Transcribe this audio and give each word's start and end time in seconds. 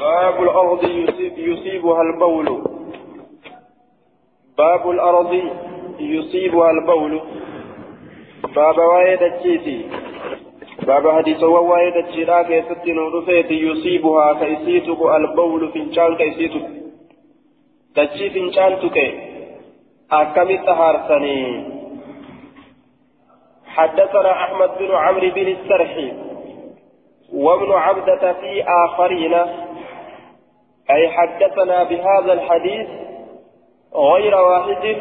باب 0.00 0.42
الأرض 0.42 0.84
يصيب 0.84 1.38
يصيبها 1.38 2.02
البول. 2.02 2.64
باب 4.58 4.90
الأرض 4.90 5.40
يصيبها 5.98 6.70
البول. 6.70 7.20
باب 8.56 8.78
وايد 8.78 9.22
الجيتي. 9.22 9.86
باب 10.86 11.10
حديث 11.10 11.42
وايد 11.42 11.96
الجيرا 11.96 12.42
كيست 12.42 12.86
نورفيت 12.86 13.50
يصيبها 13.50 14.32
كيسيتك 14.32 15.00
البول 15.16 15.72
فنشان 15.72 16.16
كيسيتك. 16.16 16.66
تجي 17.94 18.30
فنشان 18.30 18.80
تكي 18.82 19.08
أكمل 20.12 20.58
تهارسني 20.66 21.64
حدثنا 23.66 24.32
أحمد 24.32 24.70
بن 24.78 24.90
عمرو 24.94 25.30
بن 25.30 25.48
السرحي 25.48 26.12
وابن 27.32 27.72
عبدة 27.72 28.32
في 28.32 28.64
آخرين. 28.84 29.34
أي 30.90 31.08
حدثنا 31.08 31.82
بهذا 31.82 32.32
الحديث 32.32 32.88
غير 33.94 34.34
واحد 34.34 34.96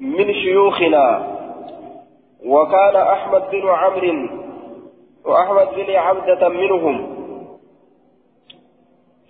من 0.00 0.34
شيوخنا 0.34 1.34
وكان 2.46 2.96
أحمد 2.96 3.50
بن 3.50 3.68
عمرو 3.68 4.28
وأحمد 5.24 5.68
بن 5.76 5.94
عبدة 5.96 6.48
منهم 6.48 6.96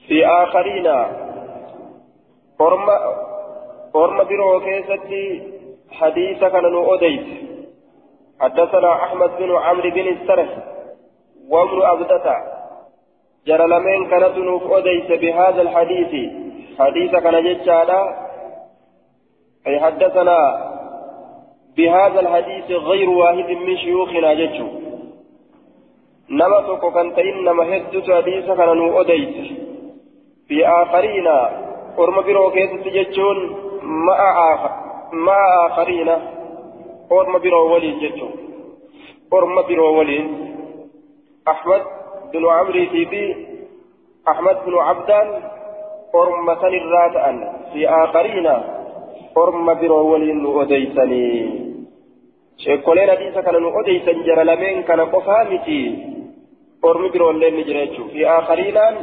في 0.09 0.27
آخرين. 0.27 0.87
أرم 2.61 2.89
أرم 3.97 4.25
برو 4.25 4.61
كيستي 4.61 5.53
حديث 5.93 6.39
كان 6.39 6.75
أوديت 6.75 7.27
حدثنا 8.41 8.93
أحمد 8.93 9.31
بن 9.39 9.57
عمرو 9.57 9.91
بن 9.91 10.09
السرح 10.09 10.49
وابن 11.49 11.83
عبدة. 11.83 12.55
جرى 13.47 13.67
لمن 13.67 14.11
كانت 14.11 14.37
أوديت 14.39 15.13
بهذا 15.13 15.63
الحديث 15.63 16.13
حديث 16.79 17.11
كان 17.11 17.45
جتشادا 17.45 18.01
أي 19.67 19.81
حدثنا 19.81 20.39
بهذا 21.77 22.21
الحديث 22.21 22.71
غير 22.71 23.11
واحد 23.11 23.51
من 23.51 23.77
شيوخنا 23.77 24.35
جتشو 24.35 24.69
نما 26.31 26.61
توكو 26.67 26.91
كانت 26.91 27.19
إنما 27.19 27.77
هدت 27.77 28.11
حديث 28.11 28.47
كان 28.47 28.79
أوديت 28.79 29.37
في 30.49 30.67
آخرين 30.67 31.27
أرم 31.99 32.21
برو 32.27 32.51
كيست 32.51 32.89
جتشون 32.89 33.39
مع 33.83 34.19
آخر 34.55 34.71
مع 35.13 35.67
آخرين 35.67 36.09
أرم 37.13 37.39
برو 37.39 37.75
ولين 37.75 37.99
جتشو 37.99 38.29
أرم 39.33 39.63
برو 39.63 39.99
ولين 39.99 40.27
أحمد 41.49 41.83
بن 42.33 42.47
عمرو 42.47 42.87
في 42.93 43.35
أحمد 44.29 44.57
بن 44.67 44.75
عبدان 44.79 45.29
أرم 46.15 46.55
سن 46.55 46.75
في 47.73 47.89
آخرين 47.89 48.49
nu 53.61 53.69
odeysan 53.79 54.19
jara 54.27 54.45
lameen 54.47 54.85
kana 54.87 55.07
qofaa 55.07 55.45
miti 55.51 55.79
ormi 56.83 57.09
biroollee 57.11 57.51
ni 57.51 57.65
jira 57.69 57.81
jechuu 57.87 58.09
fi 58.13 58.27
aakhariinaan 58.35 58.95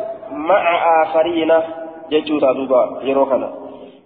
maca 0.50 0.76
aakhariina 0.92 1.58
jechuudha 2.12 2.54
duuba 2.58 2.82
yeroo 3.08 3.26
kana 3.26 3.50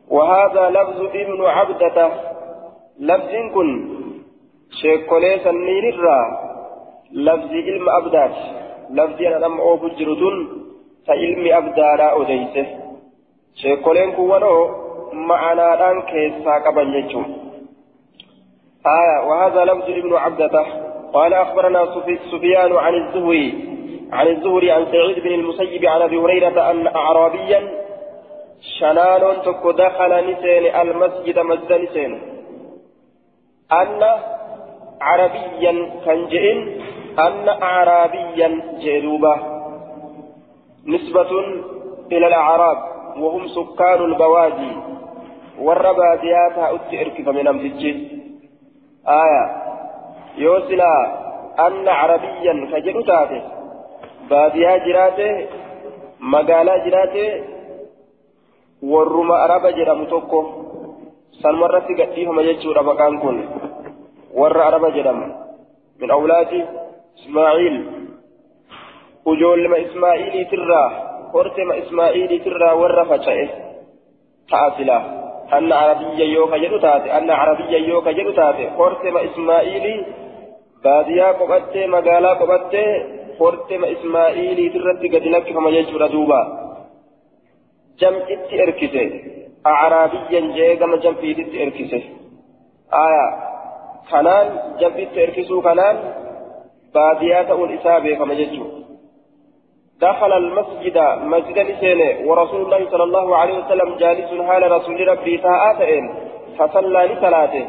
وهذا 0.09 0.69
لفظ 0.69 0.99
ابن 1.02 1.45
عبدة 1.45 2.11
لفظ 2.99 3.33
كن 3.53 3.69
شيكولي 4.81 5.39
سنين 5.39 5.86
الرا 5.93 6.19
لفظ 7.11 7.52
علم 7.52 7.89
أبدات 7.89 8.36
لفظ 8.89 9.22
أنا 9.22 9.45
لم 9.45 9.59
أوفو 9.59 9.88
جرتون 9.88 10.36
فعلم 11.08 11.53
أبدارا 11.53 12.22
أديسه 12.22 12.67
شيكولين 13.55 14.11
كوانو 14.11 14.69
معنى 15.14 16.02
كيسا 16.02 16.53
قبل 16.66 16.95
يجوم 16.95 17.45
آية 18.86 19.27
وهذا 19.27 19.65
لفظ 19.65 19.89
ابن 19.89 20.14
عبدة 20.14 20.65
قال 21.14 21.33
أخبرنا 21.33 21.86
سفيان 22.32 22.76
عن 22.76 22.93
الزهري 22.93 23.76
عن 24.11 24.27
الزهري 24.27 24.71
عن 24.71 24.86
سعيد 24.92 25.20
بن 25.20 25.33
المسيب 25.33 25.86
عن 25.86 26.02
أبي 26.02 26.17
هريرة 26.17 26.71
أن 26.71 26.88
أعرابيا 26.88 27.86
شنان 28.80 29.42
تك 29.45 29.64
دخل 29.77 30.32
نسين 30.32 30.76
المسجد 30.76 31.39
مسجد 31.39 31.73
نسين 31.73 32.21
أن 33.71 34.04
عربيا 35.02 35.92
كان 36.05 36.27
أن 37.20 37.49
أعرابيا 37.49 38.61
جدوبة 38.80 39.36
نسبة 40.86 41.31
إلى 42.11 42.27
الأعراب 42.27 42.77
وهم 43.20 43.48
سكان 43.48 44.05
البوادي 44.05 44.77
baadiyyaa 45.95 46.49
taa'utti 46.55 46.98
erkifame 46.98 47.43
namtichi 47.43 47.92
aya 49.05 49.43
yoo 50.37 50.59
silaa 50.67 51.02
anna 51.65 51.92
carabiyyan 51.99 52.59
ka 52.71 52.81
jedhu 52.87 53.03
taate 53.03 53.39
baadiyyaa 54.30 54.80
jiraate 54.80 55.27
magaalaa 56.20 56.83
jiraate 56.86 57.23
warruma 58.92 59.36
araba 59.45 59.71
jedhamu 59.71 60.05
tokko 60.05 60.39
sanumarratti 61.42 61.95
gadhiifama 62.02 62.43
jechuudha 62.43 62.83
maqaan 62.89 63.20
kun 63.20 63.37
warra 64.39 64.67
araba 64.67 64.92
jedhamu 67.14 67.34
min 67.34 67.39
awlaadi 67.45 67.70
ismaa'iil 67.70 67.77
ujoollema 69.24 69.77
ismaa'iiliitirraa 69.77 70.89
hortema 71.33 71.74
ismaa'iiliitirraa 71.74 72.74
warra 72.74 73.05
faca'e 73.05 73.46
ta'a 74.51 74.70
silaa 74.77 75.20
أن 75.52 75.73
عربيا 75.73 76.24
يوكا 76.24 76.56
جدو 76.56 76.78
تاتي 76.78 77.18
أن 77.18 77.30
عربيا 77.30 77.78
يوكا 77.78 78.12
جدو 78.12 78.30
تاتي 78.30 78.70
خرتم 78.78 79.17
إسماعيلي 79.17 80.06
باديا 80.84 81.27
قبتي 81.33 81.86
مقالا 81.86 82.33
قبتي 82.33 82.84
خرتم 83.39 83.84
إسماعيلي 83.84 84.68
ترتي 84.68 85.08
قد 85.08 85.24
لك 85.27 85.52
فما 85.52 85.70
يجور 85.70 86.06
دوبا 86.06 86.40
جمعت 88.01 88.52
إركسي 88.52 89.06
أعرابيا 89.67 90.40
جيغم 90.56 90.95
جمعت 90.95 91.39
إركسي 91.62 92.02
آية 93.05 93.27
كنان 94.11 94.46
جمعت 94.80 95.18
إركسو 95.18 95.61
كنان 95.67 95.96
باديا 96.95 97.44
تقول 97.44 97.73
إسابي 97.73 98.16
فما 98.16 98.33
يجور 98.33 98.67
دخل 100.02 100.33
المسجد 100.33 100.98
مسجد 101.23 101.60
نسين 101.60 102.28
ورسول 102.28 102.61
الله 102.61 102.89
صلى 102.92 103.04
الله 103.04 103.38
عليه 103.38 103.56
وسلم 103.60 103.95
جالس 103.95 104.42
حال 104.48 104.72
رسول 104.72 105.08
ربي 105.08 105.38
تاءاتين 105.38 106.04
فصلى 106.58 107.00
لصلاته. 107.06 107.66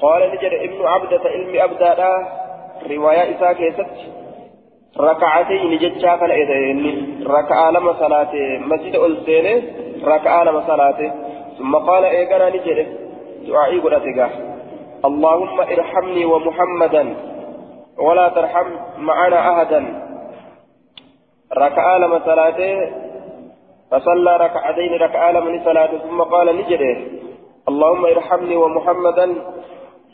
قال 0.00 0.30
نجد 0.32 0.52
ابن 0.52 0.86
عبدة 0.86 1.20
علم 1.24 1.60
أبدا 1.60 2.08
رواية 2.90 3.36
إساء 3.36 3.70
ست 3.70 3.98
ركعتين 5.00 5.78
جتشا 5.78 6.16
فالإذين 6.16 6.80
ركعة 7.26 7.70
لما 7.70 7.92
صلاته. 7.92 8.58
مسجد 8.58 8.94
ألسين 8.96 9.46
ركعة 10.04 10.44
لما 10.44 10.66
صلاته. 10.66 11.12
ثم 11.58 11.76
قال 11.76 12.04
إيقنا 12.04 12.48
نجد. 12.48 12.78
دعائي 13.48 13.78
قلتك 13.78 14.30
اللهم 15.04 15.60
ارحمني 15.60 16.24
ومحمدا. 16.24 17.04
ولا 17.98 18.28
ترحم 18.28 18.68
معنا 18.98 19.38
أحدا. 19.52 19.80
ركعة 21.56 21.98
لما 21.98 22.18
صلاته 22.24 22.92
فصلى 23.90 24.36
ركعتين 24.36 24.92
ركعة 24.92 25.30
لما 25.30 25.64
صلاته 25.64 25.98
ثم 25.98 26.22
قال 26.22 26.56
نجده 26.56 26.96
اللهم 27.68 28.04
ارحمني 28.04 28.56
ومحمدا. 28.56 29.26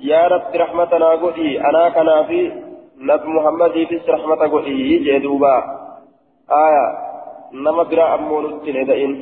يا 0.00 0.26
رب 0.26 0.50
رحمتنا 0.54 1.08
قدي 1.10 1.60
أنا 1.60 1.88
كنا 1.88 2.22
في 2.22 2.52
نبي 2.98 3.28
محمد 3.28 3.72
في 3.72 4.00
رحمة 4.08 4.42
قدي 4.54 4.98
جدوبا 4.98 5.56
آية 6.50 6.86
نما 7.52 7.82
برا 7.82 8.14
أمو 8.14 8.40
نتن 8.40 8.76
إدئين 8.76 9.12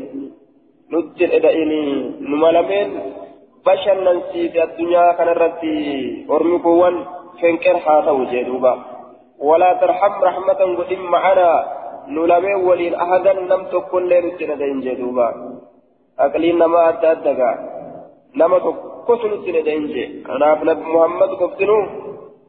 نتن 0.93 1.29
إدئيني 1.39 1.83
نمالمين. 2.21 2.89
ننسي 3.67 4.49
في 4.49 4.63
الدنيا 4.63 5.13
كان 5.13 5.29
رتي 5.29 5.77
أرمكوان 6.31 7.05
فنكر 7.41 7.77
حاته 7.79 8.17
جدوبا 8.33 8.75
ولا 9.39 9.71
ترحم 9.81 10.15
رحمة 10.29 10.61
قدي 10.79 10.97
معنا. 10.97 11.53
نلمي 12.09 12.55
ولين 12.55 12.95
أحدا 12.95 13.33
لم 13.33 13.63
تكن 13.73 14.03
لين 14.11 14.27
سنة 14.39 14.63
جدوبا. 14.87 15.29
أقلين 16.19 16.59
نما 16.59 16.89
أدى 16.89 17.11
أدى. 17.13 17.53
نما 18.37 18.59
تكسن 18.59 19.33
سنة 19.45 19.69
إنجي 19.79 20.05
أنا 20.29 20.53
أبنى 20.53 20.75
محمد 20.75 21.31
قبتنو 21.41 21.79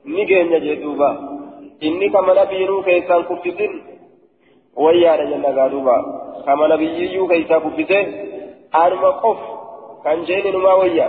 نجين 0.06 0.52
جدوبا. 0.66 1.10
إني 1.84 2.10
كما 2.10 2.34
نبينو 2.40 2.82
كيسان 2.82 3.22
كفتن 3.30 3.72
ويا 4.84 5.16
رجل 5.20 5.46
قادوبا 5.58 5.98
كما 6.46 6.66
نبييو 6.74 7.28
كيسان 7.28 7.60
كفتن 7.66 8.06
أرما 8.76 9.10
قف. 9.24 9.42
كان 10.04 10.20
جيني 10.28 10.52
نما 10.52 10.74
ويا. 10.74 11.08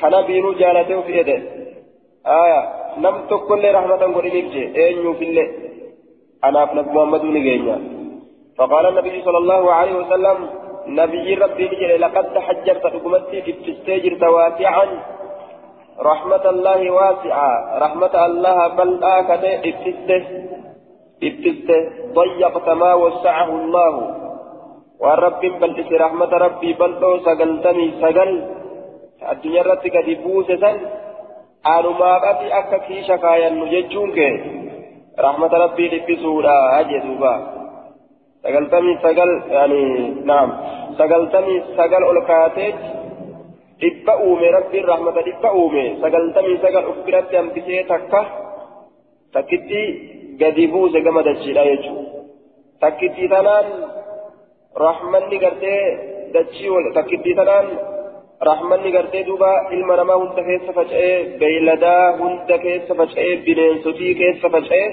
كان 0.00 0.14
بينو 0.26 0.52
جالته 0.52 1.00
في 1.06 1.12
يده 1.18 1.57
آية 2.28 2.60
نم 2.98 3.16
تكن 3.30 3.58
لرحمة 3.58 4.02
قريب 4.16 4.44
جي 4.52 4.62
أين 4.76 4.98
anaaf 6.42 6.70
nabi 6.74 6.90
muhammadu 6.94 7.28
ni 7.34 7.42
geenya. 7.42 7.78
فقال 8.58 8.86
النبي 8.86 9.22
صلى 9.22 9.38
الله 9.38 9.62
عليه 9.72 9.94
وسلم 10.02 10.38
نبي 10.86 11.34
ربي 11.34 11.64
نجري 11.68 11.96
لقد 11.96 12.24
تحجرت 12.34 12.84
حكمتي 12.86 13.42
في 13.42 13.50
التستاجر 13.50 14.12
تواسعا 14.18 14.86
رحمة 16.10 16.44
الله 16.50 16.80
واسعة 16.90 17.78
رحمة 17.78 18.14
الله 18.26 18.58
بل 18.68 18.90
آكد 19.04 19.44
ابتسته 19.68 20.22
ابتسته 21.22 21.80
ضيقت 22.18 22.68
ما 22.82 22.94
وسعه 22.94 23.50
الله 23.62 23.94
والرب 25.00 25.42
بل 25.60 25.70
رحمة 26.00 26.32
ربي 26.46 26.70
بل 26.72 26.92
سقلتني 27.26 27.86
سقل 28.02 28.30
الدنيا 29.32 29.62
رتك 29.62 29.96
دي 30.06 30.14
بوسة 30.14 30.64
أنا 31.66 31.90
ما 31.90 32.30
أتي 32.30 32.58
أكا 32.58 32.78
كيشا 32.78 33.16
كايا 33.16 33.50
نججونك 33.50 34.18
رحمة 35.18 35.52
ربي 35.64 35.88
لبسولا 35.88 36.80
أجدوبا 36.80 37.34
سقلتني 38.42 38.98
سقل 39.02 39.30
يعني 39.50 39.82
نعم 40.24 40.50
سقلتني 40.98 41.62
سقل 41.76 42.02
rabbiin 44.68 44.84
rahmata 44.84 45.22
dhibba 45.22 45.50
uume 45.54 45.84
sagaltamii 46.02 46.58
sagal 46.62 46.84
uf 46.90 46.98
biratti 47.06 47.36
hambisee 47.36 47.84
takka 47.84 48.20
takkitti 49.32 49.82
gadi 50.40 50.66
buuse 50.72 51.00
gama 51.00 51.22
dachiidha 51.22 51.62
jechuudha 51.70 52.22
takkitti 52.80 53.28
tanaan 53.28 53.66
rahmanni 54.84 55.38
gartee 55.38 55.82
dachii 56.34 56.70
wal 56.74 56.88
takkitti 56.94 57.34
tanaan 57.34 57.66
rahmanni 58.46 58.90
gartee 58.92 59.24
duuba 59.26 59.50
ilma 59.76 59.96
namaa 59.96 60.16
hunda 60.22 60.42
keessa 60.48 60.72
faca'ee 60.72 61.38
beeyladaa 61.40 62.16
hunda 62.18 62.58
keessa 62.64 62.94
faca'ee 62.94 63.36
bineensotii 63.46 64.14
keessa 64.14 64.50
faca'ee 64.50 64.86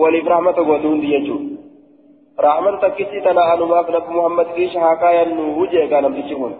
waliif 0.00 0.26
rahmata 0.34 0.62
godhu 0.62 0.88
hundi 0.92 1.08
jechuudha 1.14 2.42
rahmata 2.46 2.78
takkitti 2.84 3.20
tana 3.26 3.42
anumaaf 3.54 3.88
nabi 3.96 4.14
muhammad 4.18 4.54
kiisha 4.56 4.80
haa 4.80 4.96
kaayannu 5.02 5.44
hujee 5.58 5.82
egaa 5.84 6.00
namtichi 6.06 6.34
kun. 6.34 6.54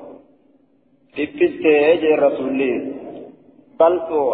dhiphistee 1.17 1.97
jee 2.03 2.17
rasuulli 2.17 2.71
bal'oo 3.79 4.27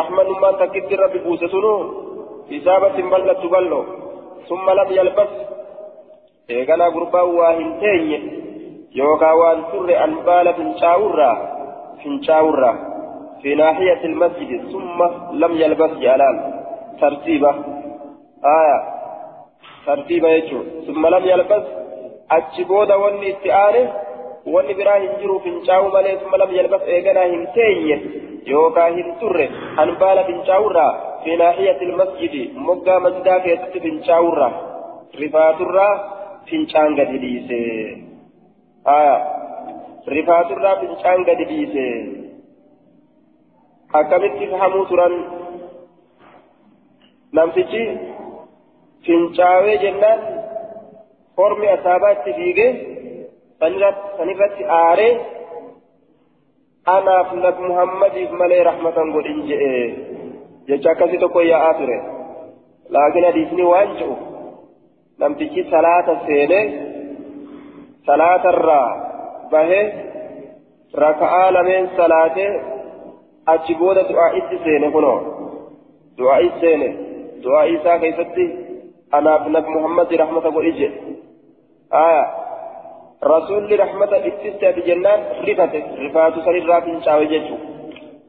rahmanummaan 0.00 0.56
takkitti 0.62 0.96
rabbi 1.02 1.24
buuse 1.24 1.48
sunu 1.54 1.72
isaabatin 2.58 3.10
bal'attu 3.14 3.48
bal'oo 3.56 3.82
summa 4.48 4.74
lam 4.80 4.90
yalbas 4.98 5.32
eeganaa 6.48 6.90
gurbaan 6.90 7.34
waa 7.38 7.52
yookaan 9.00 9.38
waan 9.42 9.60
turre 9.72 9.98
anbaala 10.06 10.52
fincaa'urraa 10.60 11.36
fincaa'urraa 12.02 12.76
في 13.42 13.54
ناحية 13.54 14.04
المسجد 14.04 14.70
ثم 14.72 14.98
لم 15.32 15.52
يلبس 15.62 15.90
جلال 15.90 16.36
ترتيبه 17.00 17.50
آية 18.60 18.78
ترتيبه 19.86 20.28
يجو 20.28 20.60
ثم 20.86 21.06
لم 21.06 21.24
يلبس 21.24 21.64
أجبودا 22.30 22.94
وني 22.94 23.30
استعانه 23.34 23.92
wanni 24.46 24.74
biraa 24.74 24.98
hin 24.98 25.12
jiru 25.20 25.40
fincaa'u 25.44 25.90
malee 25.94 26.18
summa 26.20 26.38
lam 26.42 26.54
yalbas 26.54 26.82
eeganaa 26.94 27.26
hin 27.32 27.42
teenye 27.56 27.96
yookaan 28.52 28.96
hin 28.98 29.12
turre 29.20 29.46
anbaala 29.82 30.24
fincaa'urraa 30.30 30.92
fi 31.24 31.36
naahiyati 31.42 31.84
ilmasjidi 31.88 32.42
moggaa 32.68 33.00
masjidaa 33.04 33.40
keessatti 33.44 33.84
fincaa'urraa 33.84 34.52
rifaaturraa 35.20 35.92
fincaan 36.50 36.98
gadi 38.86 39.00
dhiise 39.08 40.12
rifaaturraa 40.16 40.76
fincaan 40.80 41.24
gadi 41.24 41.44
dhiise 41.44 41.86
akkamitti 43.92 44.46
fahamuu 44.46 44.84
turan 44.84 45.14
namtichi 47.32 47.98
fincaawee 49.06 49.78
jennaan 49.78 50.20
hormi 51.38 51.68
asaabaa 51.68 52.10
itti 52.10 52.32
fiigee 52.32 52.70
sanirratti 54.16 54.64
aaree 54.64 55.20
anaaf 56.86 57.32
nabi 57.32 57.62
muhammadiif 57.62 58.30
malee 58.30 58.64
rahmatan 58.64 59.12
godhin 59.12 59.42
je'e 59.48 59.72
jecha 60.68 60.90
akkasii 60.90 61.18
tokko 61.18 61.40
yaa'aa 61.40 61.74
ture 61.74 62.02
laakiin 62.90 63.24
hadiisni 63.24 63.64
waan 63.64 63.96
je'u 63.98 64.16
namtichi 65.18 65.70
salaata 65.70 66.16
seenee 66.26 66.91
lameen 71.56 71.90
salaatee 71.96 72.50
achi 73.46 73.74
booda 73.74 74.02
du'aa 74.10 74.30
itti 74.40 74.60
seene 74.64 74.90
kunoo 74.90 75.18
du'aa 76.18 76.38
itti 76.38 76.60
seene 76.60 76.88
du'aa 77.44 77.64
isaa 77.76 77.98
keessatti 77.98 78.46
anaaf 79.18 79.46
nabi 79.56 79.74
muhammadi 79.76 80.16
rahmata 80.16 80.50
godhi 80.50 80.72
jedhe 80.78 81.18
aayaa 82.04 82.42
رسول 83.24 83.80
رحمة 83.80 84.12
اتسات 84.28 84.78
جنان 84.86 85.20
رفته 85.48 85.84
رفات 86.04 86.34
سريرا 86.44 86.80
فنشاوي 86.80 87.26
جيشو 87.26 87.56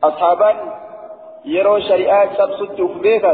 أصحابا 0.04 0.50
يرو 1.46 1.80
شريعة 1.80 2.34
سبسط 2.38 2.82
أفبيكا 2.82 3.34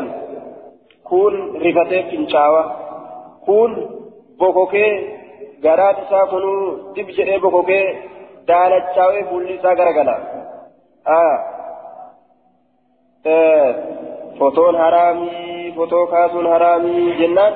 كون 1.03 1.33
رفته 1.65 2.01
فنشاوة 2.11 2.63
كون 5.63 5.67
بوكوكي 5.67 5.67
غرات 5.67 5.95
ساكنو 6.09 6.77
تبجئ 6.95 7.39
بوكوكي 7.39 7.83
دالت 8.47 8.85
شاوي 8.95 9.23
فولي 9.23 9.57
ساكرا 9.63 10.17
آه 11.07 11.37
فوتون 14.39 14.77
حرامي 14.77 15.71
فوتو 15.75 16.05
كاسون 16.05 16.47
حرامي 16.53 17.17
جنان 17.19 17.53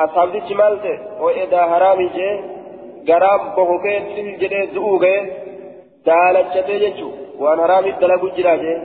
أصحابتي 0.00 0.54
مالته 0.54 1.22
وإذا 1.22 1.62
حرامي 1.66 2.08
جي 2.08 2.60
garaan 3.08 3.40
bokokee 3.56 3.98
sil 4.12 4.28
jedhee 4.40 4.70
du'uu 4.74 4.98
ga'e 5.02 5.20
daalachatee 6.06 6.78
jechuun 6.84 7.14
waan 7.42 7.60
haraamiif 7.64 7.96
dalagu 8.02 8.28
jira 8.36 8.54
jee 8.62 8.76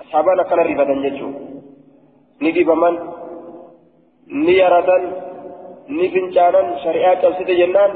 asxaabaan 0.00 0.42
akkana 0.42 0.62
rifatan 0.68 1.02
jechuun 1.06 1.34
ni 2.42 2.50
dibaman 2.56 2.94
ni 4.44 4.54
yaratan 4.62 5.02
ni 5.98 6.08
fincaanan 6.14 6.68
shari'aa 6.84 7.20
cabsite 7.22 7.54
jennaan 7.60 7.92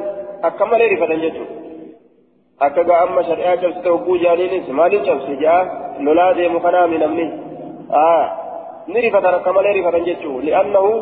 akka 0.48 0.70
malee 0.72 0.88
rifatan 0.94 1.24
jechuun 1.24 1.50
akka 2.66 2.86
gaa 2.90 3.00
amma 3.06 3.26
shari'aa 3.30 3.56
cabsite 3.62 3.88
hogguu 3.94 4.18
jaaniinis 4.24 4.68
maaliif 4.80 5.08
cabse 5.08 5.34
ja'a 5.44 5.60
lolaa 6.08 6.30
deemu 6.38 6.60
kanaami 6.66 7.02
namni 7.04 7.26
ni 8.92 9.04
rifatan 9.06 9.40
akka 9.40 9.56
malee 9.58 9.74
rifatan 9.80 10.08
jechuun 10.10 10.46
li'annahu 10.48 10.92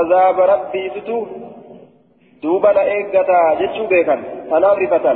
azaaba 0.00 0.52
rabbiisitu 0.52 1.18
دوبا 2.44 2.68
لا 2.76 2.82
إيجاتا 2.92 3.38
جتشو 3.60 3.84
بيكا 3.86 4.16
تنام 4.50 4.76
رفتا 4.82 5.12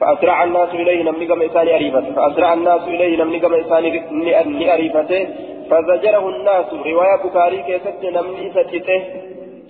فأسرع 0.00 0.44
الناس 0.44 0.70
إليه 0.74 1.02
نمني 1.02 1.26
كما 1.26 1.46
إساني 1.46 1.74
أريفته 1.76 2.12
فأسرع 2.16 2.50
الناس 2.54 2.82
إليه 2.94 3.12
نمني 3.22 3.38
كما 3.40 3.56
إساني 3.60 4.74
أريفته 4.74 5.22
فزجره 5.70 6.28
الناس 6.28 6.68
رواية 6.90 7.16
بكاري 7.24 7.62
كيست 7.66 8.02
نمني 8.16 8.42
إسجته 8.48 9.00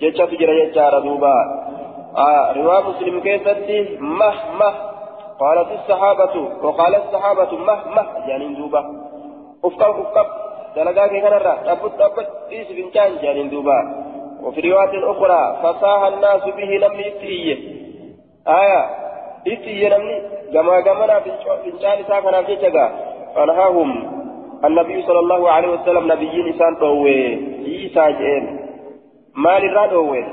جتشا 0.01 0.25
تجرى 0.25 0.65
جتشارة 0.65 0.99
دوبا 0.99 1.33
آه 2.17 2.53
رواية 2.57 2.83
مسلم 2.89 3.19
كيست 3.19 3.69
مه 3.99 4.33
مه 4.59 4.73
قالت 5.39 5.71
الصحابة 5.71 6.35
وقال 6.63 6.95
الصحابة 6.95 7.51
مه 7.57 7.77
مه 7.95 8.05
يعني 8.27 8.55
دوبا 8.55 8.81
أفقب 9.65 9.99
أفقب 9.99 10.27
دلقاك 10.75 11.11
الرأى 11.11 11.57
تبت 11.65 11.93
تبت 11.99 12.27
إيش 12.51 12.67
بنتان 12.71 13.11
يعني 13.21 13.47
دوبا 13.47 13.79
وفي 14.43 14.61
رواية 14.61 15.11
أخرى 15.11 15.59
فصاح 15.63 16.03
الناس 16.03 16.43
به 16.43 16.71
لم 16.87 16.99
يتئيه 16.99 17.57
آية 18.47 18.85
يتئيه 19.45 19.97
نمني 19.97 20.21
كما 20.53 20.81
كمنا 20.81 21.19
فنشان 21.19 22.03
ساكنا 22.07 22.41
في 22.41 22.55
جگا 22.55 22.91
فنهاهم 23.35 24.17
النبي 24.65 25.01
صلى 25.01 25.19
الله 25.19 25.49
عليه 25.49 25.67
وسلم 25.67 26.11
نبي 26.11 26.49
نسان 26.49 26.75
دوه 26.79 27.07
عيسى 27.65 28.13
جئين 28.19 28.66
مال 29.45 29.63
الرا 29.69 29.85
دوه 29.93 30.23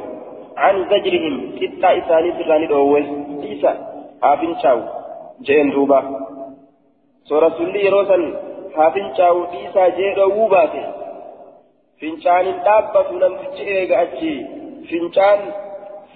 عن 0.62 0.74
زجرهم 0.90 1.34
كتا 1.58 1.88
إساني 1.98 2.30
سراني 2.38 2.66
دوه 2.66 2.98
عيسى 3.44 3.72
هافن 4.24 4.52
شاو 4.62 4.78
جئين 5.46 5.70
دوبا 5.74 6.00
سورة 7.28 7.48
سلي 7.58 7.80
يروسن 7.86 8.22
هافن 8.78 9.06
شاو 9.16 9.36
عيسى 9.52 9.82
جئين 9.96 10.14
دوه 10.18 10.48
باتي 10.54 10.84
fincaanin 12.00 12.56
dhaabbatu 12.66 13.18
namtichi 13.22 13.64
eega 13.74 13.96
achi 14.04 14.30
fincaan 14.88 15.40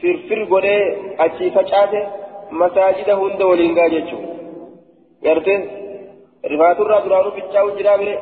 firfir 0.00 0.40
godhee 0.52 0.82
achi 1.24 1.50
facaase 1.56 2.00
masaajida 2.60 3.14
hunda 3.20 3.44
waliin 3.50 3.76
gaa 3.78 3.88
jechuun 3.94 4.24
garte 5.26 5.54
rifaaturraa 6.52 7.04
duraanuu 7.04 7.36
fincaa'u 7.38 7.70
jiraa 7.78 7.98
bire 8.02 8.14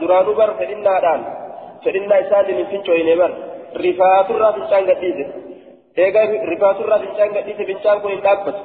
duraanuu 0.00 0.34
bar 0.40 0.50
fedhinnaadhaan 0.60 1.22
fedhinnaa 1.84 2.18
isaatiin 2.24 2.58
hin 2.60 2.68
fincooyine 2.72 3.16
bar 3.20 3.32
rifaaturraa 3.84 4.52
fincaan 4.58 4.86
gadhiise 4.90 5.24
eega 6.04 6.22
rifaaturraa 6.52 6.98
fincaan 7.04 7.34
gadhiise 7.36 7.64
fincaan 7.70 8.00
kun 8.00 8.10
hin 8.14 8.22
dhaabbatu 8.26 8.62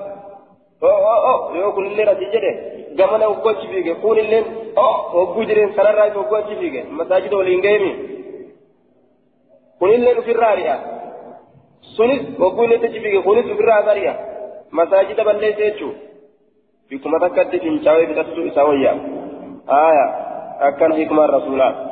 yoo 1.59 1.71
kunillee 1.77 2.05
asii 2.13 2.31
jedhe 2.35 2.51
gamana 3.01 3.25
hoggochi 3.31 3.67
fiige 3.73 3.95
kunillee 4.05 4.43
hogguu 5.13 5.45
jireen 5.51 5.73
kanarraa 5.79 6.09
hoggochi 6.17 6.55
fiige 6.61 6.83
masaajida 7.01 7.37
waliin 7.41 7.61
ga'emi 7.67 7.91
kuni 9.79 9.93
kunillee 9.93 10.17
ofirraa 10.23 10.51
ari'a 10.57 10.75
sunis 11.95 12.21
wagguu 12.45 12.63
inni 12.63 12.75
itti 12.79 12.93
cibige 12.97 13.21
kunis 13.29 13.53
ofirraa 13.55 13.83
ari'a 13.95 14.15
masaajida 14.81 15.29
balleessa 15.29 15.63
jechuudha 15.69 15.99
bikuma 16.89 17.19
takkatti 17.25 17.59
fincaa'ee 17.67 18.09
bitatu 18.11 18.49
isaa 18.51 18.67
wayyaa 18.71 18.97
آية 19.69 20.05
أكن 20.59 20.93
حكمة 20.93 21.25
رسولا 21.25 21.86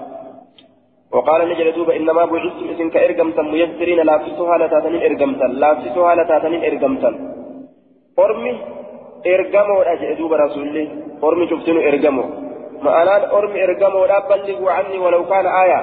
وقال 1.11 1.49
نجد 1.49 1.73
دوبا 1.75 1.95
إنما 1.95 2.25
بعثتم 2.25 2.67
إذن 2.69 2.89
كإرقمتا 2.89 3.41
ميسرين 3.41 3.99
لا 3.99 4.17
تسوها 4.17 4.57
لتاتنين 4.57 5.01
إرقمتا 5.07 5.47
لا 5.61 5.73
تسوها 5.73 6.15
لتاتنين 6.15 6.63
أرمي 8.19 8.53
إرقموا 9.27 9.91
أجئ 9.93 10.13
دوبا 10.19 10.37
رسولي 10.37 10.83
أرمي 11.23 11.45
شفتنوا 11.49 11.83
إرقموا 11.89 12.27
معنى 12.83 13.15
أرمي 13.37 13.63
إرقموا 13.63 14.07
لا 14.07 14.19
بلغوا 14.29 14.71
عني 14.71 14.97
ولو 14.97 15.25
كان 15.31 15.45
آية. 15.63 15.79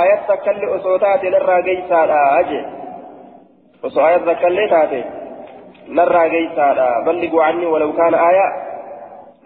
آية 0.00 0.18
تكل 0.28 0.62
أصوتات 0.76 1.24
نرى 1.24 1.56
قيسا 1.66 2.00
أجئ 2.40 2.62
وصو 3.84 4.00
آية 4.08 4.16
تكل 4.16 4.58
تاتي 4.70 5.02
نرى 5.88 6.22
قيسا 6.34 6.66
بلغوا 7.06 7.42
عني 7.42 7.66
ولو 7.66 7.92
كان 7.92 8.14
آية. 8.14 8.48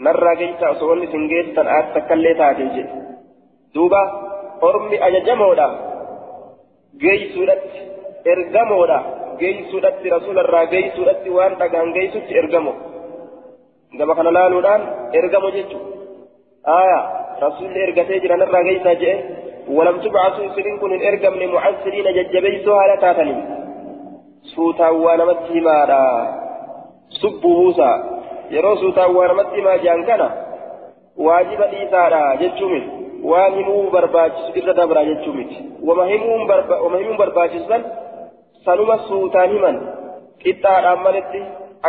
wanni 0.00 1.06
sin 1.12 1.28
geessan 1.28 1.68
as 1.68 1.86
takkallee 1.94 2.34
taate 2.34 2.64
jedhe 2.74 2.84
duuba 3.74 4.23
ormi 4.68 4.96
ajajamoodha 5.08 5.66
geessuudhatti 7.02 7.80
ergamoodha 8.32 8.98
geessuudhatti 9.40 10.14
rasuularraa 10.16 10.66
geessuudhatti 10.74 11.36
waan 11.36 11.56
dhagaan 11.62 11.94
geessutti 11.96 12.38
ergamo 12.42 12.74
gama 13.98 14.14
kana 14.18 14.36
laaluudhaan 14.38 14.82
ergamo 15.20 15.50
jechuudha 15.56 16.76
aayaa 16.78 17.04
rasuulli 17.46 17.84
ergatee 17.86 18.22
jira 18.26 18.42
narraa 18.44 18.68
geessaa 18.70 19.00
jedhe 19.04 19.42
ولم 19.76 20.00
تبعثوا 20.00 20.48
سرين 20.54 20.78
كن 20.78 20.92
الارقم 20.92 21.34
لمعسرين 21.34 22.06
ججبيسوا 22.16 22.80
على 22.82 22.96
تاتنين 23.02 23.38
سوتا 24.54 24.90
مالا 24.90 26.00
سبوا 27.20 27.54
موسى 27.60 27.90
yeroo 28.54 28.76
suutaan 28.76 29.14
waan 29.16 29.28
namatti 29.28 29.56
himaa 29.56 29.78
jiran 29.82 30.04
kana 30.08 30.26
waajiba 31.26 31.66
dhiisaadha 31.72 32.36
jechuu 32.42 32.68
miti 32.72 32.93
waan 33.30 33.54
himuu 33.58 33.90
barbaachisu 33.94 34.58
irra 34.60 34.74
dabra 34.80 35.04
jechuu 35.10 35.34
miti 35.38 35.58
wama 35.88 36.06
himuun 36.12 37.16
barbaachisu 37.22 37.68
san 37.68 37.84
sanuma 38.64 38.96
suutaan 39.08 39.54
himan 39.56 39.78
qixxaadhaan 40.42 41.02
malitti 41.06 41.40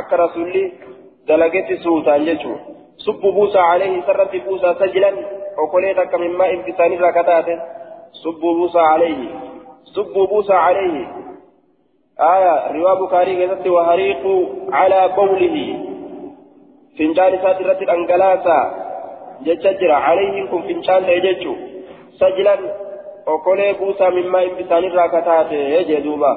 akka 0.01 0.21
rasulli 0.23 0.63
dalagetti 1.27 1.77
suutaan 1.87 2.25
jechuu 2.29 2.55
subbu 3.07 3.33
buusaa 3.37 3.67
alayhi 3.71 4.03
sarratti 4.07 4.39
buusaa 4.47 4.75
sajilan 4.83 5.19
okolee 5.65 5.93
takka 5.99 6.17
mimmaa 6.23 6.49
infisaanirraa 6.55 7.13
kataate 7.19 7.59
subbu 8.23 8.55
buusaa 8.61 8.89
alayhi 8.95 9.29
subbu 9.97 10.27
buusaa 10.33 10.65
alayhi 10.71 11.05
آية 12.19 12.71
رواية 12.71 12.99
بخاري 12.99 13.33
كذبت 13.39 13.67
وهريقوا 13.67 14.45
على 14.71 15.09
بوله 15.17 15.57
fincaan 16.97 17.35
isaati 17.35 17.63
irratti 17.63 17.85
calayhiin 19.43 20.47
kun 20.47 20.63
fincaan 20.63 21.05
ta'e 21.05 21.19
jechu 21.27 21.53
sajlan 22.19 22.61
okolee 23.25 23.73
buusaa 23.73 24.11
mimmaa 24.11 24.45
bisaanirraa 24.57 25.09
ka 25.09 25.21
taate 25.21 25.59
jee 25.87 26.03
duuba 26.03 26.31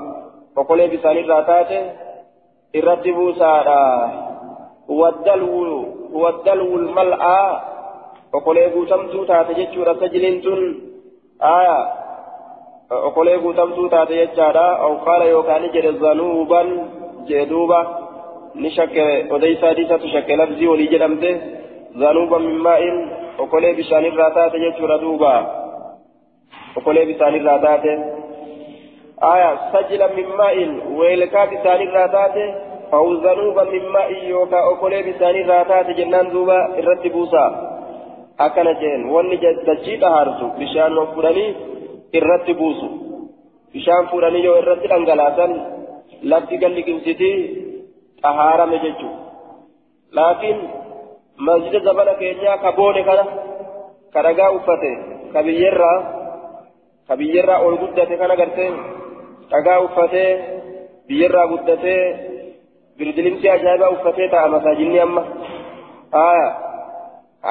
okolee 0.57 0.89
bisaanirraa 0.89 1.43
taate 1.43 1.79
irratti 2.75 3.13
buusaadha 3.13 3.79
waddalwul 6.23 6.89
mal'aa 6.97 7.49
okolee 8.33 8.69
guutamtuu 8.71 9.25
taate 9.25 9.55
jechuudha 9.55 9.95
sajliin 10.01 10.41
tun 10.43 10.61
aya 11.41 11.79
okolee 12.91 13.39
guutamtuu 13.39 13.89
taate 13.89 14.17
jechaadha 14.17 14.67
awqaala 14.89 15.25
yookaan 15.35 15.71
jedhe 15.75 15.93
zanuuban 16.03 16.69
jee 17.29 17.47
duuba 17.51 17.81
ni 18.55 18.71
shakke 18.71 19.05
odeysa 19.31 19.67
hadiisatu 19.67 20.09
shakke 20.15 20.37
labzii 20.37 20.67
walii 20.73 20.89
jedhamte 20.95 21.31
min 21.95 22.59
maa'in 22.67 22.97
okolee 23.39 23.75
bishaanirraa 23.75 24.31
taate 24.31 24.59
jechuudha 24.59 24.99
duuba 25.01 25.33
okolee 26.77 27.07
bishaanirraa 27.07 27.59
taate 27.59 27.93
aya 29.21 29.51
sajila 29.73 30.09
min 30.09 30.29
maa'in 30.41 30.73
weelkaa 30.99 31.47
bishaanirraa 31.47 32.09
taate 32.09 32.45
aw 32.99 33.07
zanuuba 33.23 33.65
min 33.65 33.89
maa'in 33.97 34.29
yookaa 34.29 34.65
okolee 34.73 35.03
bishaanirraa 35.03 35.65
taate 35.65 35.95
jennaan 35.95 36.33
duuba 36.33 36.59
irratti 36.79 37.11
buusa 37.11 37.45
akkana 38.39 38.75
jeen 38.81 39.11
wanni 39.15 39.37
dachii 39.67 40.01
dhahaarsu 40.01 40.51
bishaan 40.59 40.99
fudhanii 41.15 41.57
irratti 42.13 42.55
buusu 42.55 42.89
bishaan 43.73 44.09
fudhanii 44.11 44.45
yoo 44.45 44.59
irratti 44.59 44.89
dhangalaasan 44.89 45.53
lafti 46.23 46.59
galliqimsitii 46.59 47.39
xahaarame 48.23 48.79
jechuudha 48.85 49.19
laakiin 50.13 50.61
dhagaa 54.15 54.51
uffate 54.59 54.93
ka 55.33 55.43
biyyarraa 55.47 55.99
ka 57.09 57.17
biyyarraa 57.17 57.63
ol 57.67 57.77
guddate 57.83 58.15
kana 58.21 58.37
gartee 58.37 58.71
dhagaa 59.51 59.79
uffatee 59.87 60.31
biyyarraa 61.09 61.47
guddatee 61.53 62.03
birdilimsii 62.99 63.51
ajaa'ibaa 63.57 63.95
uffatee 63.97 64.29
ta'a 64.29 64.49
masaajinni 64.55 65.01
amma 65.01 65.23
aya 66.23 66.49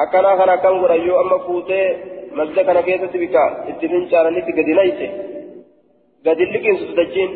akkanaa 0.02 0.36
kana 0.40 0.52
akkam 0.52 0.80
godhan 0.80 1.06
yoo 1.06 1.20
amma 1.20 1.38
fuutee 1.46 1.86
masjida 2.36 2.64
kana 2.64 2.82
keessatti 2.88 3.18
bika 3.18 3.44
itti 3.70 3.92
fincaananitti 3.92 4.56
gadi 4.58 4.74
nayse 4.80 5.06
gadi 6.24 6.50
liqinsu 6.54 6.96
dachiin 7.00 7.30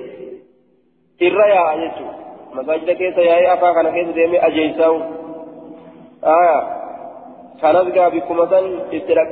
irra 1.21 1.47
yaa'a 1.55 1.79
jechuudha 1.85 2.23
مساجد 2.53 2.91
كيس 2.91 3.17
يا 3.17 3.55
أفا 3.55 3.73
كان 3.73 3.87
كيس 3.95 4.15
ديمي 4.15 4.39
أجيساو 4.47 4.95
آية 6.25 6.83
كانت 7.63 8.15
بكم 8.15 8.37
مثلا 8.37 8.63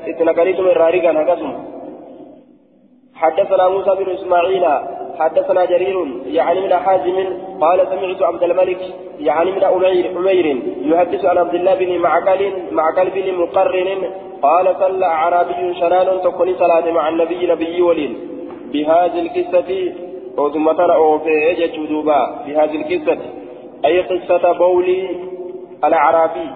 اتنقلتم 0.07 0.67
الرارقا 0.67 1.23
هكذا. 1.23 1.51
حدثنا 3.15 3.69
موسى 3.69 3.91
بن 3.99 4.11
إسماعيل 4.11 4.65
حدثنا 5.19 5.65
جرير 5.65 6.07
يعني 6.27 6.61
من 6.61 6.75
حازم 6.75 7.17
قال 7.61 7.87
سمعت 7.91 8.23
عبد 8.23 8.43
الملك 8.43 8.81
يعني 9.19 9.51
من 9.53 9.65
أمير 9.65 10.19
أمير 10.19 10.63
يحدث 10.83 11.25
عن 11.25 11.39
عبد 11.39 11.55
الله 11.55 11.75
بن 11.75 11.99
معقل 11.99 12.53
معقل 12.73 13.11
بن 13.11 13.35
مقرن 13.35 13.89
قال 14.43 14.77
صلى 14.81 15.07
أعرابي 15.07 15.75
شنان 15.75 16.21
تكون 16.25 16.55
صلاة 16.55 16.91
مع 16.91 17.09
النبي 17.09 17.47
نبي 17.47 17.83
ولين 17.83 18.13
بهذه 18.73 19.21
القصة 19.21 19.93
ثم 20.55 20.73
ترى 20.73 20.95
أوفي 20.95 21.55
جدوبا. 21.55 22.43
في 22.45 22.57
هذه 22.57 22.77
القصة 22.81 23.19
أي 23.85 24.01
قصة 24.01 24.53
بولي 24.53 25.09
الأعرابي. 25.85 26.51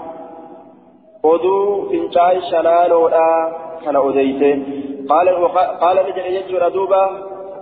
فنشاي 1.25 2.41
شنانو 2.51 3.09
كان 3.85 3.97
أديته 3.97 4.63
قال 5.11 5.29
قال 5.81 5.97
نجل 6.09 6.27
يجر 6.37 6.69
دوبا 6.69 7.05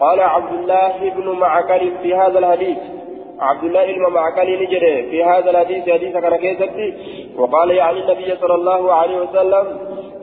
قال 0.00 0.20
عبد 0.20 0.52
الله 0.52 1.10
بن 1.16 1.26
معكل 1.40 1.92
في 2.02 2.14
هذا 2.14 2.38
الحديث 2.38 2.78
عبد 3.40 3.64
الله 3.64 3.86
بن 3.92 4.12
معكل 4.14 4.62
نجري 4.62 5.10
في 5.10 5.24
هذا 5.24 5.50
الحديث 5.50 5.88
حديث 5.88 6.16
كان 6.16 6.36
كيستي 6.36 6.94
وقال 7.38 7.70
يعني 7.70 8.00
النبي 8.00 8.36
صلى 8.40 8.54
الله 8.54 8.92
عليه 8.92 9.16
وسلم 9.20 9.64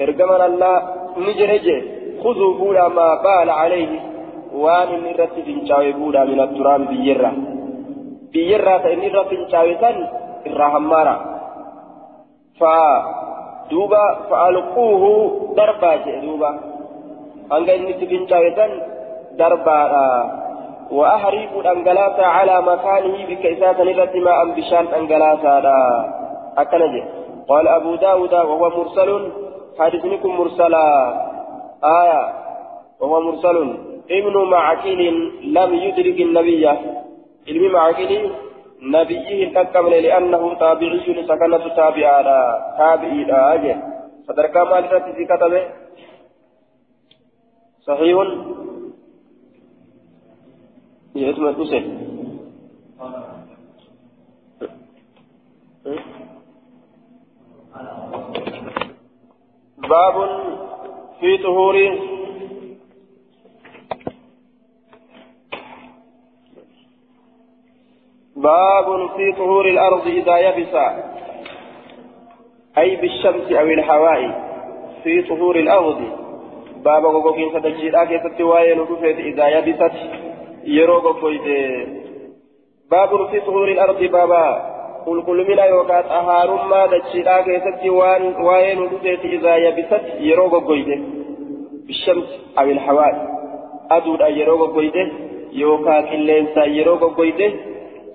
ارجمنا 0.02 0.46
الله 0.46 0.82
نجري 1.18 1.84
خذوا 2.24 2.54
بولا 2.54 2.88
ما 2.88 3.10
بال 3.24 3.50
عليه 3.50 4.10
waan 4.54 4.90
inni 4.94 5.14
irratti 5.14 5.46
fincaa'e 5.46 5.94
buudhaa 5.94 6.26
min 6.26 6.40
atturaan 6.46 6.88
biyyarra 6.90 7.32
biyyarraa 8.34 8.80
ta'e 8.84 8.94
inni 8.94 9.08
irra 9.10 9.24
fincaa'e 9.32 9.74
san 9.82 9.98
jedhe 16.06 16.22
duuba 16.26 16.50
hanga 17.52 17.72
inni 17.78 17.92
itti 17.96 18.06
fincaa'e 18.12 18.50
san 18.58 18.72
darbaadha 19.40 20.06
وأحريق 20.92 21.68
أنجلاسا 21.68 22.26
على 22.38 22.62
مكانه 22.62 23.18
بك 23.30 23.46
إساسا 23.46 23.84
التي 23.84 24.20
ما 24.20 24.42
أم 24.42 24.52
بشان 24.58 24.86
أنجلاسا 24.98 25.56
أكنجي 26.58 27.04
قال 27.50 27.68
أبو 27.68 27.96
داود 27.96 28.34
وهو 28.34 28.70
مرسل 28.78 29.32
حديثكم 29.80 30.32
مرسلا 30.40 30.86
آية 31.84 32.22
وهو 33.00 33.22
مرسل 33.22 33.58
ابن 34.12 34.36
معكيل 34.50 35.02
لم 35.58 35.74
يدرك 35.74 36.18
النبي 36.28 36.68
علم 37.48 37.72
معكيل 37.72 38.32
نبيه 38.82 39.54
تكمل 39.54 40.04
لأنه 40.04 40.54
تابعي 40.60 41.24
سكنة 41.28 41.76
تابعا 41.76 42.22
تابعي 42.78 43.32
أجل 43.32 43.82
فدرك 44.28 44.58
ما 44.58 44.80
لرتي 44.80 45.26
كتبه. 45.26 45.64
صحيح. 47.82 48.18
يتم 51.16 51.48
الحسين 51.48 52.10
باب 59.78 60.16
في 61.20 61.38
طهور 61.38 61.76
باب 68.44 69.10
في 69.18 69.32
طهور 69.32 69.66
الأرض 69.66 70.08
إذا 70.08 70.38
يبس 70.38 70.76
أي 72.78 72.96
بالشمس 72.96 73.52
أو 73.52 73.66
الهواء 73.66 74.22
في 75.04 75.22
طهور 75.22 75.56
الأرض. 75.56 76.02
باب 76.86 77.06
غوغين 77.06 77.50
ستجيدا 77.50 78.04
كيست 78.06 78.42
وين 78.42 78.80
إذا 79.04 79.48
يبست 79.48 79.92
يرو 80.64 80.98
غوغويت 80.98 81.42
باب 82.92 83.30
في 83.32 83.40
طهور 83.40 83.68
الأرض 83.68 84.04
بابا 84.04 84.46
قل 85.06 85.22
قل 85.22 85.48
من 85.50 85.58
يوكا 85.58 86.02
طهار 86.02 86.68
ما 86.68 86.86
دجيدا 86.86 87.42
كيست 87.42 87.84
وين 87.86 88.36
وين 88.36 88.90
إذا 89.24 89.56
يبست 89.56 90.06
يرو 90.20 90.46
غوغويت. 90.48 91.00
بالشمس 91.88 92.30
أو 92.60 92.64
الهواء 92.64 93.14
أدود 93.92 94.22
يرو 94.22 94.56
غوغويت 94.56 94.94
يوكا 95.52 96.02
كلينسا 96.02 96.66
يرو 96.66 96.96
غوغويت. 96.96 97.69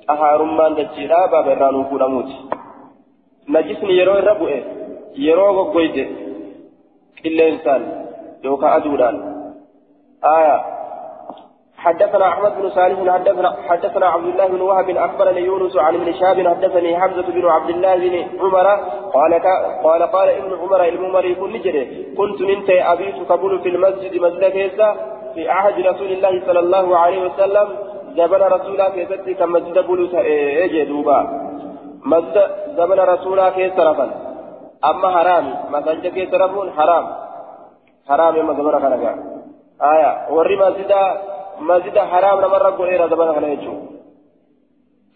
Xahaarummaan 0.09 0.77
dachiidhaa 0.81 1.29
baaba 1.35 1.53
irraa 1.57 1.73
nuu 1.77 1.85
fuudhamuuti. 1.91 2.37
Najisni 3.57 3.99
yeroo 3.99 4.19
irra 4.23 4.35
bu'e 4.41 4.59
yeroo 5.27 5.53
goggoyde 5.59 6.05
qilleensaan 7.23 7.83
yookaan 8.45 8.77
aduudhaan. 8.79 9.19
آية 10.25 10.57
حدثنا 11.79 12.29
أحمد 12.29 12.53
بن 12.61 12.71
صالح 12.71 13.13
حدثنا 13.15 13.57
حدثنا 13.69 14.07
عبد 14.07 14.27
الله 14.27 14.47
بن 14.47 14.61
وهب 14.61 14.91
أخبرني 14.91 15.41
يونس 15.41 15.77
عن 15.77 15.95
ابن 15.95 16.13
شهاب 16.13 16.49
حدثني 16.49 17.01
حمزة 17.01 17.23
بن 17.23 17.47
عبد 17.47 17.71
الله 17.71 17.97
بن 17.97 18.41
عمر 18.41 18.67
قال 19.15 19.35
قال 19.85 20.03
قال 20.03 20.29
ابن 20.29 20.53
عمر 20.63 20.85
الممر 20.89 21.25
يقول 21.25 21.53
نجري 21.53 22.15
كنت 22.19 22.41
انت 22.41 22.71
أبيت 22.71 23.15
قبول 23.29 23.61
في 23.61 23.69
المسجد 23.69 24.17
مسجد 24.17 24.71
في 25.35 25.49
عهد 25.49 25.87
رسول 25.87 26.13
الله 26.13 26.43
صلى 26.47 26.61
الله 26.61 26.97
عليه 26.99 27.23
وسلم 27.27 27.69
زمن 28.17 28.43
رسولا 28.57 28.89
كيستي 28.95 29.35
كم 29.35 29.53
مسجد 29.53 29.79
بلو 29.89 30.05
ايجي 30.19 30.85
دوبا 30.85 31.19
مسجد 32.13 32.37
زمن 32.79 32.99
رسولا 33.13 33.51
كيس 33.57 33.77
رفن 33.89 34.11
اما 34.91 35.09
حرام 35.17 35.47
مسجد 35.75 36.07
كيس 36.17 36.33
رفون 36.43 36.71
حرام 36.77 37.05
حرام 38.09 38.37
يما 38.37 38.53
زمن 38.59 38.75
خلقا 38.85 39.13
آية 39.93 40.11
وري 40.35 40.57
مسجد 40.65 40.93
مسجد 41.71 41.97
حرام 41.99 42.37
نمر 42.45 42.67
قريرا 42.79 43.07
زمن 43.13 43.29
خلقا 43.37 43.75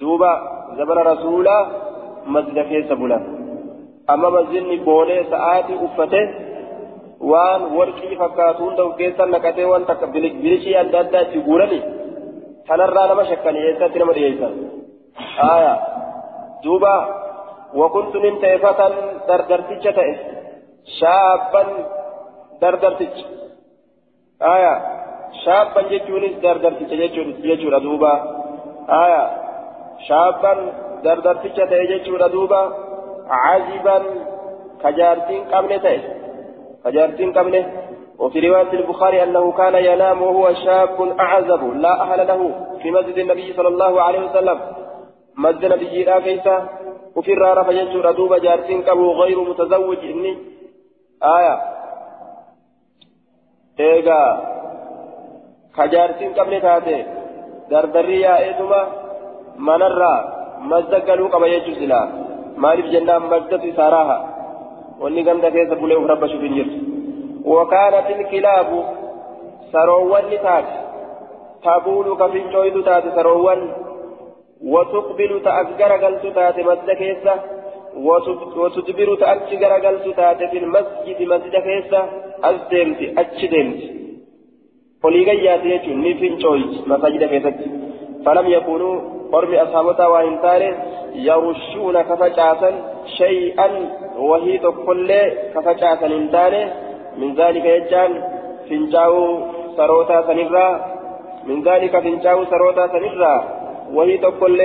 دوبا 0.00 0.33
زمن 0.78 0.99
رسولا 1.11 1.57
مسجد 2.35 2.59
كيس 2.71 2.93
بلو 3.00 3.38
amma 4.12 4.28
masjidni 4.31 4.76
boolee 4.85 5.25
sa'aatii 5.31 5.78
uffate 5.87 6.21
waan 7.31 7.64
warqii 7.78 8.17
fakkaatu 8.21 8.64
hunda 8.64 8.87
of 8.88 8.95
keessa 9.00 9.26
naqatee 9.33 9.67
waan 9.71 9.85
takka 9.90 10.07
bilishii 10.14 10.76
adda 10.83 11.02
addaa 11.05 11.25
kanarraa 12.68 13.06
nama 13.06 13.25
shakkanii 13.30 13.64
eessatti 13.68 13.98
nama 13.98 14.18
dhiyeessan? 14.18 14.52
Aya 15.52 15.75
duuba 16.64 16.94
وكنت 17.75 18.16
من 18.16 18.40
تيفة 18.40 18.88
دردرتش 19.28 19.84
تئ 19.84 20.10
شابا 21.00 21.62
دردرتش 22.62 23.16
آية 24.42 24.75
شابا 25.44 25.82
جتونس 25.82 26.34
دردرتش 26.42 26.90
جتون 27.44 27.82
دوبا 27.82 28.12
آية 28.88 29.25
شابا 30.08 30.52
دردرتش 31.04 31.56
تئ 31.70 31.82
جتون 31.90 32.30
دوبا 32.30 32.62
عزبا 33.30 33.98
كجارتين 34.82 35.42
قبل 35.52 35.80
تئ 35.80 35.98
كجارتين 36.84 37.32
قبله 37.32 37.64
وفي 38.18 38.40
رواية 38.40 38.72
البخاري 38.72 39.22
أنه 39.22 39.52
كان 39.52 39.75
ينام 39.75 40.22
وهو 40.22 40.54
شاب 40.54 41.18
أعزب 41.20 41.62
لا 41.75 42.02
أهل 42.02 42.26
له 42.26 42.66
في 42.82 42.90
مسجد 42.90 43.18
النبي 43.18 43.52
صلى 43.52 43.68
الله 43.68 44.02
عليه 44.02 44.30
وسلم. 44.30 44.59
مسجد 45.37 45.64
النبي 45.64 46.04
لا 46.04 46.20
كيسا 46.20 46.68
وفي 47.16 47.33
الرارة 47.33 47.62
فيجر 47.62 48.04
ردوب 48.04 48.35
جارسين 48.35 48.83
كبو 48.83 49.12
غير 49.12 49.40
متزوج. 49.40 49.98
إني 49.98 50.38
آية. 51.22 51.54
إيغا 53.81 54.20
كجارسين 55.76 56.33
قبل 56.35 56.61
تاتي. 56.61 57.04
دردري 57.70 58.20
يا 58.20 58.38
إيدما 58.38 58.87
منرى 59.59 60.14
مسجد 60.61 61.11
قالوا 61.11 61.28
قبل 61.28 61.48
يجر 61.48 61.74
سلا 61.74 62.00
ساراها. 63.76 64.18
وإني 65.00 65.22
قمت 65.31 65.44
رب 66.07 66.26
شوفين 66.26 66.54
جرس 66.57 66.88
وكانت 67.52 68.08
الكلاب 68.16 68.68
سروان 69.72 70.24
لتات 70.32 70.68
تبول 71.64 72.06
كفين 72.20 72.50
جويد 72.50 72.76
تات 72.84 73.04
سروان. 73.16 73.61
وتقبل 74.74 75.32
تأذكر 75.44 75.92
قلت 76.04 76.24
تات 76.37 76.58
مسجد 76.68 76.90
كيسة. 77.00 77.34
وتدبر 78.61 79.08
تأذكر 79.22 79.72
قلت 79.87 80.06
تات 80.16 80.40
في 80.50 80.58
المسجد 80.58 81.18
مسجد 81.32 81.54
كيسة. 81.66 82.00
أزدمت 82.44 83.00
أجدمت 83.20 83.80
وليغيات 85.04 85.64
يجون 85.64 85.98
نفين 86.00 86.34
جويد 86.42 86.72
مسجد 86.92 87.22
كيسة. 87.32 87.58
فلم 88.24 88.46
يكونوا 88.56 88.94
قرب 89.32 89.52
أصحابتا 89.64 90.06
وإن 90.06 90.34
يرشون 91.14 91.96
كفجاسا 92.08 92.70
شيئا. 93.18 93.68
وهي 94.18 94.58
تقول 94.58 95.11
كفجاسا 95.54 96.06
إن 96.06 96.30
من 97.20 97.31
ذلك 97.40 97.64
يجان 97.64 98.12
فنجاو 98.68 99.14
سروتا 99.76 100.18
سنرا. 100.28 100.68
من 101.48 101.59
ذلك 101.68 101.92
فنجاو 102.04 102.38
سروتا 102.50 102.85
سنرا. 102.94 103.35
وهي 103.96 104.16
تقول 104.18 104.61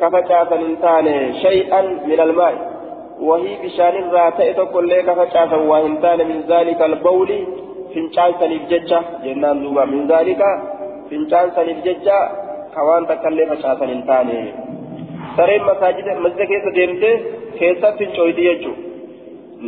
كفجا 0.00 0.40
سننتان 0.50 1.06
شيئا 1.44 1.80
من 2.10 2.20
الماء. 2.26 2.54
وهي 3.20 3.50
بشان 3.62 3.94
الراتئ 4.02 4.48
تقول 4.52 4.92
كفجا 5.08 5.44
وهنتان 5.70 6.18
من 6.30 6.38
ذلك 6.52 6.80
البول. 6.90 7.30
فنجان 7.92 8.30
سنف 8.40 8.62
ججة 8.70 9.00
جنان 9.24 9.56
دوبا. 9.62 9.84
من 9.84 10.02
ذلك 10.12 10.40
فنجان 11.10 11.46
سنف 11.56 11.78
ججة 11.86 12.18
كوان 12.74 13.02
تكلي 13.10 13.44
فشا 13.50 13.70
سننتان. 13.80 14.30
sareen 15.36 15.62
masaajida 15.68 16.14
masjida 16.24 16.46
keessa 16.50 16.70
deemtee 16.76 17.16
keessa 17.58 17.92
fincooyti 17.98 18.42
jechuudha 18.48 18.82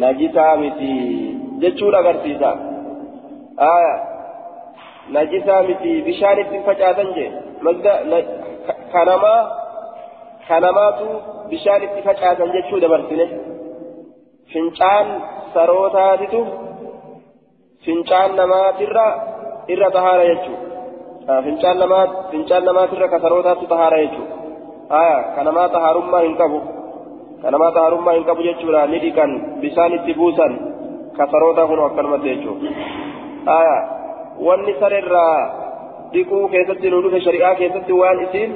najisaa 0.03 0.57
miti 1.61 1.66
jechuudha 1.66 1.99
agarsiisa 1.99 2.51
aya 3.68 3.94
najisaa 5.09 5.62
miti 5.62 6.03
bishaan 6.03 6.38
ittiin 6.38 6.64
facaasan 6.64 7.14
jee 7.14 7.31
kanamaa 8.92 9.40
kanamaatu 10.49 11.07
bishaan 11.51 11.83
itti 11.83 12.03
facaasan 12.03 12.53
jechuu 12.53 12.81
dabarsine 12.81 13.27
fincaan 14.53 15.07
sarootaatitu 15.55 16.40
fincaan 17.85 18.37
namaatirra 18.37 19.07
irra 19.68 19.90
tahaara 19.90 20.25
jechuu 20.25 20.59
fincaan 21.44 21.79
namaa 21.79 22.05
fincaan 22.31 22.64
namaatirra 22.64 23.09
ka 23.09 23.18
sarootaatu 23.20 23.66
tahaara 23.66 24.03
jechuu 24.05 24.27
aya 25.01 25.18
kanamaa 25.37 25.68
tahaarummaa 25.68 26.20
hin 26.20 26.37
qabu 26.37 26.61
kanamaa 27.42 27.73
tahaarummaa 27.73 28.14
hin 28.18 28.25
qabu 28.25 28.42
jechuudha 28.42 28.87
ni 28.87 28.99
dhiqan 29.05 29.33
bishaan 29.61 29.94
itti 29.99 30.14
buusan 30.14 30.53
kasaroota 31.20 31.66
kun 31.70 31.80
akkanumatti 31.87 32.28
jechuudha. 32.33 32.70
Aya 33.56 33.76
wanni 34.46 34.74
sararraa 34.80 35.38
dhiquu 36.12 36.38
keessatti 36.54 36.90
nu 36.90 37.02
dhufe 37.04 37.20
shari'aa 37.26 37.54
keessatti 37.61 37.92
waan 38.00 38.22
isiin 38.26 38.50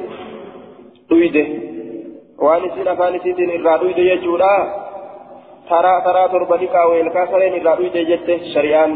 dhuyde 1.10 1.44
waan 2.44 2.64
isiin 2.68 2.88
afaan 2.94 3.14
isiitiin 3.20 3.54
irraa 3.58 3.78
dhuyde 3.82 4.04
jechuudha. 4.10 4.52
Taraa 5.68 6.00
taraa 6.06 6.28
torba 6.28 6.56
dhiqaa 6.62 6.86
weelkaa 6.92 7.26
sareen 7.32 7.54
irraa 7.60 7.76
dhuyde 7.80 8.04
jette 8.10 8.34
shari'aan 8.54 8.92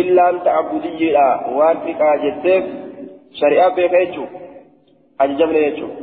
illaan 0.00 0.40
ta'abudiyyiidha 0.46 1.26
waan 1.58 1.76
dhiqaa 1.86 2.14
jetteef 2.24 2.64
shari'aa 3.40 3.70
beeka 3.78 3.98
jechuudha. 4.04 4.38
Ajajamne 5.18 5.60
jechuudha. 5.66 5.96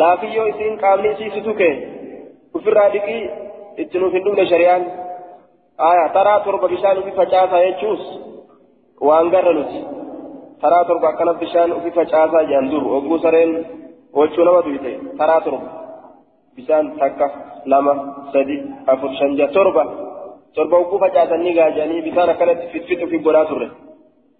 Laafiyyoo 0.00 0.46
isiin 0.52 0.78
qaamni 0.82 1.08
isii 1.14 1.30
si 1.34 1.40
tuke 1.48 1.70
ofirraa 2.54 2.88
dhiqii 2.94 3.22
itti 3.84 3.98
nuuf 3.98 4.12
hin 4.18 4.24
dhufne 4.26 4.46
shari'aan. 4.52 4.82
Aya 5.78 6.08
taraa 6.12 6.40
torba 6.40 6.68
bishaan 6.68 6.98
ufi 6.98 7.10
facaasaa 7.10 7.64
jechuus 7.64 8.02
waan 9.00 9.30
garra 9.30 9.52
nuti 9.52 9.80
taraa 10.60 10.84
torba 10.84 11.08
akkanas 11.08 11.38
bishaan 11.38 11.72
ufi 11.72 11.90
facaasaa 11.90 12.44
jedhan 12.44 12.70
dur 12.70 12.84
ogguu 12.96 13.18
sareen 13.18 13.52
wachuu 14.14 14.44
nama 14.44 14.62
duyte 14.62 15.00
taraa 15.18 15.40
torba 15.40 15.68
bishaan 16.56 16.96
takka 16.98 17.30
lama 17.66 17.94
sadi 18.32 18.56
afur 18.86 19.10
shan 19.18 19.36
jaha 19.36 19.52
torba 19.52 19.84
torba 20.54 20.76
ogguu 20.76 20.98
facaasan 21.04 21.40
ni 21.40 21.54
gaajanii 21.54 22.02
bishaan 22.02 22.30
akkanatti 22.30 22.72
fitfit 22.72 23.04
ufi 23.04 23.18
godhaa 23.18 23.44
turre 23.44 23.68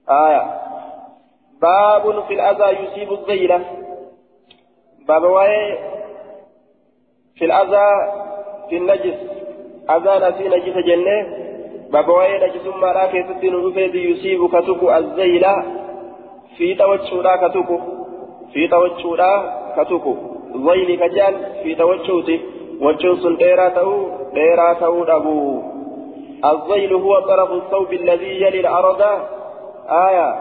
aya 0.07 0.43
baabun 1.61 2.23
fil 2.29 2.41
azaa 2.41 2.73
yusiibu 2.81 3.17
zayla 3.27 3.59
baaba 5.07 5.29
أذان 9.91 10.23
أسي 10.23 10.49
نجس 10.49 10.77
جنة 10.87 11.27
بابوائي 11.93 12.39
نجس 12.45 12.67
مرا 12.67 13.07
كيستي 13.07 13.51
نرفيد 13.51 13.95
يصيب 13.95 14.49
كتوكو 14.55 14.91
الزيلة 14.91 15.65
في 16.57 16.75
توجهورا 16.75 17.49
كتوكو 17.49 17.79
في 18.53 18.69
توجهورا 18.69 19.33
كتوكو. 19.77 20.15
ضيل 20.57 20.97
كجال 21.01 21.35
في 21.63 21.75
توجهوتي 21.75 22.41
وجهوس 22.81 23.27
ديرا 23.27 23.69
تأو 23.69 24.09
ديرا 24.35 24.73
تأو 24.73 25.03
أبو 25.03 25.63
الضيل 26.45 26.93
هو 26.95 27.21
طرف 27.21 27.53
الثوب 27.53 27.93
الذي 27.93 28.43
يلي 28.43 28.61
الأرض. 28.61 29.03
آية 29.89 30.41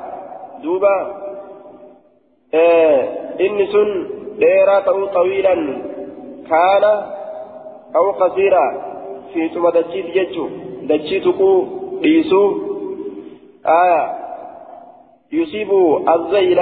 دوبا. 0.63 0.97
آه 2.53 3.01
إن 3.41 3.65
سن 3.65 4.07
ديرا 4.39 4.79
تأو 4.79 5.05
طويلا 5.05 5.55
كان 6.49 6.83
أو 7.95 8.11
قصيرا. 8.11 8.90
في 9.33 9.49
ثم 9.49 9.69
دجيت 9.69 10.05
جتشو 10.15 10.47
دجيتكو 10.89 11.65
ديسو 12.01 12.43
آية 13.65 14.01
يصيب 15.31 15.71
الزيل 16.15 16.59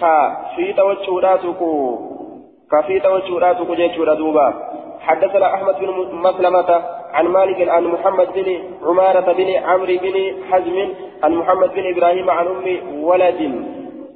كفيت 0.00 0.78
وجهوراتكو 0.80 1.98
كفيت 2.72 3.06
وجهوراتكو 3.06 3.74
جتشو 3.74 4.04
دوبا 4.14 4.46
حدثنا 5.00 5.54
أحمد 5.54 5.74
بن 5.80 5.88
مسلمة 6.26 6.70
عن 7.12 7.26
مالك 7.26 7.68
عن 7.68 7.84
محمد 7.84 8.28
بن 8.34 8.48
عمارة 8.82 9.32
بن 9.32 9.50
عمرو 9.50 9.96
بن 10.02 10.16
حزم 10.50 10.76
عن 11.22 11.34
محمد 11.34 11.70
بن 11.74 11.84
إبراهيم 11.96 12.30
عن 12.30 12.46
أم 12.46 13.04
ولد 13.04 13.40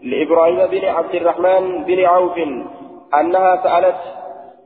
لإبراهيم 0.03 0.67
بن 0.67 0.85
عبد 0.85 1.15
الرحمن 1.15 1.85
بن 1.85 2.05
عوف 2.05 2.39
أنها 3.21 3.63
سألت 3.63 3.97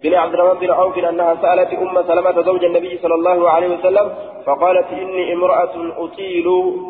بن 0.03 0.15
عبد 0.15 0.35
الرحمن 0.35 0.61
بن 0.61 0.71
عوف 0.71 0.99
أنها 0.99 1.35
سألت 1.43 1.73
أم 1.73 2.03
سلمة 2.03 2.43
زوج 2.43 2.65
النبي 2.65 2.99
صلى 3.03 3.15
الله 3.15 3.51
عليه 3.51 3.69
وسلم 3.79 4.07
فقالت 4.47 4.87
إني 4.93 5.33
امرأة 5.33 5.75
أطيل 6.05 6.47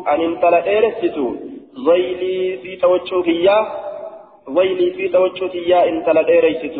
أن 0.07 0.21
انتلى 0.21 0.63
إيرست 0.63 1.17
ظيلي 1.85 2.57
في 2.57 2.75
توجهي 2.75 3.47
ظيلي 4.49 4.91
في 4.91 5.07
توجهي 5.07 5.89
انتلى 5.89 6.27
إيرست 6.27 6.79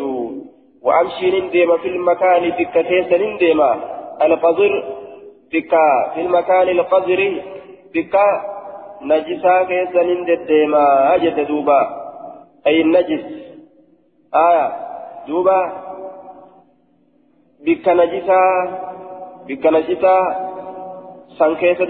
وأمشي 0.82 1.30
نندم 1.30 1.76
في 1.76 1.88
المكان 1.88 2.50
بك 2.50 2.78
كيس 2.86 3.12
نندم 3.12 3.60
القذر 4.22 4.72
بك 5.52 5.72
في 6.14 6.20
المكان 6.20 6.68
القذر 6.68 7.20
بك 7.94 8.16
نجسا 9.02 9.62
كيس 9.62 9.94
نندم 9.96 10.74
أجد 11.14 11.46
دوبا. 11.46 11.80
أي 12.66 12.80
النجس 12.80 13.24
آية 14.34 14.72
دوبا. 15.28 15.83
بك 17.66 17.88
نجسا 17.88 18.42
بك 19.48 19.64
نجسا 19.66 20.16
سن 21.38 21.54
كيس 21.54 21.80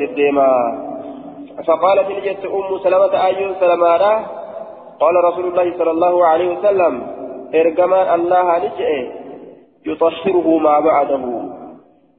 دديما 0.00 0.50
فقالت 1.66 2.08
نجت 2.10 2.44
أم 2.44 2.78
سلمة 2.84 3.26
أيون 3.26 3.54
سلمارا 3.60 4.14
قال 5.00 5.14
رسول 5.24 5.44
الله 5.44 5.78
صلى 5.78 5.90
الله 5.90 6.26
عليه 6.26 6.58
وسلم 6.58 6.92
إرجمان 7.54 8.06
الله 8.20 8.58
نجئ 8.58 8.90
يطهره 9.86 10.58
ما 10.58 10.80
بعده 10.80 11.24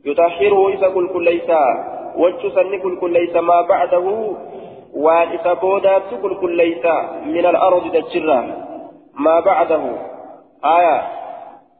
يطهره 0.05 0.69
إذا 0.69 0.87
كل 0.89 1.07
كل 1.13 1.23
ليس 1.23 1.49
وجسن 2.17 2.79
كل 2.83 2.99
كل 2.99 3.13
ليس 3.13 3.35
ما 3.35 3.61
بعده 3.61 4.07
وان 4.95 5.27
إذا 5.27 5.53
بودات 5.53 6.03
كل 6.21 6.35
كل 6.41 6.57
ليس 6.57 6.85
من 7.25 7.45
الأرض 7.45 7.83
تجرى 7.91 8.39
ما 9.15 9.39
بعده 9.39 9.81
آية 10.65 11.01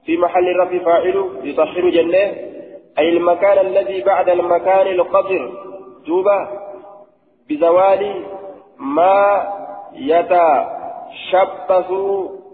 في 0.06 0.18
محل 0.18 0.60
رفع 0.60 0.78
فاعل 0.86 1.30
يطهر 1.44 1.90
جنة. 1.90 2.52
أي 3.00 3.10
المكان 3.10 3.66
الذي 3.66 4.02
بعد 4.02 4.30
المكان 4.30 4.88
القدر 4.88 5.52
دوبا 6.08 6.48
بزوال 7.50 8.24
ما 8.78 9.48
يتشبث 9.94 11.92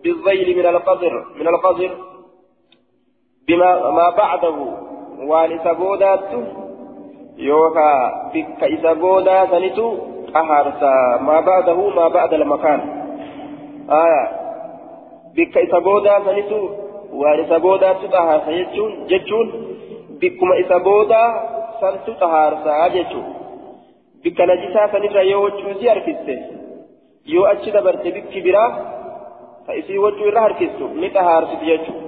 بالذيل 0.04 0.58
من 0.58 0.66
القدر 0.66 1.26
من 1.40 1.48
القدر 1.48 1.92
بما 3.48 3.92
ما 3.92 4.10
بعده. 4.10 4.58
وان 5.20 5.60
إسابودات 5.60 6.30
يوكا 7.38 8.32
بك 8.34 8.64
إسابودا 8.64 9.46
سنتو 9.46 9.98
أهارسا. 10.36 11.18
ما 11.22 11.40
بعده 11.40 11.90
ما 11.90 12.08
بعد 12.08 12.34
المكان. 12.34 12.80
آية. 13.90 14.30
بك 15.36 15.58
إسابودا 15.58 16.20
سنتو 16.26 16.87
وان 17.14 17.40
إسابودا 17.40 17.94
تتهارسا 17.94 18.52
جتشون 18.52 19.06
جتشون 19.08 19.48
بكما 20.22 20.60
إسابودا 20.60 21.24
سنتو 21.82 22.14
تهارسا 22.14 22.88
جتشون 22.88 23.26
بك 24.24 24.42
نجسا 24.42 24.88
سنتو 24.92 25.20
يو 25.20 25.50
جوزي 25.50 25.92
أركسته 25.92 26.38
يو 27.26 27.46
أجد 27.46 27.76
برت 27.84 28.08
بك 28.16 28.34
براه 28.46 28.72
فإسي 29.68 29.98
وجه 29.98 30.24
irra 30.30 30.42
harkistu 30.42 30.86
ni 30.96 31.10
xahaarsiti 31.16 31.66
jechuudha. 31.66 32.06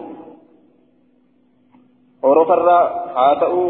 Orofarraa 2.29 2.85
haa 3.15 3.35
ta'u 3.41 3.63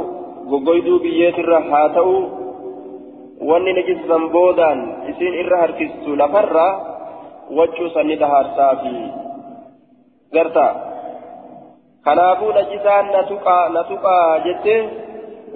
goggoyduu 0.49 0.99
biyyeetirra 0.99 1.59
haa 1.71 1.89
ta'u 1.95 2.13
wanni 3.49 3.73
najisan 3.73 4.29
boodaan 4.35 4.79
isiin 5.09 5.39
irra 5.41 5.57
harkistu 5.63 6.17
lafarraa 6.21 6.71
wachuu 7.57 7.89
san 7.93 8.07
ni 8.07 8.17
xahaarsaafi 8.21 8.93
garta. 10.33 10.88
kanaafuu 12.09 12.51
dhajisaan 12.57 13.11
na 13.15 13.21
tuqaa 13.31 13.63
na 13.77 13.83
tuqaa 13.93 14.39
jettee 14.47 14.81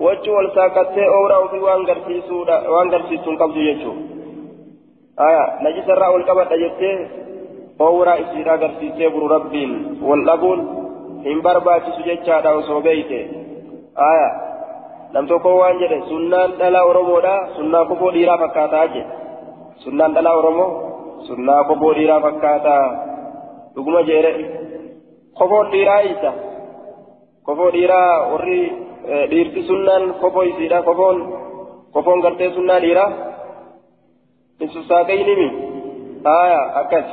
wachuu 0.05 0.35
wal 0.37 0.49
saaqattee 0.57 1.07
ooraa 1.17 1.39
ofii 1.45 1.63
waan 1.67 1.83
garsiisuudha 1.89 2.55
waan 2.73 2.89
garsiistuun 2.93 3.37
qabdu 3.41 3.59
jechuudha 3.67 5.25
aya 5.27 5.43
najisarraa 5.65 6.11
ol 6.17 6.23
qabadha 6.29 6.57
jettee 6.63 6.95
ooraa 7.87 8.15
isiidhaa 8.23 8.57
garsiistee 8.63 9.09
buru 9.15 9.27
rabbiin 9.35 9.73
wal 10.09 10.23
dhabuun 10.29 10.61
hin 11.25 11.41
barbaachisu 11.45 12.01
jechaadha 12.09 12.51
osoo 12.59 12.81
beeyte. 12.85 13.19
Aya 14.09 14.27
nam 15.13 15.27
tokko 15.31 15.51
waan 15.59 15.79
jedhe 15.81 15.99
sunnaan 16.09 16.51
dhalaa 16.59 16.83
oromoodha 16.91 17.35
sunnaa 17.57 17.85
kofoo 17.91 18.11
dhiiraa 18.15 18.37
fakkaataa 18.43 18.85
jedhe 18.95 19.03
sunnaan 19.85 20.15
dhalaa 20.17 20.33
oromoo 20.41 20.69
sunnaa 21.27 21.63
kofoo 21.69 21.93
dhiiraa 21.99 22.19
fakkaataa. 22.27 22.83
Dhuguma 23.75 24.01
jeere. 24.09 24.31
Kofoon 25.39 25.67
dhiiraa 25.73 25.99
isa 26.13 26.31
kofoo 27.47 27.69
dhiiraa 27.75 28.11
warri 28.31 28.59
dhiirti 29.31 29.61
sunnaan 29.69 30.03
kofoo 30.21 30.43
isiidha 30.51 30.79
kofoon 30.89 31.17
kofoon 31.95 32.19
gartee 32.25 32.49
sunnaa 32.57 32.79
dhiiraa 32.85 33.09
hin 34.59 34.69
sussaaqaynimi 34.75 35.47
aya 36.35 36.61
akkas 36.81 37.07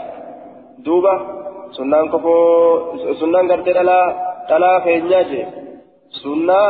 duuba 0.87 1.15
sunnaan 1.79 2.09
kofoo 2.15 2.97
sunnaan 3.23 3.47
gartee 3.53 3.75
dhalaa 3.79 4.07
dhalaa 4.49 4.77
keenyaa 4.87 5.25
jee 5.33 5.47
sunnaa 6.23 6.69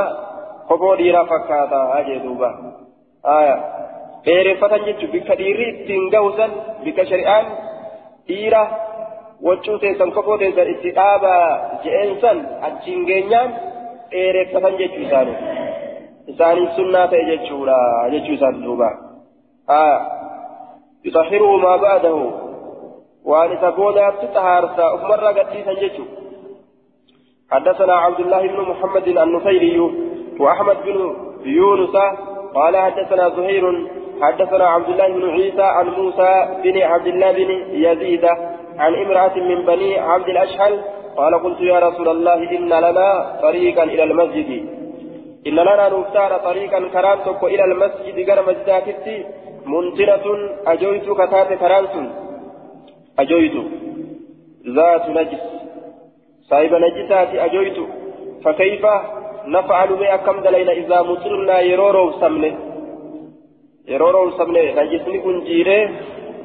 kofoo 0.68 0.94
dhiiraa 1.02 1.24
fakkaataa 1.32 2.02
jee 2.08 2.18
duuba 2.26 2.50
aya 3.38 3.56
dheereffatan 4.24 4.82
jechuun 4.86 5.12
bikka 5.16 5.34
dhiirri 5.40 5.66
ittiin 5.72 6.04
gahusan 6.14 6.50
bikka 6.84 7.04
shari'aan 7.10 7.46
dhiira 8.28 8.62
waccuu 9.48 9.78
teessan 9.82 10.12
kofoo 10.12 10.38
teessan 10.44 10.70
itti 10.74 10.94
dhaabaa 11.00 11.44
je'eensan 11.84 12.46
achiin 12.68 13.04
geenyaan 13.10 13.50
dheereffatan 14.14 14.80
jechuu 14.80 15.04
isaanii 15.08 15.36
isaanii 16.34 16.70
sunnaa 16.78 17.06
ta'e 17.12 17.28
jechuudha 17.30 17.76
jechuu 18.14 18.38
isaati 18.38 18.66
duuba 18.68 18.90
aya 19.76 20.00
يطهره 21.04 21.56
ما 21.56 21.76
بعده 21.76 22.30
وأن 23.24 23.60
تبودا 23.60 24.10
تطهارسا 24.10 24.86
أمر 24.94 25.24
قديسا 25.24 25.72
جيتو 25.72 26.04
حدثنا 27.50 27.94
عبد 27.94 28.20
الله 28.20 28.46
بن 28.46 28.60
محمد 28.60 29.08
النصيري 29.08 29.80
وأحمد 30.40 30.76
بن 30.84 31.16
يونس 31.44 31.96
قال 32.54 32.76
حدثنا 32.76 33.28
زهير 33.28 33.64
حدثنا 34.22 34.66
عبد 34.66 34.88
الله 34.88 35.08
بن 35.08 35.30
عيسى 35.30 35.62
عن 35.62 35.86
موسى 35.88 36.60
بن 36.64 36.82
عبد 36.82 37.06
الله 37.06 37.32
بن 37.32 37.50
يزيد 37.72 38.28
عن 38.80 38.94
امرأة 38.94 39.36
من 39.50 39.58
بني 39.70 39.98
عبد 39.98 40.28
الأشهل 40.28 40.74
قال 41.16 41.34
قلت 41.44 41.60
يا 41.60 41.78
رسول 41.78 42.08
الله 42.08 42.40
إن 42.56 42.68
لنا 42.68 43.08
طريقا 43.42 43.82
إلى 43.82 44.02
المسجد. 44.02 44.50
إن 45.46 45.56
لنا 45.68 45.88
نختار 45.88 46.32
طريقا 46.48 46.88
كرامتك 46.94 47.44
إلى 47.44 47.64
المسجد 47.64 48.30
قرم 48.30 48.46
مسجداتي 48.48 49.16
منتنة 49.66 50.26
أجويت 50.72 51.06
كتاب 51.20 51.48
كرانسون 51.62 52.06
أجويت. 53.18 53.56
ذات 54.76 55.04
نجس. 55.16 55.44
صاحب 56.48 56.72
نجسات 56.84 57.30
أجويت. 57.46 57.78
فكيف 58.44 58.84
نفعل 59.46 59.88
بها؟ 60.00 60.16
كم 60.16 60.36
دلينا 60.46 60.72
إذا 60.72 60.98
مطرنا 61.02 61.60
يرورو 61.60 62.12
سمنه. 62.20 62.52
يرورو 63.88 64.30
سمنه. 64.30 64.64
نجسني 64.78 65.18
كن 65.24 65.36
جيره. 65.44 65.90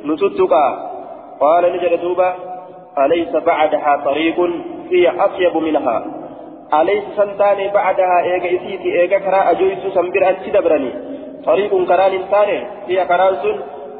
نتتقى 0.05 0.94
قال 1.39 1.63
نجد 1.73 2.01
دوبا 2.01 2.35
أليس 2.97 3.29
بعدها 3.29 4.01
طريق 4.05 4.39
هي 4.91 5.09
أطيب 5.09 5.57
منها؟ 5.57 6.05
أليس 6.73 7.03
سنتاني 7.17 7.67
بعدها 7.69 8.23
إيجا 8.23 8.49
إسيتي 8.57 9.01
إيجا 9.01 9.19
كرا 9.19 9.51
أجويت 9.51 9.79
سنبر 9.93 10.29
أنت 10.29 10.49
دبرني؟ 10.55 10.91
طريق 11.45 11.71
كران 11.89 12.11
إنسان 12.19 12.49
هي 12.87 13.05
كران 13.05 13.35
سن 13.43 13.59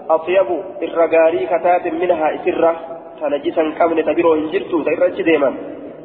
أطيب 0.09 0.47
الرقاري 0.83 1.45
كتاب 1.45 1.93
منها 2.01 2.35
إسرة 2.35 2.75
تنجسا 3.21 3.63
قبل 3.79 4.03
تبيرو 4.03 4.33
هنجرتو 4.33 4.83
تيرتش 4.83 5.21
ديما. 5.21 5.53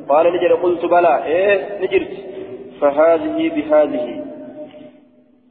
قال 0.08 0.26
نجر 0.34 0.54
قلت 0.54 0.84
بلى 0.84 1.24
إيه 1.24 1.56
نجرت. 1.82 2.14
فهذه 2.80 3.38
بهذه. 3.54 4.06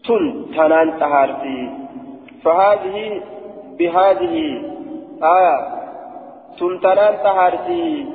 تن 0.05 0.45
تنان 0.55 0.99
تهارتي. 0.99 1.69
فهذه 2.43 3.21
بهذه. 3.79 4.35
آية 5.23 5.57
تن 6.59 6.79
تنان 6.79 7.13
تهارتي 7.23 8.05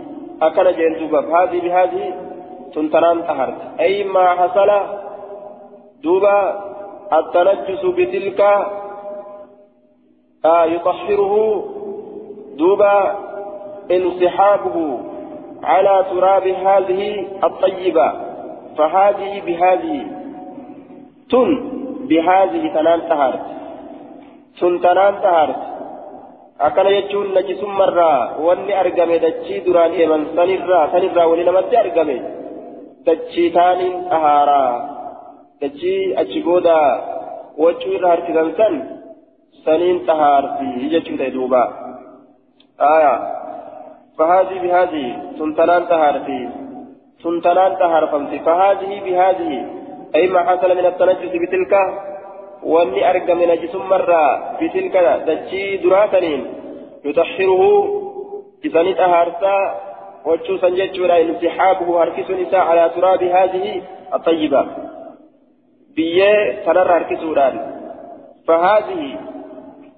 أكل 0.43 0.77
جندوبا 0.77 1.21
هذه 1.21 1.61
بهذه 1.61 2.15
تن 2.75 2.91
تنان 2.91 3.27
تهارتي 3.27 3.67
أي 3.81 4.05
ما 4.05 4.29
حصل 4.29 4.71
دوبا 6.03 6.65
التنجس 7.13 7.87
بتلك 7.87 8.41
آه 10.45 10.65
يطهره 10.65 11.65
دوبا 12.59 13.15
انسحابه 13.91 15.01
على 15.63 16.05
تراب 16.11 16.47
هذه 16.47 17.27
الطيبة. 17.45 18.13
فهذه 18.79 19.43
بهذه 19.47 20.07
تن 21.31 21.51
بهذه 22.09 22.75
تنان 22.75 23.01
تهارت 23.09 23.41
تن 24.61 24.81
تنان 24.81 25.15
تهارت 25.23 25.74
akkana 26.59 26.91
jechuun 26.97 27.35
najisummarraa 27.35 28.39
wanni 28.47 28.73
argame 28.73 29.19
dachii 29.19 29.61
duraan 29.67 29.95
eeman 30.01 30.27
sanirraa 30.37 30.89
sanirraa 30.93 31.27
wali 31.27 31.45
namatti 31.45 31.77
argame 31.77 32.17
dachii 33.07 33.51
taaniin 33.51 33.95
xahaaraa 34.11 34.73
dachii 35.61 36.15
achi 36.23 36.43
booda 36.49 36.79
wachuu 37.65 37.95
irra 37.97 38.09
harkisan 38.15 38.51
san 38.59 38.75
saniin 39.65 39.99
xahaarti 40.07 40.91
jechuu 40.95 41.19
ta'e 41.23 41.35
duuba 41.39 41.63
aya 42.97 43.15
بهذه 44.19 45.07
تنتنان 45.39 45.83
طهارتي 45.91 46.41
تنتنان 47.23 47.73
طهار 47.83 48.07
فمتي 48.07 48.39
فهذه 48.39 48.93
بهذه 49.05 49.53
أي 50.15 50.27
ما 50.27 50.41
حصل 50.49 50.71
من 50.79 50.87
التنجس 50.87 51.33
بتلك 51.43 51.75
واني 52.65 53.11
أرقى 53.11 53.35
من 53.35 53.49
نجس 53.49 53.75
مرة 53.75 54.23
بتلك 54.61 54.97
دجي 55.27 55.77
دراتنين 55.77 56.47
يطهره 57.05 57.63
إذن 58.65 58.95
طهارتا 58.95 59.57
وجو 60.25 60.57
سنججولا 60.57 61.21
انسحابه 61.23 62.03
هركس 62.03 62.31
نساء 62.31 62.61
على 62.61 62.91
تراب 62.97 63.23
هذه 63.23 63.83
الطيبة 64.15 64.67
بيه 65.97 66.63
تنر 66.67 66.97
هركسودان 66.97 67.55
فهذه 68.49 69.19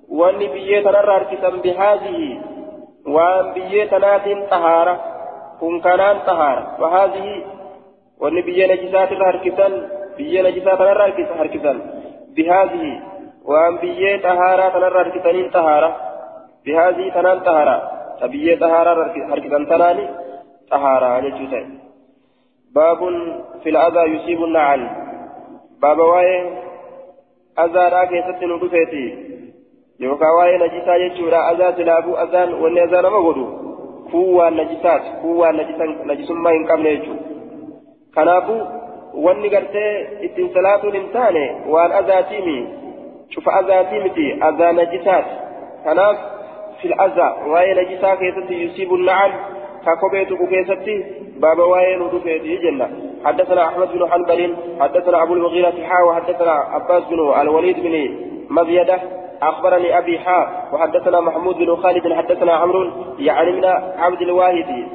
واني 0.09 0.47
بيه 0.49 0.81
تنر 0.81 1.11
هركسا 1.17 1.49
بهذه 1.49 2.43
وان 3.07 3.53
بيه 3.55 3.85
تنات 3.85 4.51
طهارة 4.51 5.01
كن 5.61 5.81
كانان 5.81 6.19
طهارة 6.27 6.77
وهذه 6.81 7.45
وان 8.21 8.41
بيه 8.41 8.67
نجسات 8.73 9.13
هركسا 9.13 9.89
بيه 10.17 10.43
نجسات 10.43 10.79
تنر 10.79 11.03
هركسا 11.41 11.73
بهذه 12.37 13.03
وان 13.45 13.77
بيه 13.77 14.23
طهارة 14.23 14.69
تنر 14.69 15.01
هركسانين 15.01 15.51
طهارة 15.51 15.97
بهذه 16.67 17.11
تنان 17.15 17.41
طهارة 17.41 17.77
تبيه 18.21 18.59
طهارة 18.59 18.93
هركسا 19.33 19.65
تناني 19.71 20.07
طهارة 20.71 21.21
جتوتين 21.21 21.79
باب 22.75 22.99
في 23.63 23.69
الأذى 23.71 24.03
يصيب 24.15 24.45
النعل 24.45 24.89
باب 25.83 25.99
واي 25.99 26.31
أذى 27.59 27.85
راكي 27.95 28.23
ستن 28.23 28.51
ودفيتي 28.53 29.27
jechuudha 29.99 31.47
azaa 31.47 31.73
silaafuu 31.73 32.17
azaan 32.17 32.55
wanni 32.63 32.81
azaa 32.81 33.03
nama 33.03 33.21
godhu 33.21 33.47
kun 34.11 34.35
waan 34.37 34.57
najisaati 34.57 35.11
kun 35.23 35.37
waan 35.37 35.57
najisummaa 36.05 36.53
hin 36.53 36.67
qabne 36.67 36.97
jechuudha 36.97 37.23
kanaafuu 38.11 38.61
salaatuun 40.55 40.95
hin 40.99 41.09
taane 41.13 41.45
waan 41.75 41.93
azaatiimi 42.01 42.57
cufa 43.35 43.59
azaatii 43.61 44.01
miti 44.07 44.27
azaa 44.49 44.73
najisaati 44.73 45.37
kanaaf 45.85 46.17
fil 46.81 46.95
azaa 47.07 47.33
waa'ee 47.53 47.75
najisaa 47.81 48.17
keessatti 48.17 48.63
yusiibu 48.63 48.97
na'an 48.97 49.39
ka 49.85 49.97
kopheetu 50.03 50.43
keessatti 50.53 50.97
باب 51.41 51.59
وائل 51.59 52.03
ودفيته 52.03 52.55
جنة 52.63 52.89
حدثنا 53.25 53.69
أحمد 53.69 53.89
بن 53.93 54.11
حنبل 54.11 54.57
حدثنا 54.81 55.23
أبو 55.23 55.35
المغيرة 55.35 55.75
حا 55.89 56.03
وحدثنا 56.03 56.51
عباس 56.51 57.03
بن 57.05 57.41
الوليد 57.41 57.77
بن 57.81 57.95
مزيدة 58.51 59.01
أخبرني 59.43 59.99
أبي 59.99 60.19
حا 60.19 60.69
وحدثنا 60.73 61.21
محمود 61.21 61.57
بن 61.57 61.77
خالد 61.77 62.13
حدثنا 62.13 62.53
عمرو 62.53 62.91
يعني 63.19 63.53
من 63.53 63.65
عبد 63.99 64.23
الواحد 64.23 64.87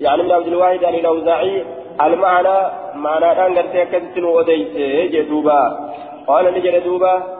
يعني 0.00 0.22
من 0.22 0.32
عبد 0.32 0.46
الواحد 0.46 0.84
عن 0.84 0.94
الأوزاعي 0.94 1.64
المعنى 2.00 2.58
معنى 2.94 3.46
أن 3.46 3.58
قرتي 3.58 3.84
كتن 3.84 4.24
وديت 4.24 4.76
جدوبا 5.12 5.90
قال 6.26 6.54
نجد 6.54 6.84
دوبا 6.84 7.38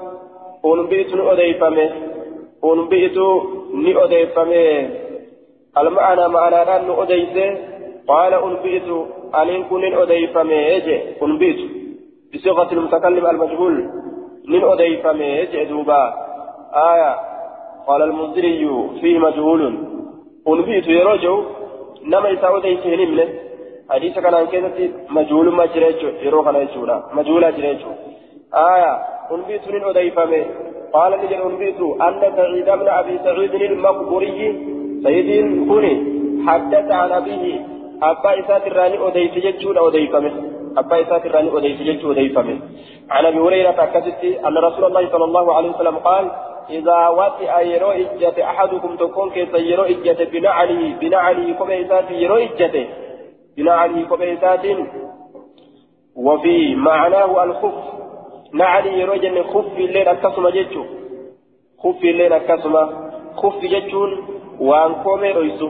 أنبئت 0.65 1.15
أديفمه 1.15 1.91
أنبئت 2.65 3.19
ني 3.75 4.05
أديفمه 4.05 4.91
المعنى 5.79 6.29
معنى 6.29 6.57
أن 6.57 6.91
أديت 6.91 7.59
قال 8.09 8.35
أنبئت 8.35 8.89
أن 9.35 9.65
كن 9.65 9.85
أديفمه 9.95 11.03
أنبئت 11.23 11.61
بصيغة 12.35 12.73
المتكلم 12.73 13.27
المجهول. 13.27 13.91
من 14.49 14.65
أديفمه 14.65 15.45
جدوبا 15.53 16.15
آية. 16.75 17.17
قال 17.87 18.03
المنذري 18.03 18.71
فيه 19.01 19.19
مجهول. 19.19 19.79
أنبئت 20.49 20.87
يرجو 20.87 21.45
نما 22.05 22.29
يسا 22.29 22.57
أديته 22.57 22.91
نمله 22.97 23.29
حديث 23.91 24.19
كان 24.19 24.35
عن 24.35 24.47
كذا 24.47 24.71
مجهول 25.11 25.47
ما 25.59 25.67
جريتشو 25.67 26.09
يرو 26.23 26.45
كان 26.45 26.57
يجولا 26.57 26.97
مجهول 27.19 27.45
جريتشو 27.57 27.91
آية 28.55 28.93
أنبئت 29.35 29.69
من 29.69 29.85
أديفمه 29.85 30.45
قال 30.93 31.13
نجل 31.23 31.41
أنبئت 31.49 31.81
أن 32.07 32.21
سعيد 32.37 32.69
بن 32.81 32.89
أبي 32.89 33.19
سعيد 33.25 33.55
المقبوري 33.55 34.39
سيد 35.05 35.29
كوني 35.69 35.95
حدث 36.47 36.91
عن 37.01 37.11
أبيه 37.13 37.45
أبا 38.03 38.31
إسات 38.41 38.67
الراني 38.67 38.97
أديت 39.09 39.35
جتشو 39.45 39.89
أديفمه 39.89 40.33
أبا 40.81 41.01
إسات 41.03 41.27
الراني 41.27 41.51
أديت 41.59 41.81
جتشو 41.89 42.13
أديفمه 42.13 42.59
عن 43.11 43.25
أبي 43.27 43.39
هريرة 43.39 43.79
أكدت 43.85 44.23
أن 44.47 44.55
رسول 44.67 44.85
الله 44.85 45.05
صلى 45.13 45.25
الله 45.25 45.47
عليه 45.57 45.71
وسلم 45.75 45.97
قال 46.09 46.25
إذا 46.71 47.09
وطئ 47.09 47.67
يرو 47.67 47.91
إجة 47.91 48.45
أحدكم 48.45 48.97
تكون 48.97 49.31
كيس 49.31 49.55
يرو 49.55 49.83
إجة 49.83 50.25
بنعله 50.25 50.95
بنعله 51.01 51.55
كما 51.59 51.81
إسات 51.81 52.11
يرو 52.11 52.37
إجة 52.37 52.87
بنعله 53.57 54.07
كما 54.09 54.33
إسات 54.33 54.65
وفي 56.17 56.75
معناه 56.75 57.45
الخف. 57.45 57.75
نعلي 58.53 59.01
يرو 59.01 59.15
جن 59.15 59.43
خف 59.43 59.77
الليل 59.79 60.09
أكسم 60.09 60.49
جتشو 60.49 60.85
خف 61.83 62.05
الليل 62.05 62.33
أكسم. 62.33 62.75
خف 63.37 63.61
جتشون 63.63 64.11
وأن 64.61 64.95
كومي 64.95 65.33
رويسو 65.33 65.69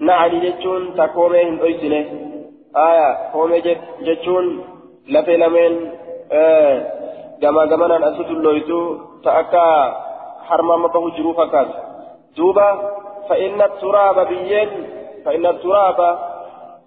نعلي 0.00 0.40
جتشون 0.40 0.94
تكومي 0.94 1.42
رويسنه 1.62 2.04
آية 2.76 3.32
كومي 3.32 3.60
جتشون 4.06 4.64
لفي 5.08 5.36
لمن 5.36 5.72
gama 7.40 7.66
gamanaan 7.66 8.04
as 8.08 8.16
tullooytu 8.28 8.78
ta 9.22 9.30
akka 9.42 9.64
jiruu 11.16 11.34
fakkaatu 11.40 11.74
duuba 12.36 12.66
fa'inna 13.28 13.68
turaaba 13.80 14.24
biyyeen 14.24 14.70
fa'inna 15.24 15.52
turaaba 15.64 16.08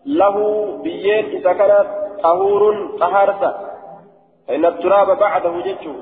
lahu 0.06 0.43
biyyeen 0.84 1.26
isa 1.38 1.56
kana 1.60 1.78
xahuurun 2.24 2.78
xahaarsa 3.00 3.50
fa'inna 4.48 4.72
turaaba 4.82 5.15
bacdahu 5.15 5.63
jechuu 5.67 5.96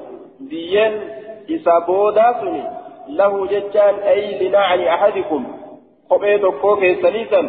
biyyeen 0.50 0.94
isa 1.48 1.82
boodaa 1.88 2.34
suni 2.40 2.64
lahu 3.20 3.48
jechaan 3.54 3.96
ay 4.12 4.22
linacni 4.42 4.90
ahadikum 4.96 5.44
kophee 6.10 6.38
tokkoo 6.40 6.76
keessaniisan 6.84 7.48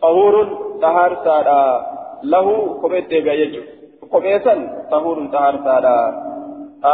xahuurun 0.00 0.48
xahaarsaadha 0.82 1.60
lahu 2.32 2.54
kopheet 2.80 3.10
deebi'a 3.10 3.36
jechuu 3.42 3.64
kopheessan 4.12 4.60
xahuurun 4.90 5.28
xahaarsaadha 5.34 5.96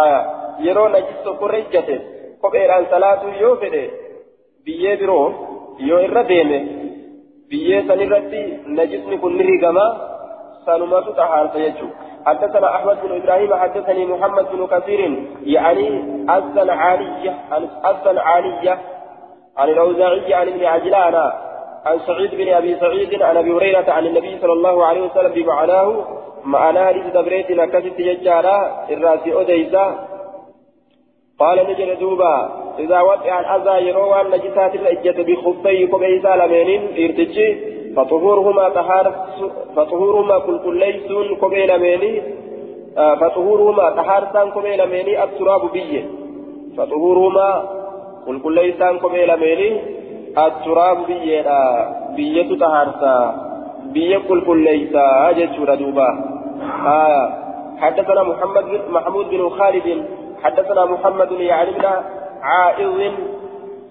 aya 0.03 0.21
yeroo 0.67 0.89
najis 0.95 1.19
tokkorra 1.27 1.59
ijjate 1.65 1.97
kopheedhaan 2.43 2.87
salaatuu 2.93 3.33
yoo 3.41 3.57
fedhe 3.63 3.83
biyyee 4.65 4.97
biroo 5.03 5.27
yoo 5.89 6.01
irra 6.07 6.23
deeme 6.31 6.59
biyyee 7.51 7.83
san 7.89 8.01
irratti 8.07 8.43
najisni 8.79 9.19
kun 9.25 9.37
ni 9.39 9.45
rigama 9.51 9.87
sanumatu 10.67 11.19
xahaarsa 11.21 11.59
jechuu 11.67 11.91
حدثنا 12.27 12.77
أحمد 12.77 12.97
بن 13.03 13.13
إبراهيم 13.17 13.55
حدثني 13.55 14.07
محمد 14.07 14.47
بن 14.53 14.67
كثير 14.67 15.01
يعني 15.57 15.87
الصنعانية 16.37 17.33
الصنعانية 17.91 18.79
عن 19.59 19.69
الأوزاعي 19.69 20.35
عن 20.35 20.49
ابن 20.49 20.65
عجلان 20.65 21.15
عن 21.87 21.97
سعيد 22.07 22.31
بن 22.35 22.49
أبي 22.49 22.77
سعيد 22.81 23.23
عن 23.23 23.37
أبي 23.37 23.53
هريرة 23.53 23.91
عن 23.97 24.07
النبي 24.07 24.39
صلى 24.43 24.53
الله 24.53 24.77
عليه 24.87 25.03
وسلم 25.07 25.33
بمعناه 25.33 26.05
معنى 26.45 26.81
حديث 26.87 27.07
دبريت 27.17 27.51
نكست 27.51 27.99
يجارا 28.11 28.87
الراسي 28.91 29.31
أديسا 29.41 29.85
قال 31.41 31.59
نجل 31.71 31.99
دوبا 31.99 32.49
إذا 32.79 33.01
وقع 33.01 33.41
الأذى 33.41 33.89
يروى 33.89 34.21
النجسات 34.21 34.75
الإجة 34.75 35.23
بخفي 35.23 35.87
كبه 35.87 36.21
سالمين 36.23 36.81
إرتجي. 36.99 37.81
فطهورهما 37.97 38.69
طهار 38.69 39.15
فطهورهما 39.77 40.39
كل 40.39 40.59
كل 40.65 40.79
ليسون 40.79 41.37
كبه 41.37 41.67
لميني 41.67 42.23
آه 42.99 43.15
فطهورهما 43.15 43.91
طهار 43.91 44.29
سان 44.33 44.51
كبه 44.51 44.77
لميني 44.77 45.25
التراب 45.25 45.73
بيه 45.73 46.05
فطهورهما 46.77 47.69
كل 48.27 48.41
كل 48.41 48.55
ليسان 48.55 48.99
كبه 48.99 49.25
لميني 49.25 49.81
التراب 50.39 51.07
بيه 51.07 51.45
بية 52.17 52.59
طهار 52.59 52.89
سان 53.01 53.33
بية 53.93 54.19
كل 54.29 54.41
كل 54.47 54.65
ليسا 54.65 55.33
جتشورا 55.33 55.75
دوبا. 55.75 56.09
آه 56.87 57.27
حدثنا 57.79 58.23
محمد 58.23 58.65
محمود 58.91 59.31
بن 59.31 59.49
خالد 59.49 60.05
حدثنا 60.43 60.85
محمد 60.85 61.33
يعني 61.33 61.71
بن 61.71 61.85
عائض 62.43 63.13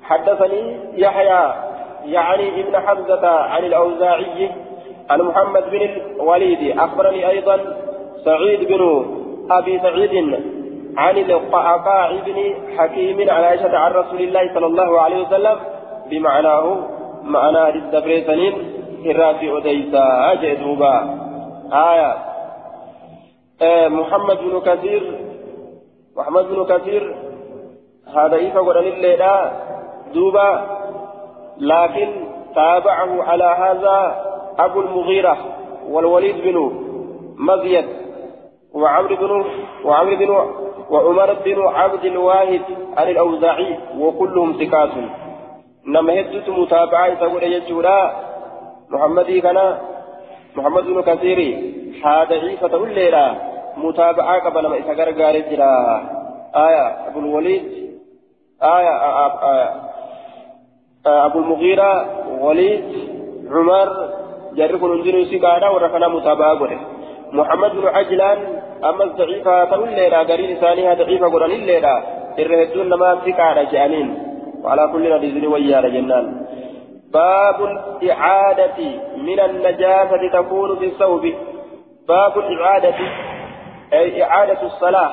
حدثني 0.03 0.79
يحيى 0.93 1.53
يعني 2.05 2.61
ابن 2.61 2.79
حمزة 2.87 3.27
عن 3.29 3.63
الأوزاعي 3.63 4.51
عن 5.09 5.21
محمد 5.21 5.63
بن 5.71 5.81
الوليد 5.81 6.79
أخبرني 6.79 7.29
أيضا 7.29 7.59
سعيد 8.25 8.67
بن 8.67 9.05
أبي 9.51 9.79
سعيد 9.79 10.39
عن 10.97 11.17
القعقاع 11.17 12.11
بن 12.11 12.53
حكيم 12.77 13.29
عن 13.29 13.43
عائشة 13.43 13.77
عن 13.77 13.91
رسول 13.91 14.21
الله 14.21 14.53
صلى 14.53 14.65
الله 14.65 15.01
عليه 15.01 15.27
وسلم 15.27 15.59
بمعناه 16.09 16.77
معنى 17.23 17.69
الدبريسنين 17.69 18.53
هراتي 19.05 19.57
أديسا 19.57 20.31
أجدوبا 20.31 21.19
آية. 21.73 22.15
آه 23.61 23.87
محمد 23.87 24.37
بن 24.37 24.59
كثير 24.59 25.28
محمد 26.19 26.45
بن 26.45 26.65
كثير 26.65 27.15
هذا 28.15 28.35
إيفا 28.35 28.59
قرن 28.59 28.87
الليلة 28.87 29.51
دوبا 30.13 30.79
لكن 31.57 32.09
تابعه 32.55 33.23
على 33.23 33.43
هذا 33.43 34.25
أبو 34.59 34.81
المغيرة 34.81 35.37
والوليد 35.89 36.35
بن 36.43 36.71
مزيد 37.37 37.85
وعمر 38.73 39.15
بن 39.15 39.45
وعمر 39.85 40.15
بن 40.15 40.29
وعمر 40.89 41.33
بن 41.33 41.61
عبد 41.61 42.05
الواحد 42.05 42.61
عن 42.97 43.09
الأوزاعي 43.09 43.77
وكلهم 43.99 44.53
ثقات 44.63 44.89
نما 45.87 46.19
هدت 46.19 46.49
متابعة 46.49 47.13
تقول 47.13 47.43
يجورا 47.43 48.13
محمد 48.89 49.31
كان 49.31 49.77
محمد 50.55 50.83
بن 50.83 51.01
كثير 51.01 51.39
هذا 52.05 52.35
عيسى 52.35 52.67
تقول 52.69 52.89
ليلة 52.93 53.48
متابعة 53.85 54.39
قبل 54.45 54.67
ما 54.67 54.79
إسقر 54.79 55.09
قاري 55.21 55.41
جرا. 55.41 55.73
آية 56.55 57.07
أبو 57.07 57.19
الوليد 57.19 57.63
آية 58.63 58.93
آية 59.53 59.69
أبو 61.05 61.39
المغيرة 61.39 61.91
وليد 62.41 62.83
عمر 63.51 63.89
جرب 64.57 64.83
ننزل 64.85 65.27
سيقانا 65.29 65.69
ورفنا 65.69 66.07
متابعة 66.07 66.53
قره 66.59 66.79
محمد 67.31 67.71
بن 67.71 67.87
عجلان 67.87 68.37
أما 68.83 69.03
الضعيفة 69.03 69.65
تقول 69.65 69.89
ليلة 69.89 70.17
قرين 70.17 70.57
ثانيها 70.57 70.93
ضعيفة 70.93 71.27
قرن 71.33 71.51
الليلة 71.51 72.03
الرهدون 72.39 72.89
لما 72.89 73.09
سيقانا 73.23 73.63
جانين. 73.63 74.07
وعلى 74.63 74.89
كل 74.93 75.03
نبيذ 75.15 75.47
ويانا 75.47 75.89
جنان 75.89 76.25
باب 77.13 77.57
الإعادة 77.63 78.79
من 79.17 79.39
النجاسة 79.39 80.21
تكون 80.33 80.69
في 80.79 80.85
الثوب. 80.85 81.23
باب 82.07 82.37
الإعادة 82.37 82.99
أي 83.93 84.23
إعادة 84.23 84.61
الصلاة. 84.63 85.11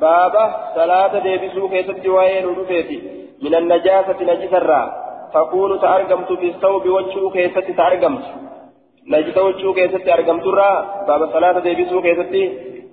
بابا 0.00 0.44
صلاة 0.74 1.18
ديبسو 1.18 1.68
كيست 1.68 2.06
وين 2.06 2.46
ودفيتي 2.46 2.98
من 3.42 3.54
النجاسة 3.54 4.16
نجس 4.20 4.52
الرا 4.54 4.82
تكون 5.34 5.80
تأرقمت 5.80 6.32
في 6.32 6.48
الثوب 6.48 6.86
وجهه 6.86 7.30
كيست 7.30 7.70
تأرقمت. 7.76 8.24
نجس 9.08 9.38
وجهه 9.38 9.72
كيست 9.74 9.96
تأرقمت 9.96 10.46
الرا 10.46 11.04
بابا 11.08 11.26
صلاة 11.32 11.58
ديبسو 11.58 12.02
كيست 12.02 12.34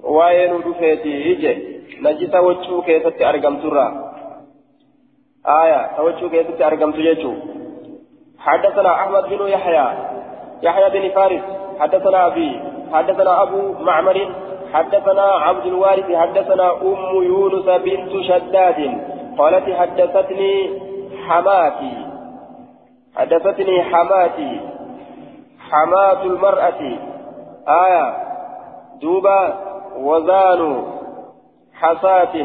وين 0.03 0.53
ودفيتي 0.53 1.09
يجي 1.09 1.53
نجس 2.01 2.35
وجهه 2.35 2.81
كيست 2.81 3.07
تأرقمت 3.07 3.65
الرا 3.65 3.87
آية 5.47 6.01
وجهه 6.01 6.29
كيست 6.29 6.51
تأرقمت 6.59 6.95
يجو 6.95 7.33
حدثنا 8.39 8.93
أحمد 8.93 9.23
بن 9.23 9.47
يحيى. 9.47 9.87
يحيى 10.63 10.89
بن 10.89 11.09
فارس. 11.15 11.41
حدثنا 11.79 12.27
أبي. 12.27 12.61
حدثنا 12.93 13.43
أبو 13.43 13.73
معمر. 13.83 14.35
حدثنا 14.77 15.21
عبد 15.21 15.65
الوارث 15.65 16.11
حدثنا 16.15 16.71
أم 16.81 17.23
يونس 17.23 17.65
بنت 17.65 18.11
شداد 18.29 18.79
قالت 19.37 19.67
حدثتني 19.79 20.53
حماتي 21.27 21.93
حدثتني 23.15 23.83
حماتي 23.83 24.61
حماة 25.69 26.23
المرأة. 26.23 26.81
آية 27.67 28.05
دوبا 29.01 29.39
وزان 29.97 30.83
حساة 31.73 32.35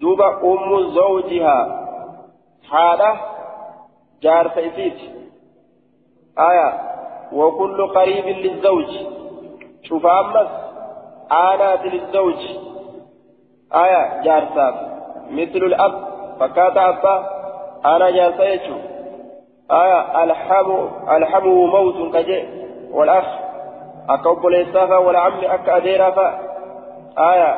دوبا 0.00 0.28
أم 0.44 0.88
زوجها. 0.88 1.58
حالة 2.70 3.20
جار 4.22 4.50
سيسيت 4.54 4.98
آية 6.38 6.68
وكل 7.32 7.86
قريب 7.86 8.26
للزوج. 8.26 8.90
شوف 9.82 10.06
أمس 10.06 10.69
آلات 11.32 11.84
للزوج. 11.84 12.46
آية 13.74 14.22
جارساف 14.22 14.74
مثل 15.30 15.56
الأب. 15.56 15.92
فكات 16.40 16.76
أبا. 16.76 17.30
أنا 17.84 18.10
جارسا 18.10 18.44
يجو. 18.44 18.74
آية 19.70 20.24
الحم 20.24 20.88
الحم 21.10 21.46
موت 21.48 22.14
كجي. 22.16 22.44
والأخ 22.92 23.24
أكوب 24.08 24.46
ليسافا 24.46 24.96
والعم 24.96 25.44
أك 25.44 25.68
أديرافا 25.68 26.38
آية 27.18 27.54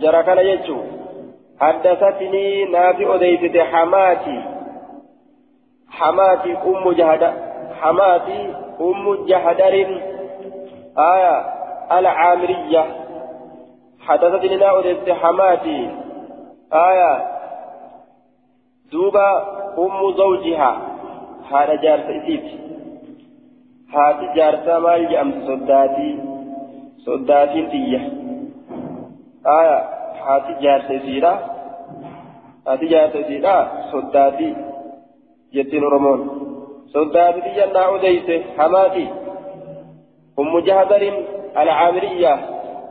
جرى 0.00 0.22
كان 0.22 0.38
يجو. 0.38 0.76
حدثتني 1.60 2.64
نافع 2.64 3.14
أديفت 3.14 3.58
حماتي. 3.58 4.44
حماتي 5.90 6.56
أم 6.66 6.92
جهد 6.92 7.34
حماتي 7.80 8.54
أم 8.80 9.24
جهدر. 9.26 10.02
آية 10.98 11.53
العامرية. 11.92 12.84
حدثتني 14.00 14.56
ناؤد 14.56 15.12
حماتي 15.12 15.90
آية. 16.72 17.26
دوبا 18.92 19.28
أم 19.78 20.12
زوجها. 20.16 20.76
هذا 21.50 21.74
جارس 21.74 22.04
إسيت. 22.04 22.44
هاتي 23.94 24.26
جارسة 24.36 24.78
مال 24.78 25.08
جأمس 25.08 25.34
صداتي 25.44 26.18
صداتي 27.06 27.66
تية. 27.66 28.12
آية. 29.46 29.94
هاتي 30.24 30.52
جارس 30.60 30.90
إسيرا 30.90 31.32
هاتي 32.68 32.86
جارس 32.86 33.16
إسيرا 33.16 33.56
صداتي 33.92 34.56
جتين 35.54 35.82
رمون 35.82 36.20
صداتي 36.86 37.40
تية 37.40 37.72
ناؤد 37.72 38.04
حماتي 38.58 39.08
أم 40.38 40.58
جهدر 40.58 41.02
العامرية 41.62 42.34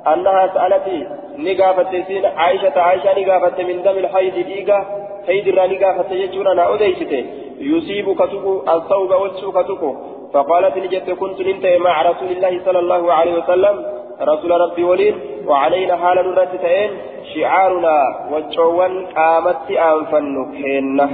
أنها 0.07 0.47
سألت 0.53 1.07
نقافت 1.37 1.91
سين 2.07 2.25
عائشة 2.25 2.79
عائشة 2.81 3.19
نقافت 3.19 3.61
من 3.61 3.83
دم 3.83 3.97
الحيض 3.97 4.33
ديقة 4.33 4.85
حيض 5.27 5.47
را 5.47 5.67
نقافت 5.67 6.11
يجورا 6.11 6.53
نأوديشته 6.53 7.25
يصيب 7.59 8.07
كتكو 8.19 8.63
الثوب 8.73 9.11
والسو 9.11 9.51
كتكو 9.51 9.95
فقالت 10.33 10.77
نجت 10.77 11.09
كنت 11.09 11.41
ننت 11.41 11.65
مع 11.65 12.01
رسول 12.01 12.29
الله 12.35 12.61
صلى 12.65 12.79
الله 12.79 13.13
عليه 13.13 13.33
وسلم 13.39 13.75
رسول 14.21 14.51
ربي 14.51 14.83
ولين 14.83 15.15
وعلينا 15.47 15.95
حال 15.97 16.17
نرتتين 16.27 16.89
شعارنا 17.35 17.95
وجوان 18.31 19.05
قامت 19.05 19.71
أنفن 19.71 20.51
كينة. 20.51 21.09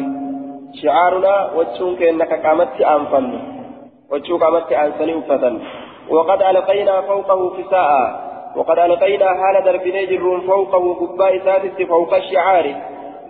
شعارنا 0.82 1.52
وجون 1.58 1.96
كينة 1.96 2.32
قامت 2.46 2.82
أنفن 2.82 3.26
وجو 4.12 4.38
قامت 4.38 4.72
أنسني 4.72 5.14
أفتن. 5.20 5.56
وقد 6.12 6.42
ألقينا 6.42 7.02
فوقه 7.02 7.40
كساء 7.58 7.90
وقد 8.56 8.80
ألقينا 8.80 9.28
حال 9.28 9.64
دربني 9.64 10.06
جرون 10.06 10.42
فوقه 10.42 10.94
قباء 10.94 11.40
سادس 11.46 11.82
فوق 11.88 12.14
الشعار. 12.14 12.66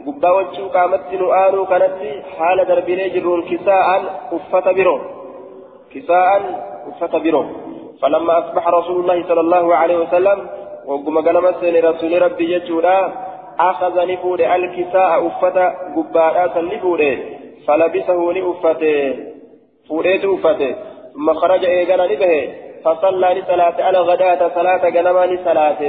قباء 0.07 0.38
وجه 0.38 0.61
قامت 0.75 1.13
نؤان 1.13 1.65
كانت 1.65 1.97
حال 2.38 2.65
دربني 2.67 3.09
جرون 3.09 3.41
كساء 3.49 3.88
أفت 4.32 4.67
برو 4.67 4.99
كساء 5.93 6.30
أفت 6.88 7.15
برو 7.15 7.45
فلما 8.01 8.39
أصبح 8.39 8.67
رسول 8.67 8.99
الله 9.01 9.27
صلى 9.27 9.41
الله 9.41 9.75
عليه 9.75 9.97
وسلم 9.97 10.47
وقم 10.86 11.17
قلمت 11.27 11.63
لرسول 11.63 12.21
ربي 12.21 12.53
يجودا 12.53 13.13
أخذ 13.59 14.07
نفور 14.11 14.39
الكساء 14.39 15.27
أفت 15.27 15.57
قباء 15.95 16.36
سنفور 16.55 17.17
فلبسه 17.67 18.19
لأفته. 18.36 19.15
فوريت 19.89 20.25
أفته 20.25 20.75
ثم 21.13 21.34
خرج 21.34 21.65
إيقنا 21.65 22.05
نبه 22.07 22.53
فصلى 22.86 23.27
لصلاة 23.34 23.84
على 23.84 23.99
غداة 23.99 24.41
صلاة 24.55 24.89
جنما 24.89 25.25
لصلاة. 25.25 25.82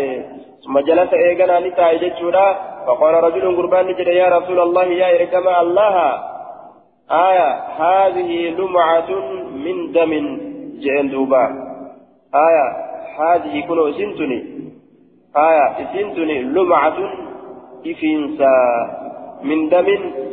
ثم 0.64 0.78
جلس 0.78 1.12
إيقنا 1.14 1.61
لتاي 1.61 1.99
جتشورا 1.99 2.49
فقال 2.86 3.14
رجل 3.14 3.57
قربان 3.57 3.86
نجد 3.86 4.07
يا 4.07 4.28
رسول 4.28 4.61
الله 4.61 4.84
يا 4.84 5.09
إركم 5.20 5.49
الله. 5.49 5.95
آية 7.11 7.51
هذه 7.82 8.30
لمعة 8.59 9.11
من 9.64 9.93
دم. 9.93 10.12
جئن 10.80 11.11
دوبا. 11.11 11.45
آية 12.34 12.66
هذه 13.18 13.55
كنو 13.68 13.93
سنتني. 13.93 14.41
آية 15.36 15.86
سنتني 15.93 16.43
لمعة 16.43 16.99
إفنسا 17.86 18.57
من 19.43 19.68
دم 19.68 19.88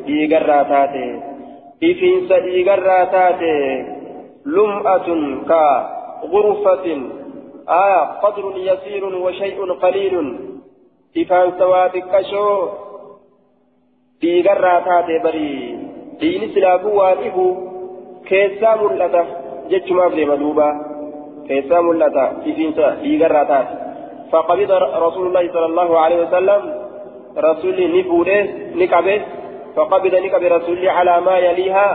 ديقراتاتي 0.05 1.07
إفنسا 1.83 2.39
ديقراتاتي 2.39 3.57
لمعة 4.45 5.07
كغرفة 6.31 6.85
آية 7.69 8.01
قدر 8.23 8.45
يسير 8.55 9.03
وشيء 9.05 9.57
قليل. 9.83 10.15
إفان 11.17 11.51
سواتك 11.59 12.05
كشو 12.13 12.47
ديقراتاتي 14.21 15.15
بري. 15.23 15.53
دين 16.19 16.41
سلابو 16.55 16.89
والإبو 16.99 17.47
كيسا 18.27 18.75
ملتا. 18.75 19.23
جتشما 19.69 20.09
في 20.09 20.25
مدوبا 20.25 20.69
كيسا 21.47 21.77
ملتا. 21.81 22.25
إفنسا 22.47 22.87
ديقراتاتي 23.03 23.75
فقبض 24.31 24.71
رسول 25.05 25.25
الله 25.27 25.43
صلى 25.53 25.65
الله 25.65 25.99
عليه 25.99 26.19
وسلم. 26.23 26.61
رسولي 27.37 27.85
نفوده 27.95 28.39
نكبه. 28.75 29.21
فقبض 29.75 30.13
نكبه 30.15 30.47
رسولي 30.57 30.89
على 30.89 31.21
ما 31.21 31.37
يليها. 31.37 31.89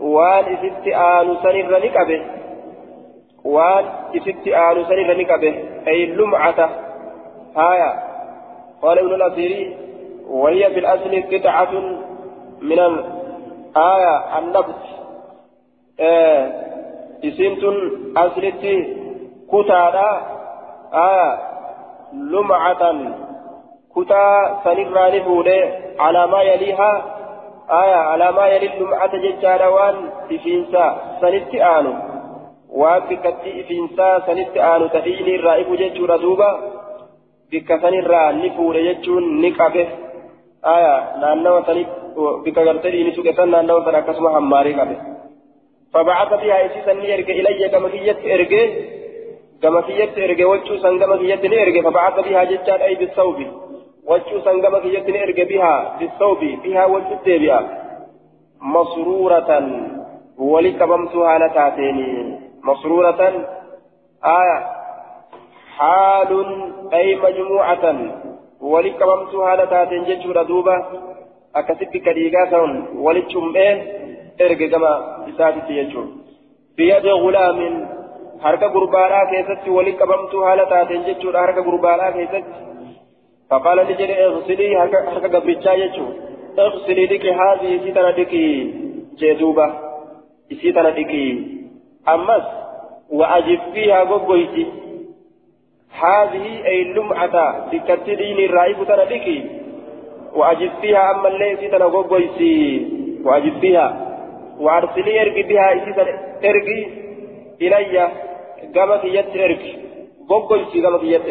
وان 0.00 0.44
إفت 0.54 0.86
آل 0.86 1.28
سنر 1.42 1.72
نكبه. 1.84 2.20
وان 3.44 3.84
إفت 4.16 4.46
آل 4.46 4.86
سنر 4.86 5.16
نكبه 5.16 5.54
أي 5.88 6.04
اللمعة 6.04 6.70
هايا 7.56 8.02
قال 8.82 8.98
ابن 8.98 9.14
الأثيري 9.14 9.76
وهي 10.28 10.70
في 10.70 10.78
الأصل 10.78 11.22
قطعة 11.32 11.72
من 12.62 12.78
الآية 12.78 14.38
النبت 14.38 14.82
آه 16.00 16.52
اسمت 17.24 17.64
أصلتي 18.16 18.96
كتادا 19.52 20.20
آية 20.94 21.38
لمعة 22.12 22.94
كتا 23.96 24.60
سنرى 24.64 25.20
نفوده 25.20 25.70
على 25.98 26.26
ما 26.26 26.42
يليها 26.42 27.04
آية 27.70 27.94
على 27.94 28.32
ما 28.32 28.46
يلي 28.46 28.74
اللمعة 28.74 29.16
ججارة 29.16 29.70
وان 29.70 29.94
آنو 31.54 31.94
وان 32.80 33.02
بكتي 33.08 33.60
إفينسا 33.60 34.08
سنت 34.26 34.56
آنو 34.56 34.86
تفيني 34.86 35.34
الرائب 35.36 35.68
ججورة 35.80 36.16
دوبا 36.16 36.50
بك 37.52 37.68
سنرى 37.82 38.22
نفوده 38.40 38.80
ججون 38.92 39.24
نقبه 39.42 39.88
آية 40.74 40.96
نانو 41.20 41.62
سنت 41.68 41.88
بك 42.44 42.58
غرتدي 42.66 43.04
نسوك 43.08 43.28
سن 43.38 43.50
نانو 43.50 43.84
سنة 43.84 44.00
كسمة 44.06 44.38
هماري 44.38 44.72
قبه 44.78 44.98
فبعث 45.92 46.30
بها 46.42 46.56
إسيسا 46.66 46.92
نيرك 46.92 47.30
إلي 47.30 47.68
كما 47.68 47.88
كيت 47.88 48.20
إرقه 48.34 48.64
كما 49.62 49.80
كيت 49.86 50.18
إرقه 50.24 50.44
وجو 50.50 50.76
سن 50.84 50.94
كما 51.00 51.16
كيت 51.16 51.44
نيرقه 51.52 51.80
فبعث 51.86 52.16
بها 52.26 52.44
ججار 52.50 52.80
أي 52.86 52.94
بالثوب 52.94 53.38
وجو 54.06 54.40
سنگما 54.44 54.78
كيتني 54.78 55.22
ارجع 55.22 55.44
بها 55.44 55.96
بالثوب 55.98 56.40
بها 56.64 56.84
وجدت 56.86 57.26
بها 57.26 57.60
مسرورة 58.60 59.50
ولكبمتها 60.38 61.38
نتاتيني 61.38 62.43
مسرورة 62.64 63.20
آية. 64.24 64.58
حال 65.76 66.30
أي 66.94 67.16
مجموعة. 67.16 67.84
ولكبمتها 68.60 69.64
نتاتين 69.64 70.04
ججورة 70.04 70.42
دوبة 70.42 70.76
أكسب 71.56 71.96
كريغا 71.96 72.52
ولتشم 72.96 73.56
إيه 73.56 73.74
ارجع 74.40 74.66
كما 74.72 74.92
إساتي 75.28 75.72
يجور 75.72 76.06
بيد 76.76 77.06
غلام. 77.06 77.60
harka 78.44 78.68
gurbaadhaa 78.68 79.26
keessatti 79.32 79.70
wali 79.70 79.92
qabamtuu 80.00 80.42
haala 80.46 80.64
taateen 80.72 81.04
jechuudha 81.08 81.44
harka 81.46 81.62
gurbaadhaa 81.68 82.12
keessatti 82.18 82.64
فقال 83.50 83.78
نجري 83.90 84.14
اغسلي. 84.24 84.76
هكا 84.76 85.28
قبرتشا 85.34 85.72
يجو 85.72 86.06
اغسلي 86.58 87.06
لك 87.06 87.26
هذه 87.26 87.70
سيتنا 87.84 88.10
دكي 88.10 88.46
جدوبة 89.18 89.66
سيتنا 90.60 90.90
دكي 90.90 91.26
أمس 92.08 92.42
وأجب 93.10 93.60
فيها 93.74 94.00
قبويتي. 94.00 94.66
هذه 96.00 96.66
أي 96.66 96.82
اللمعة 96.82 97.70
بكتدين 97.70 98.38
الرائب 98.38 98.84
تنا 98.84 99.04
دكي 99.04 99.50
وأجب 100.34 100.70
فيها 100.80 101.10
أما 101.10 101.28
اللي 101.28 101.56
سيتنا 101.56 101.84
قبويتي. 101.84 102.86
وأجب 103.24 103.60
فيها. 103.60 104.16
وأرسلي 104.60 105.22
إرقي 105.22 105.42
بها 105.42 105.72
إرقي 106.44 106.86
إلي. 107.62 108.08
قامت 108.74 109.04
يد 109.04 109.36
إرقي. 109.36 109.72
قبويتي 110.30 110.86
قامت 110.86 111.02
يد 111.02 111.22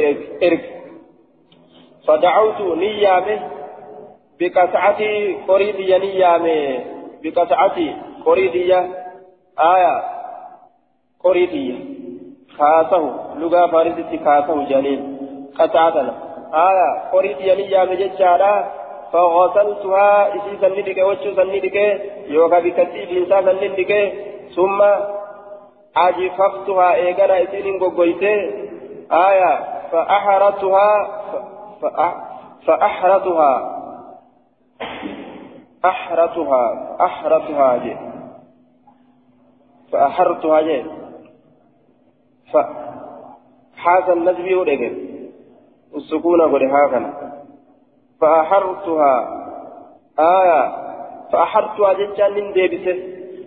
إرقي. 0.44 0.74
فدعوت 2.08 2.62
نيامه 2.62 3.40
بقطعتي 4.40 5.36
قريدية 5.48 5.98
نيامه 5.98 6.80
بقطعتي 7.24 7.96
قريدية 8.26 8.80
آية. 9.60 10.13
قريدية 11.24 11.76
خاصه 12.58 13.36
لغة 13.40 13.68
فارسة 13.68 14.20
خاصه 14.26 14.70
جانين 14.70 15.18
قطعتنا 15.60 16.14
آية 16.54 17.10
قريدية 17.14 17.54
نيامه 17.54 17.94
ججارا 17.94 18.72
فغسلتها 19.14 20.36
إسي 20.36 20.58
سندك 20.62 20.98
وجه 20.98 21.36
سندك 21.36 21.76
يوكا 22.28 22.60
بكتيب 22.60 23.10
إنسان 23.18 23.46
سندك 23.46 24.14
ثم 24.56 24.82
أجففتها 25.98 26.94
إيقنا 26.94 27.44
إسين 27.44 27.80
قويته 27.80 28.36
آية 29.12 29.60
فأحرتها 29.92 30.90
فأحرتها 32.68 33.80
أحرتها 35.86 36.96
أحرتها 37.06 37.78
جي 37.78 37.98
فأحرتها 39.92 40.62
جي 40.62 40.84
فحاز 42.54 44.10
النجم 44.10 44.58
ودقل 44.58 44.94
السكون 45.96 46.42
قد 46.42 46.64
هاكنا 46.64 47.14
فأحرتها 48.22 49.14
آية 50.20 50.62
فأحرتها 51.32 51.94
جتان 51.94 52.34
من 52.34 52.54
ديبسه 52.54 52.98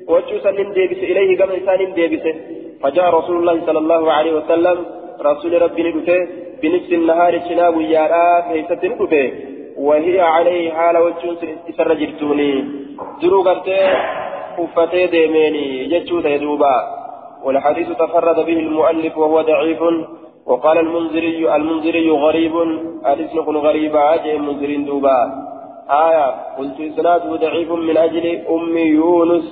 وجوسا 0.09 0.51
من 0.51 0.73
ديبسه 0.73 1.03
إليه 1.03 1.39
كما 1.39 1.55
إنسان 1.55 1.95
ديبسه 1.95 2.35
فجاء 2.83 3.15
رسول 3.15 3.37
الله 3.37 3.67
صلى 3.67 3.79
الله 3.79 4.13
عليه 4.13 4.33
وسلم 4.35 4.87
رسول 5.21 5.63
ربي 5.63 5.83
ندفه 5.83 6.29
بنصف 6.63 6.93
النهار 6.93 7.41
شناب 7.49 7.81
يارا 7.81 8.41
كيست 8.41 8.85
ندفه 8.85 9.33
وهي 9.77 10.21
عليه 10.21 10.73
حال 10.73 10.97
وجوس 10.97 11.39
إسر 11.71 11.95
جرتوني 11.95 12.65
درو 13.23 13.43
قرتي 13.43 13.81
أفتي 14.59 15.07
ديميني 15.07 15.85
جتشو 15.91 16.21
تيدوبا 16.21 16.96
والحديث 17.45 17.89
تفرد 17.89 18.37
به 18.47 18.59
المؤلف 18.67 19.19
وهو 19.19 19.41
ضعيف 19.41 19.83
وقال 20.47 20.79
المنذري 20.79 21.55
المنذري 21.57 22.11
غريب 22.11 22.57
الاسم 23.07 23.45
كن 23.45 23.57
غريب 23.57 23.97
عاجل 23.97 24.39
منذرين 24.39 24.85
دوبا. 24.85 25.19
آية 25.91 26.27
قلت 26.59 26.81
إسناده 26.81 27.37
ضعيف 27.37 27.71
من 27.73 27.97
أجل 27.97 28.27
أم 28.49 28.79
يونس 28.79 29.49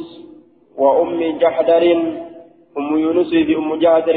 وأم 0.79 1.39
جحدر. 1.39 1.83
أم 2.79 2.99
يونس 2.99 3.31
بأم 3.49 3.75
جحدر 3.75 4.17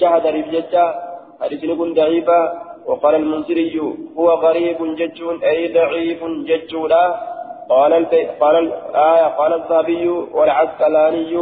جحدر 0.00 0.34
بججة 0.40 0.94
حديث 1.40 1.64
كن 1.78 1.94
ضعيفة 1.94 2.52
وقال 2.86 3.14
المنذري 3.14 3.80
هو 4.18 4.28
غريب 4.30 4.78
ججون 4.96 5.42
أي 5.42 5.72
ضعيف 5.72 6.24
ججولا. 6.24 7.04
قال 7.68 7.92
قال 8.40 8.56
الآية 8.56 9.26
قال 9.38 9.52
الذهبي 9.54 10.08
والعسقلاني 10.08 11.36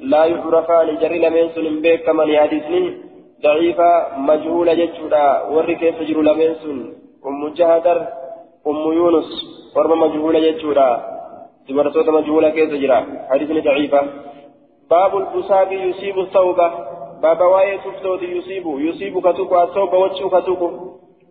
لا 0.00 0.24
يعرفان 0.24 0.96
جري 0.96 1.18
لمن 1.18 1.48
سن 1.54 1.80
بك 1.82 2.08
من 2.08 2.28
يحدثني. 2.28 3.10
ضعيفة 3.42 3.90
مجهولة 4.16 4.74
ججولا 4.74 5.48
وري 5.52 5.74
كيف 5.74 6.02
جرو 6.02 6.22
لمن 6.22 6.54
سن 6.62 6.78
أم 7.26 7.48
جهدر 7.58 7.98
أم 8.66 8.92
يونس. 8.92 9.30
ورم 9.76 10.00
مجهولة 10.00 10.40
ججولا 10.40 10.88
دبرتوت 11.68 12.08
مجهولة 12.08 12.48
كيف 12.50 12.70
جرا 12.82 12.98
حديث 13.30 13.50
ضعيفة. 13.64 14.00
باب 14.90 15.12
البساق 15.16 15.72
يصيب 15.72 16.18
الثوبة 16.18 16.68
بابا 17.22 17.46
واي 17.52 17.78
تفتو 17.78 18.14
يصيب. 18.14 18.64
يصيب 18.66 19.14
كتوكو 19.26 19.62
الثوب 19.62 19.92
وجهو 19.94 20.28
كتوكو 20.34 20.68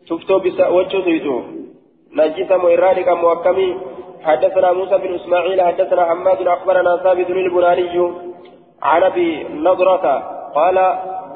تفتو 0.08 0.40
بس 0.40 0.60
وجهو 0.76 1.02
تيتو. 1.06 1.36
نجيس 2.18 2.52
ميراني 2.52 3.04
كموكمي 3.04 3.70
حدثنا 4.26 4.72
موسى 4.72 4.98
بن 4.98 5.14
إسماعيل. 5.16 5.62
حدثنا 5.62 6.06
حماد. 6.10 6.48
أخبرنا 6.48 6.98
ثابت 7.04 7.30
البناني. 7.30 8.29
عن 8.84 9.04
أبي 9.04 9.44
نضرة 9.44 10.06
قال 10.56 10.78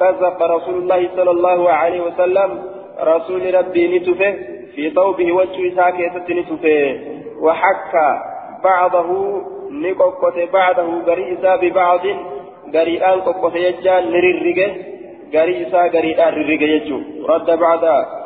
بزق 0.00 0.42
رسول 0.42 0.74
الله 0.74 1.08
صلى 1.16 1.30
الله 1.30 1.70
عليه 1.70 2.00
وسلم 2.00 2.62
رسول 3.00 3.54
ربي 3.54 3.98
نتفه 3.98 4.32
في 4.74 4.90
ثوبه 4.90 5.32
وجه 5.32 5.72
إساك 5.72 5.94
يستنسفه 6.00 7.00
وحك 7.40 7.94
بعضه 8.64 9.08
نقوقت 9.70 10.38
بعده 10.52 10.88
غري 11.06 11.32
إسا 11.32 11.56
ببعض 11.56 12.00
غري 12.74 12.98
آن 12.98 13.20
قوقت 13.20 13.56
يجان 13.56 14.10
نررقه 14.10 14.70
غري 15.34 15.66
إسا 15.66 15.80
غري 15.94 16.12
آن 16.14 16.32
ررقه 16.34 16.64
يجو 16.74 16.98
رد 17.28 17.58
بعد 17.58 17.84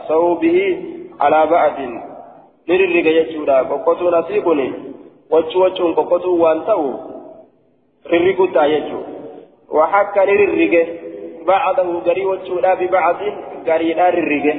ثوبه 0.08 0.58
على 1.20 1.46
بعض 1.46 1.76
نررقه 2.68 3.10
يجو 3.20 3.44
لا 3.44 3.58
قوقتو 3.62 4.10
نصيبني 4.10 4.72
وجه 5.30 5.58
وجه 5.58 5.82
قوقتو 5.96 6.30
وانتو 6.42 6.92
ررقو 8.12 8.46
تا 8.46 8.64
يجو 8.64 9.00
وحك 9.76 10.16
نررقه 10.18 10.86
بعده 11.46 11.88
غري 12.06 12.24
وجه 12.26 12.54
لا 12.60 12.74
ببعض 12.74 13.20
غري 13.68 13.90
آن 13.94 14.12
ررقه 14.18 14.54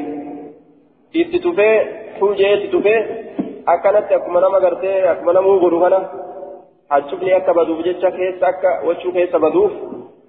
fuujee 2.20 2.54
itti 2.54 2.68
tufee 2.68 3.00
akkanatti 3.66 4.14
akkuma 4.14 4.40
nama 4.42 4.60
gartee 4.60 5.08
akkuma 5.12 5.34
namuu 5.34 5.60
godhu 5.60 5.80
kana 5.84 6.00
hachufni 6.90 7.34
akka 7.34 7.54
baduuf 7.54 7.84
jecha 7.86 8.12
keessa 8.12 8.48
akka 8.48 8.70
wachuu 8.88 9.12
keessa 9.18 9.40
baduuf 9.40 9.72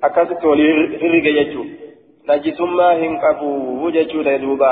akkasitti 0.08 0.46
wal 0.46 0.62
hirrige 1.02 1.32
jechuu 1.38 1.64
najisummaa 2.26 2.92
hin 3.02 3.18
qabu 3.24 3.90
jechuu 3.96 4.24
ta'e 4.24 4.38
duuba 4.44 4.70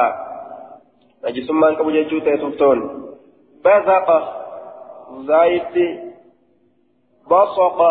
najisummaa 1.22 1.70
hin 1.70 1.78
qabu 1.80 1.96
jechuu 1.96 2.20
ta'e 2.20 2.38
tuftoon 2.44 2.84
bazaqa 3.64 4.18
zaayitti 5.30 5.86
basaqa 7.30 7.90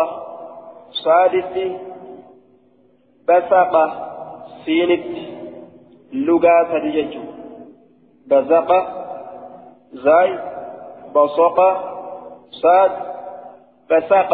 basaqa 3.26 3.82
siinitti 4.64 5.24
lugaa 6.28 6.60
sadi 6.70 6.92
jechuu 6.98 7.28
بزق 8.30 8.70
زاي 9.92 10.38
بصق 11.14 11.58
صاد 12.50 12.90
بسق 13.90 14.32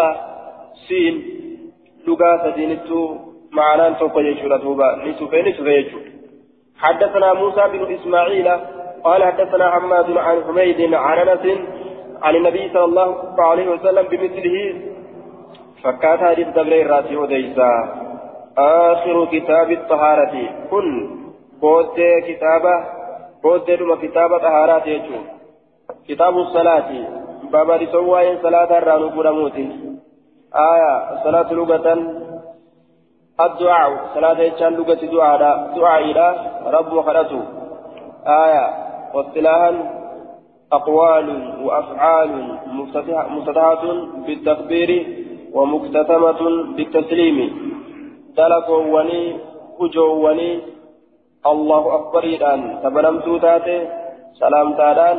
سين 0.89 1.15
لغا 2.07 2.31
سدينتو 2.45 3.17
معنى 3.53 3.95
توقع 3.95 4.21
يجور 4.21 4.59
توبا 4.59 4.89
نتوفي 5.05 5.43
نتوفي 5.43 5.75
يجور 5.79 6.03
حدثنا 6.79 7.35
موسى 7.35 7.63
بن 7.73 7.95
إسماعيل 7.95 8.49
قال 9.05 9.25
حدثنا 9.25 9.71
حماد 9.71 10.17
عن 10.17 10.45
حميد 10.45 10.95
عن 10.95 11.29
أنس 11.29 11.59
عن 12.23 12.37
النبي 12.37 12.69
صلى 12.69 12.85
الله 12.85 13.41
عليه 13.41 13.69
وسلم 13.69 14.07
بمثله 14.09 14.57
فكات 15.85 16.19
حديث 16.19 16.49
دبري 16.49 16.83
راسي 16.83 17.17
وديسا 17.17 17.71
آخر 18.59 19.25
كتاب 19.25 19.71
الطهارة 19.71 20.35
كن 20.71 20.89
بود 21.61 21.99
كتابه 22.29 22.77
بوددما 23.43 23.97
كتاب 23.97 24.39
طهارات 24.39 24.87
يجو 24.87 25.19
كتاب 26.09 26.39
الصلاة 26.39 26.91
بابا 27.53 27.77
رسوائن 27.77 28.39
صلاة 28.43 28.79
الرانو 28.79 29.09
برموتي 29.09 29.67
آية 30.55 30.95
الصلاة 31.15 31.53
لغة 31.53 31.87
الدعاء 33.41 33.91
صلاة 34.15 34.39
يجان 34.41 34.73
لغة 34.75 35.03
دعاء 35.15 35.39
دعاء 35.77 36.01
إلى 36.11 36.27
رب 36.67 36.93
وخلته 36.93 37.43
آية 38.27 38.67
واصطلاحا 39.15 39.73
أقوال 40.73 41.29
وأفعال 41.65 42.59
مفتتحة 43.31 43.85
بالتكبير 44.27 44.91
ومختتمة 45.55 46.41
بالتسليم. 46.77 47.39
دلقوا 48.37 48.85
وني 48.95 49.37
هجوا 49.81 50.31
وني 50.31 50.61
الله 51.47 51.95
أكبر 51.95 52.25
الآن 52.25 52.61
تبرمتو 52.83 53.39
تاتي 53.39 53.79
سلام 54.41 54.73
تادان. 54.73 55.19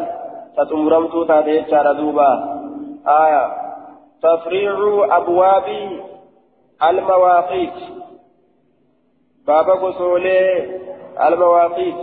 تتمرمتو 0.57 1.23
تاتي 1.23 1.61
جار 1.71 1.93
دوبا. 1.93 2.31
آية. 3.07 3.45
تفريع 4.23 4.75
أبواب 5.17 5.67
المواقيت. 6.83 7.79
بابا 9.47 9.73
قصولي 9.73 10.41
المواقيت. 11.27 11.99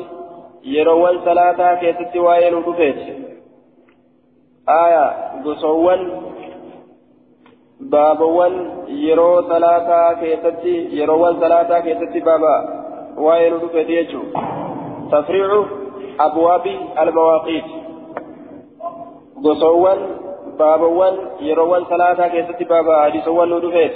يروان 0.65 1.17
صلاة 1.25 1.75
كيست 1.75 2.17
وين 2.17 2.55
آية. 4.69 5.07
قصوان 5.45 6.23
بابوان 7.91 8.71
يرو 8.89 9.43
صلاة 9.43 10.13
كيست 10.21 10.65
يروان 10.93 11.41
صلاة 11.41 11.81
كيست 11.81 12.25
بابا 12.25 12.55
وين 13.17 13.55
رفت 13.55 13.75
يجو 13.75 14.23
تفريع 15.13 15.65
أبواب 16.21 16.67
المواقيت 16.99 17.65
قصوان 19.45 19.99
بابوان 20.59 21.15
يروان 21.41 21.85
ثلاثة 21.85 22.29
كيست 22.29 22.63
بابا 22.63 23.03
حديثوان 23.03 23.53
رفت 23.53 23.95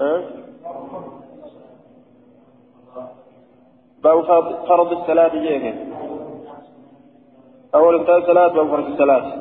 أه؟ 0.00 0.22
باب 4.04 4.24
فرض 4.68 4.92
الصلاة 4.92 5.28
جيك 5.28 5.74
أول 7.74 8.02
كتاب 8.02 8.18
الصلاة 8.18 8.48
باب 8.48 8.68
فرض 8.68 8.86
الصلاة 8.86 9.40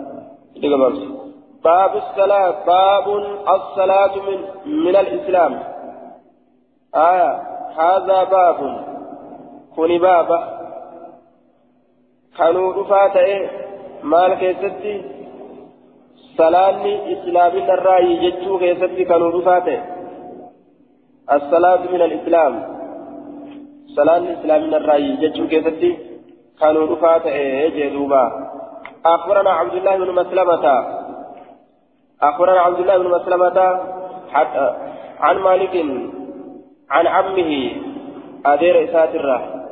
باب 1.64 1.96
الصلاة 1.96 2.66
باب 2.66 3.08
الصلاة 3.56 4.16
من 4.16 4.40
من 4.66 4.96
الإسلام. 4.96 5.64
آية 6.96 7.42
هذا 7.78 8.24
باب. 8.24 8.86
كوني 9.76 10.00
بابا. 10.00 10.60
كانوا 12.38 12.74
رفاتا 12.74 13.50
مال 14.04 14.34
كيستي 14.34 15.02
صلاني 16.38 17.14
إسلامي 17.14 17.74
الرأي 17.74 18.30
جتشو 18.30 18.60
كيستي 18.60 19.04
كانوا 19.06 19.32
رفاتا 19.32 19.78
الصلاة 21.34 21.82
من 21.92 22.02
الإسلام. 22.02 22.80
صلاني 23.96 24.34
إسلامي 24.34 24.78
الرأي 24.78 25.16
جتشو 25.16 25.48
كيستي 25.48 25.98
كانوا 26.60 26.88
رفاتا 26.96 27.68
جدوبا 27.68 28.24
أخبرنا 29.06 29.50
عبد 29.50 29.74
الله 29.74 29.96
بن 29.98 30.12
مسلمة. 30.12 30.99
أخبرنا 32.24 32.60
عبد 32.60 32.80
الله 32.80 32.98
بن 32.98 33.10
مسلمة 33.10 33.80
عن 35.20 35.38
مالك 35.38 35.86
عن 36.90 37.08
عمه 37.08 37.72
أدير 38.46 38.84
إساترة 38.84 39.66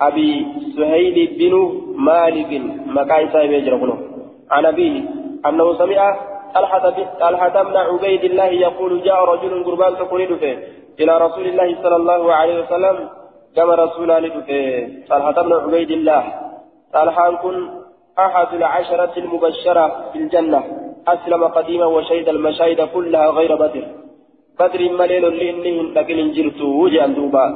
أبي 0.00 0.46
سهيل 0.76 1.16
بن 1.38 1.54
مالك 1.96 2.62
مكاي 2.86 3.28
سايب 3.32 3.52
يجربونه 3.52 3.98
عن 4.50 4.66
أبيه 4.66 5.02
أنه 5.46 5.78
سمع 5.78 6.16
طلحة 7.20 7.62
بن 7.62 7.76
عبيد 7.76 8.24
الله 8.24 8.44
يقول 8.44 9.02
جاء 9.02 9.24
رجل 9.24 9.64
قربان 9.64 9.96
تقول 9.96 10.22
إلى 11.00 11.18
رسول 11.18 11.46
الله 11.46 11.82
صلى 11.82 11.96
الله 11.96 12.34
عليه 12.34 12.62
وسلم 12.62 13.08
كما 13.56 13.74
رسول 13.74 14.10
الله 14.10 14.42
طلحة 15.08 15.42
بن 15.42 15.52
عبيد 15.52 15.90
الله. 15.90 16.24
طلحة 16.92 17.30
كن 17.42 17.70
أحد 18.18 18.54
العشرة 18.54 19.12
المبشرة 19.16 20.04
بالجنة 20.14 20.81
أسلم 21.08 21.44
قديما 21.44 21.86
وشهد 21.86 22.28
المشاهد 22.28 22.80
كلها 22.94 23.26
غير 23.26 23.56
بدر. 23.56 23.84
بدر 24.60 24.80
مليل 25.00 25.24
لإنهم 25.38 25.94
لكن 25.94 26.18
انجلتو 26.18 26.66
وجان 26.82 27.14
دوبا. 27.14 27.46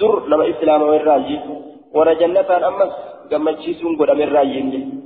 در 0.00 0.28
لما 0.28 0.50
إسلام 0.50 0.82
والراجي 0.82 1.38
ورا 1.94 2.12
جنة 2.12 2.50
أمس 2.68 2.92
كما 3.30 3.52
تشيسون 3.52 3.96
قد 3.96 4.10
أمر 4.10 4.28
راجي. 4.32 4.96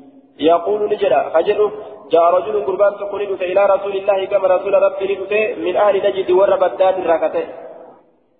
يقول 0.40 0.80
نجرا 0.92 1.28
فجر 1.34 1.70
جاء 2.12 2.24
رجل 2.34 2.64
قربان 2.66 2.92
تقول 2.96 3.22
إلى 3.22 3.66
رسول 3.66 3.96
الله 3.96 4.24
كما 4.24 4.48
رسول 4.48 4.74
ربي 4.82 5.18
من 5.64 5.76
أهل 5.76 5.94
نجد 6.06 6.30
ور 6.30 6.56
بدات 6.56 6.98
الراكته 6.98 7.44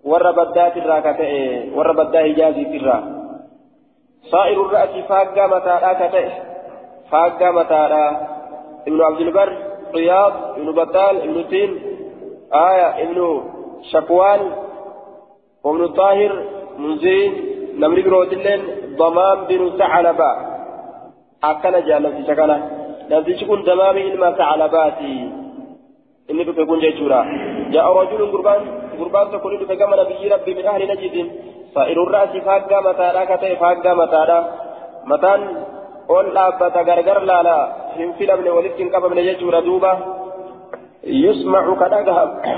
ور 0.03 0.31
بدات 0.31 0.77
الراكته 0.77 1.31
ور 1.75 1.91
بدات 1.91 2.25
إجازي 2.31 2.63
ترى 2.65 2.97
صائر 4.31 4.65
الرأس 4.65 4.93
فاقا 5.09 5.47
متى 5.47 5.75
راكته 5.85 6.29
فاقا 7.11 7.51
متى 7.51 7.81
ابن 8.87 9.01
عبد 9.01 9.21
البر 9.21 9.57
رياض 9.95 10.33
ابن 10.57 10.71
بطال 10.71 11.21
ابن 11.21 11.47
تين 11.49 11.81
آية 12.53 13.03
ابن 13.03 13.41
شكوان 13.91 14.51
وابن 15.63 15.87
طاهر 15.87 16.43
منزين 16.77 17.31
نمري 17.79 18.01
بروتلين 18.01 18.61
ضمام 18.97 19.45
بن 19.45 19.77
ثعلبة 19.77 20.31
أكن 21.43 21.71
جاء 21.85 22.01
نفسي 22.01 22.23
شكنا 22.27 22.57
نفسي 23.09 23.37
شكون 23.37 23.63
ضمام 23.63 23.97
إلما 23.97 24.31
ثعلباتي 24.31 25.31
إني 26.29 26.43
بكون 26.43 26.79
جيشورا 26.79 27.21
جاء 27.71 27.85
رجل 27.97 28.31
قربان 28.31 28.61
قربان 28.99 29.31
تقول 29.31 29.53
لك 29.61 29.77
كما 29.77 29.95
نبي 30.03 30.27
ربي 30.33 30.53
من 30.53 30.65
أهل 30.65 30.81
نجد 30.91 31.15
صائر 31.75 32.03
الرأس 32.03 32.29
فاقا 32.45 32.79
متادا 32.87 33.23
كتئ 33.29 33.55
فاقا 33.55 33.93
متادا 33.93 34.39
متان 35.05 35.41
قول 36.11 36.37
أبتا 36.37 36.81
غرغر 36.87 37.19
لا 37.29 37.39
لا. 37.47 37.57
هم 37.97 38.11
في 38.17 38.25
لبن 38.25 38.47
ولدت 38.55 38.79
قبل 38.95 39.17
جيشورا 39.27 39.59
دوبا 39.59 39.93
يسمع 41.03 41.63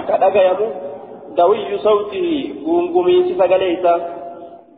كدغيم 0.10 0.60
دوي 1.38 1.78
صوته 1.86 2.28
غونغومينسي 2.68 3.34
سغليسا. 3.40 3.94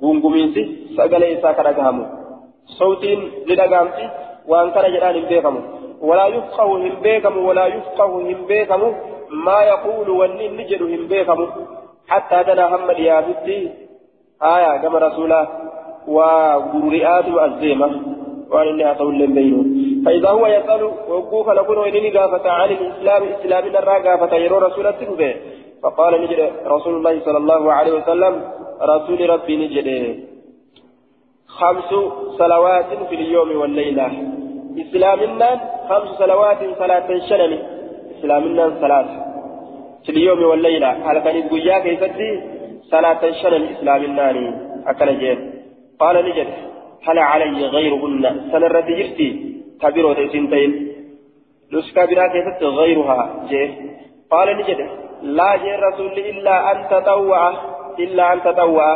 غونغومينسي 0.03 0.63
سغليسا 0.97 1.51
كدغهم 1.57 1.97
صوتين 2.80 3.19
لدقامتي 3.47 4.05
وأن 4.49 4.71
كان 4.71 4.86
جلال 4.93 5.26
بيكم 5.32 5.55
ولا 6.01 6.26
يفقه 6.36 6.65
هم 6.65 6.95
بيكم 7.05 7.34
ولا 7.47 7.65
يفقه 7.76 8.05
هم 8.05 8.45
بيكم 8.49 8.82
ما 9.45 9.59
يقول 9.71 10.09
والنين 10.09 10.51
نجد 10.57 10.82
هم 10.82 11.07
بيكم 11.07 11.39
حتى 12.07 12.38
دنا 12.47 12.65
هم 12.76 12.89
اليابتي 12.89 13.59
آية 14.43 14.78
كما 14.82 14.99
رسولا. 14.99 15.41
وقرئات 16.07 17.28
الزيمة. 17.47 17.89
وأن 18.52 18.68
إنها 18.68 18.93
تولى 18.93 19.28
بينه 19.28 19.64
فإذا 20.06 20.30
هو 20.30 20.48
يسأل 20.48 20.84
وقوف 20.84 21.50
نكون 21.50 21.78
إنني 21.88 22.10
قافة 22.18 22.50
عن 22.50 22.70
الإسلام 22.72 23.24
إسلام 23.24 23.68
نرى 23.68 23.96
قافة 24.08 24.36
يرو 24.36 24.58
رسول 24.58 24.88
التنبه 24.88 25.36
فقال 25.84 26.22
نجد 26.22 26.52
رسول 26.66 26.93
الله 26.98 27.20
صلى 27.26 27.38
الله 27.38 27.74
عليه 27.74 27.91
وسلم 27.91 28.34
رسول 28.82 29.30
ربي 29.30 29.56
نجد 29.58 30.20
خمس 31.48 31.91
صلوات 32.38 32.89
في 33.10 33.16
اليوم 33.16 33.50
والليلة 33.62 34.12
إسلامنا 34.82 35.50
خمس 35.89 36.10
صلوات 36.20 36.58
صلاة 36.80 37.08
شنن 37.30 37.60
إسلامنا 38.20 38.78
صلاة 38.82 39.08
في 40.06 40.12
اليوم 40.12 40.43
والليلة 40.43 41.12
هل 41.12 41.20
كان 41.20 41.36
يقول 41.36 41.62
صلاة 42.91 43.32
شنن 43.41 43.64
إسلامنا 43.74 44.28
أكل 44.88 45.20
جيد 45.20 45.39
قال 46.00 46.16
نجد 46.26 46.48
هل 47.06 47.20
علي 47.20 47.66
غيرهن. 47.76 48.24
سنرة 48.51 48.80
جرتي 48.80 49.30
كبيرة 49.82 50.20
سنتين. 50.34 50.72
نسكا 51.74 52.06
برا 52.06 52.28
كيفت 52.34 52.64
غيرها 52.64 53.20
جيه 53.49 53.70
قال 54.32 54.47
نجد 54.58 54.80
لا 55.38 55.56
جي 55.62 55.72
رسول 55.88 56.18
إلا 56.32 56.56
أن 56.72 56.78
تطوع. 56.89 57.41
إلا 57.99 58.34
أن 58.34 58.39
تطوع. 58.43 58.88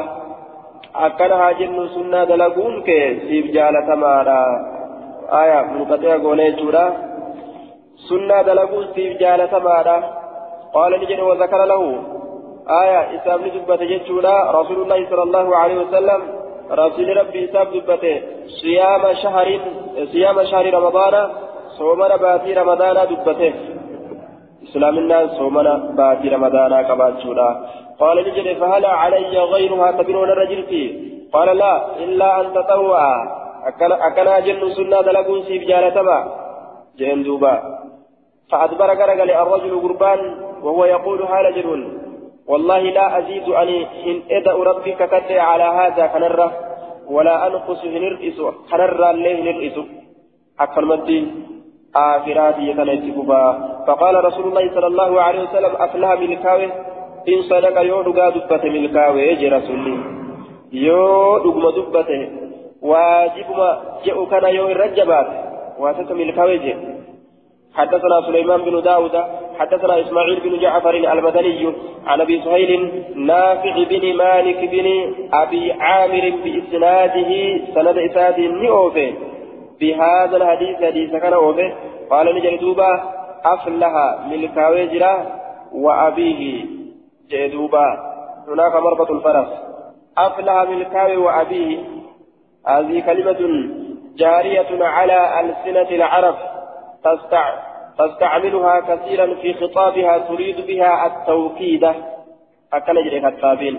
أكنها 0.96 1.52
جن 1.52 1.88
سنة 1.96 2.24
دلقون 2.24 2.82
كي 2.82 3.20
سيب 3.28 3.46
جالة 3.56 3.96
مارا 3.96 4.44
آية 5.42 5.62
منقطع 5.62 6.18
قولي 6.24 6.52
جورا. 6.52 6.86
سنة 8.10 8.42
دلقون 8.42 8.86
سيب 8.96 9.18
جالة 9.18 9.60
مارا 9.60 9.98
قال 10.74 10.92
نجد 11.02 11.20
وذكر 11.20 11.66
له. 11.66 11.84
آية 12.84 13.02
إسلام 13.16 13.40
نجبة 13.46 13.76
جتشورا 13.76 14.36
رسول 14.62 14.82
الله 14.82 15.10
صلى 15.10 15.24
الله 15.24 15.58
عليه 15.58 15.78
وسلم 15.84 16.39
رسول 16.72 17.18
ربي 17.18 17.48
ساب 17.48 17.68
دبته. 17.74 18.22
صيام 18.62 19.14
شهر 19.14 19.60
صيام 20.12 20.44
شهر 20.44 20.74
رمضان 20.74 21.30
صومنا 21.78 22.16
باتي 22.16 22.54
رمضان 22.54 22.96
دبته. 23.10 23.54
إسلامنا 24.64 25.28
صومنا 25.28 25.74
باتي 25.98 26.30
رمضان 26.30 26.82
كباتشورا 26.82 27.50
قال 28.00 28.18
نجد 28.28 28.58
فهل 28.60 28.86
علي 28.86 29.40
غيرها 29.40 29.92
تبنون 29.92 30.30
رجلتي؟ 30.30 30.84
قال 31.34 31.58
لا 31.58 31.74
إلا 32.04 32.42
أن 32.42 32.54
تطوع. 32.54 33.02
أكنا 34.08 34.40
جن 34.40 34.70
سنة 34.70 35.02
دلقون 35.02 35.44
سيف 35.44 35.64
جالتما. 35.68 36.18
جن 37.00 37.24
دوبا. 37.24 37.54
فأدبر 38.52 38.90
قرقل 38.90 39.32
الرجل 39.32 39.82
قربان 39.82 40.20
وهو 40.64 40.86
يقول 40.86 41.20
هال 41.24 41.56
جنون؟ 41.56 41.99
والله 42.50 42.82
لا 42.98 43.06
أزيد 43.20 43.48
أني 43.50 43.80
إن 44.10 44.18
إدأ 44.32 44.54
ربك 44.70 45.00
كتي 45.14 45.40
على 45.40 45.64
هذا 45.64 46.04
كنرة 46.14 46.50
ولا 47.10 47.48
أنقص 47.48 47.86
هنرئس 47.86 48.38
كنرة 48.72 49.12
الليه 49.12 49.36
هنرئس 49.42 49.78
أكل 50.60 50.86
مدي 50.86 51.20
آخراتي 51.96 52.62
يتنيتكبا 52.70 53.44
فقال 53.88 54.26
رسول 54.26 54.46
الله 54.48 54.66
صلى 54.76 54.88
الله 54.88 55.22
عليه 55.22 55.42
وسلم 55.44 55.74
أفلها 55.86 56.16
ملكاوي 56.16 56.66
إن 57.32 57.40
صدق 57.50 57.76
يو 57.82 58.02
دقا 58.08 58.30
دبة 58.30 58.64
ملكاوي 58.76 59.22
يجي 59.30 59.48
رسولي 59.56 59.96
يو 60.74 61.38
دقم 61.46 61.64
دبة 61.78 62.12
واجبما 62.82 63.70
جئو 64.06 64.26
كان 64.32 64.46
يو 64.56 64.68
الرجبات 64.68 65.28
واتك 65.80 66.12
ملكاوي 66.12 66.58
جي. 66.58 66.74
حدثنا 67.76 68.22
سليمان 68.28 68.62
بن 68.62 68.82
داود 68.82 69.16
حدثنا 69.60 70.02
إسماعيل 70.02 70.40
بن 70.40 70.60
جعفر 70.60 70.90
المدني 70.90 71.74
عن 72.06 72.22
أبي 72.22 72.42
سهيل 72.46 73.04
نافع 73.16 73.84
بن 73.84 74.16
مالك 74.18 74.70
بن 74.72 74.88
أبي 75.34 75.72
عامر 75.72 76.34
بإسناده 76.44 77.32
سند 77.74 77.98
إسناد 77.98 78.40
نيوفي 78.40 79.14
بهذا 79.80 80.38
الحديث 80.38 80.78
حديث 80.84 81.12
كان 81.12 81.34
أوفي. 81.34 81.74
قال 82.10 82.36
نجل 82.36 82.58
دوبا 82.58 83.04
أفلح 83.46 83.94
وأبيه. 85.74 86.66
جدوبا 87.32 87.86
هناك 88.48 88.76
مربط 88.76 89.12
الفرس. 89.12 89.48
أفلح 90.18 90.64
ملكاوي 90.70 91.18
وأبيه. 91.18 91.78
هذه 92.68 93.00
كلمة 93.00 93.70
جارية 94.18 94.84
على 94.86 95.40
ألسنة 95.40 95.96
العرب. 95.96 96.36
تستعملها 98.00 98.80
كثيرا 98.80 99.34
في 99.42 99.54
خطابها 99.54 100.18
تريد 100.18 100.68
بها 100.68 101.06
التوكيد. 101.08 101.84
أكل 102.74 103.04
جريك 103.06 103.26
التابين. 103.26 103.76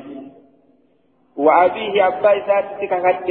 وأبيه 1.36 2.06
أبا 2.06 2.38
إساتك 2.38 2.80
ككد 2.90 3.30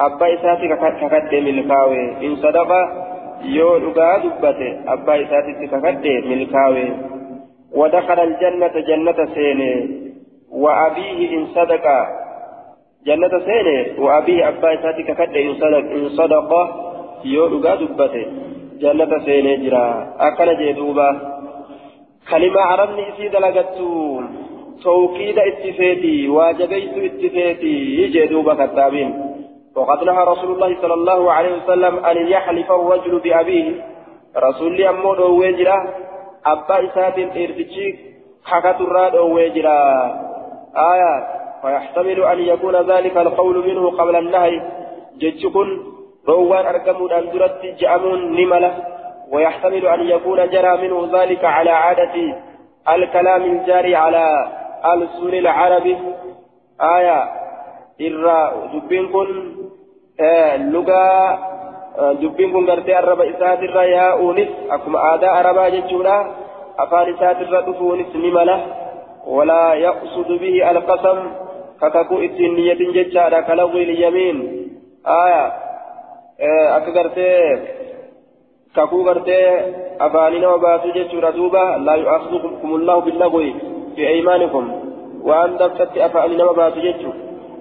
أبا 0.00 0.34
إساتك 0.34 0.72
ككد 1.00 1.34
ملكاوي 1.34 2.26
إن 2.26 2.36
صدق 2.36 2.70
يو 3.42 3.76
لغا 3.76 4.18
دبته. 4.18 4.92
أبا 4.92 5.22
إساتك 5.22 5.60
ككد 5.72 6.06
ملكاوي 6.06 6.88
ودخل 7.72 8.20
الجنة 8.20 8.74
جنة 8.88 9.34
سيني. 9.34 9.74
وأبيه 10.52 11.38
إن 11.38 11.46
صدق. 11.46 11.86
جنة 13.06 13.34
سيني. 13.46 13.98
وأبيه 13.98 14.48
أبا 14.48 14.74
إساتك 14.74 15.06
ككد 15.10 15.36
إن 15.36 15.54
صدق 15.54 15.84
إن 15.96 16.08
صدق 16.08 16.50
yoo 17.22 17.48
dhugaa 17.48 17.76
dubbate 17.76 18.22
jannata 18.82 19.20
seenee 19.26 19.56
jira 19.64 19.82
akkana 20.28 20.54
jee 20.54 20.72
duuba 20.72 21.06
kalima 22.30 22.62
arabni 22.74 23.02
isii 23.10 23.28
dalagattu 23.28 23.88
feeti 25.78 26.28
waajabeysu 26.28 27.04
itti 27.08 27.30
feeti 27.30 27.72
jee 28.16 28.26
duuba 28.32 28.56
kattaabiin 28.56 29.14
وقد 29.74 30.04
نهى 30.04 30.24
رسول 30.24 30.50
الله 30.54 30.76
صلى 30.82 30.94
الله 30.94 31.32
عليه 31.32 31.52
وسلم 31.58 31.94
أن 32.04 32.16
يحلف 32.26 32.72
الرجل 32.72 33.18
بأبيه 33.18 33.66
رسول 34.36 34.82
أمور 34.82 35.20
ويجرا 35.20 35.78
أبا 36.46 36.84
إسات 36.86 37.18
إرتشيك 37.18 37.96
حكت 38.44 38.80
الراد 38.80 39.14
ويجرا 39.14 39.78
آية 40.76 41.14
فيحتمل 41.62 42.24
أن 42.24 42.38
يكون 42.38 42.76
ذلك 42.76 43.16
القول 43.16 43.56
منه 43.68 43.90
قبل 43.90 44.16
النهي 44.16 44.62
جتشكن 45.18 45.93
روان 46.28 46.66
أرقمون 46.66 47.12
أن 47.12 47.30
درت 47.32 47.60
جأمون 47.78 48.32
نملة 48.40 48.74
ويحتمل 49.32 49.86
أن 49.86 50.00
يكون 50.00 50.48
جرى 50.50 50.88
منه 50.88 51.22
ذلك 51.22 51.44
على 51.44 51.70
عادة 51.70 52.14
الكلام 52.88 53.42
الجاري 53.42 53.96
على 53.96 54.48
ألسن 54.92 55.34
العرب. 55.34 55.96
آية 56.80 57.24
إرى 58.00 58.52
دبين 58.74 59.08
كن 59.08 59.54
آه 60.20 60.56
لغة 60.56 61.38
دبين 62.12 62.52
كن 62.52 62.70
قرتي 62.70 62.98
الرب 62.98 63.20
إسات 63.20 63.58
الرى 63.58 63.90
يا 63.90 64.12
أونس 64.12 64.48
أكما 64.70 65.14
آداء 65.14 65.30
عربا 65.30 65.68
جتشولا 65.68 66.26
أفان 66.78 67.14
إسات 67.14 67.36
الرى 67.36 67.62
دفونس 67.72 68.16
نملة 68.16 68.66
ولا 69.26 69.74
يقصد 69.74 70.28
به 70.32 70.70
القسم 70.70 71.18
كتكو 71.80 72.18
إتنية 72.18 72.80
جتشا 72.96 73.40
كلغي 73.40 73.82
اليمين. 73.82 74.68
آية 75.06 75.63
akka 76.76 76.90
gartee 76.90 77.58
kakuu 78.74 79.04
gartee 79.04 79.74
afaanii 79.98 80.40
nama 80.40 80.58
baasuu 80.58 80.92
jechuudha 80.92 81.32
duuba 81.32 81.78
laa 81.78 81.96
yu'akhidhukum 81.96 82.74
allahu 82.74 83.02
billagwi 83.02 83.54
fi 83.96 84.06
aymaanikum 84.06 84.70
waan 85.24 85.58
dabsatti 85.58 86.02
afaanii 86.02 86.36
nama 86.36 86.54
baasu 86.54 86.80
jechu 86.80 87.14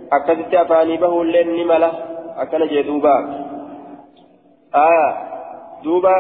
akkasitti 0.10 0.58
afaanii 0.58 0.98
bahuulleen 0.98 1.52
ni 1.54 1.66
mala 1.66 1.92
akkana 2.38 2.68
jee 2.68 2.84
duuba 2.84 3.14
aya 4.72 5.06
duuba 5.84 6.16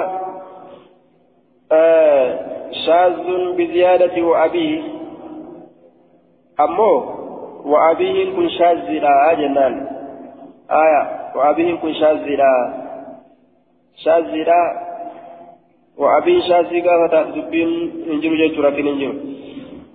shaazun 2.86 3.54
biziyaadati 3.56 4.22
wa'abii 4.22 4.84
ammoo 6.58 6.97
wa'abiihin 7.66 8.36
kun 8.36 8.49
shaaziidha 8.49 9.36
jennaan 9.41 9.76
aya 10.68 11.22
وأبيه 11.36 11.75
كن 11.75 11.93
شاذلا 11.93 12.84
شاذلا 14.03 14.63
وأبي 15.97 16.41
شاذي 16.41 16.81
قافة 16.81 17.21
دبين 17.21 17.69
انجر 18.11 18.36
جيتر 18.36 18.61
لكن 18.61 18.88
انجر 18.88 19.13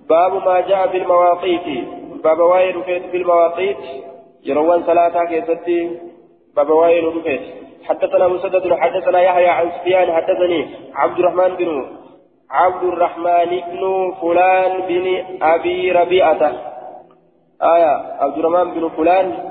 باب 0.09 0.33
ما 0.45 0.61
جاء 0.61 0.87
في 0.87 0.97
المواقيت 0.97 1.67
باب 2.23 2.39
واير 2.39 2.79
رفيت 2.79 3.03
في 3.11 3.17
المواقيت 3.17 3.77
يروان 4.45 4.83
صلاة 4.83 5.25
كيستي 5.25 5.97
باب 6.55 6.69
واير 6.69 7.17
رفيت. 7.17 7.41
حدثنا 7.83 8.27
مسدد 8.27 8.73
حدثنا 8.73 9.21
يحيى 9.21 9.47
عن 9.47 9.71
سفيان 9.71 10.13
حدثني 10.13 10.67
عبد 10.95 11.19
الرحمن 11.19 11.55
بن 11.55 11.85
عبد 12.49 12.83
الرحمن 12.83 13.49
بن 13.71 14.13
فلان 14.21 14.81
بن 14.87 15.05
أبي 15.41 15.91
ربيعة. 15.91 16.41
آية 17.61 17.93
عبد 18.19 18.37
الرحمن 18.37 18.73
بن 18.73 18.89
فلان 18.89 19.49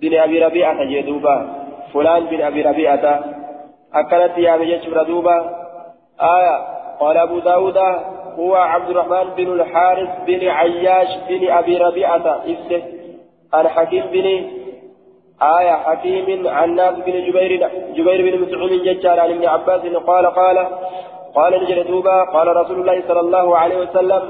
بن 0.00 0.14
أبي 0.18 0.44
ربيعة 0.44 0.84
جدوبا 0.84 1.64
فلان 1.94 2.24
بن 2.26 2.40
أبي 2.42 2.62
ربيعة 2.62 3.24
أكلت 3.94 4.38
يا 4.38 4.56
مجيش 4.56 4.84
دوبا. 4.88 5.64
آية. 6.20 6.56
قال 7.00 7.16
أبو 7.16 7.38
داود 7.38 7.78
هو 8.38 8.54
عبد 8.54 8.90
الرحمن 8.90 9.34
بن 9.36 9.52
الحارث 9.52 10.08
بن 10.26 10.48
عياش 10.48 11.08
بن 11.28 11.50
أبي 11.50 11.76
ربيعة 11.76 12.42
إفسه 12.46 12.82
عن 13.52 13.68
حكيم 13.68 14.04
بن 14.12 14.26
آية. 15.42 15.72
حكيم 15.72 16.48
عن 16.48 16.74
ناس 16.74 16.94
بن 16.94 17.12
جبير 17.12 17.70
جبير 17.94 18.36
بن 18.36 18.42
مسعود 18.42 18.70
ججار 18.70 19.20
عن 19.20 19.30
ابن 19.30 19.46
عباس 19.46 19.80
قال 19.80 20.26
قال 20.26 20.66
قال 21.34 21.62
نجل 21.62 21.84
دوبا. 21.84 22.24
قال 22.24 22.56
رسول 22.56 22.80
الله 22.80 23.02
صلى 23.08 23.20
الله 23.20 23.58
عليه 23.58 23.76
وسلم 23.76 24.22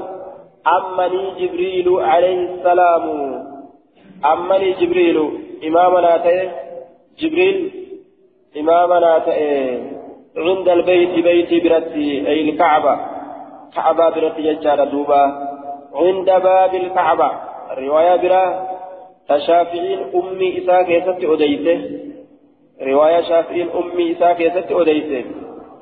أمني 0.67 1.31
جبريل 1.39 1.99
عليه 1.99 2.49
السلام. 2.49 3.05
أمني 4.25 4.71
جبريل. 4.71 5.44
إمامنا 5.63 6.17
تأه 6.17 6.51
جبريل 7.19 7.71
إمامنا 8.59 9.19
تأه 9.19 9.79
عند 10.37 10.69
البيت 10.69 11.23
بيت 11.23 11.63
برتي 11.63 12.27
أي 12.27 12.49
الكعبة. 12.49 12.99
كعبة 13.75 14.09
برتي 14.09 14.41
ججار 14.41 14.83
دوبا. 14.85 15.23
عند 15.95 16.25
باب 16.25 16.75
الكعبة. 16.75 17.31
رواية 17.77 18.15
برا 18.15 18.67
تشافعين 19.29 19.99
أمي 20.15 20.57
إساء 20.57 20.83
كيست 20.83 21.23
أديته. 21.23 21.99
رواية 22.81 23.21
شافعين 23.21 23.69
أمي 23.69 24.11
إساء 24.11 24.33
كيست 24.33 24.71
أديته. 24.71 25.25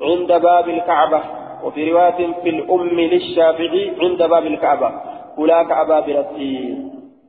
عند 0.02 0.32
باب 0.42 0.68
الكعبة. 0.68 1.20
وفي 1.64 1.90
رواية 1.90 2.32
في 2.42 2.48
الأم 2.48 3.00
للشافعي 3.00 3.92
عند 4.00 4.22
باب 4.22 4.46
الكعبة. 4.46 4.90
أولاك 5.38 5.70
أبا 5.70 6.00
برتي. 6.00 6.78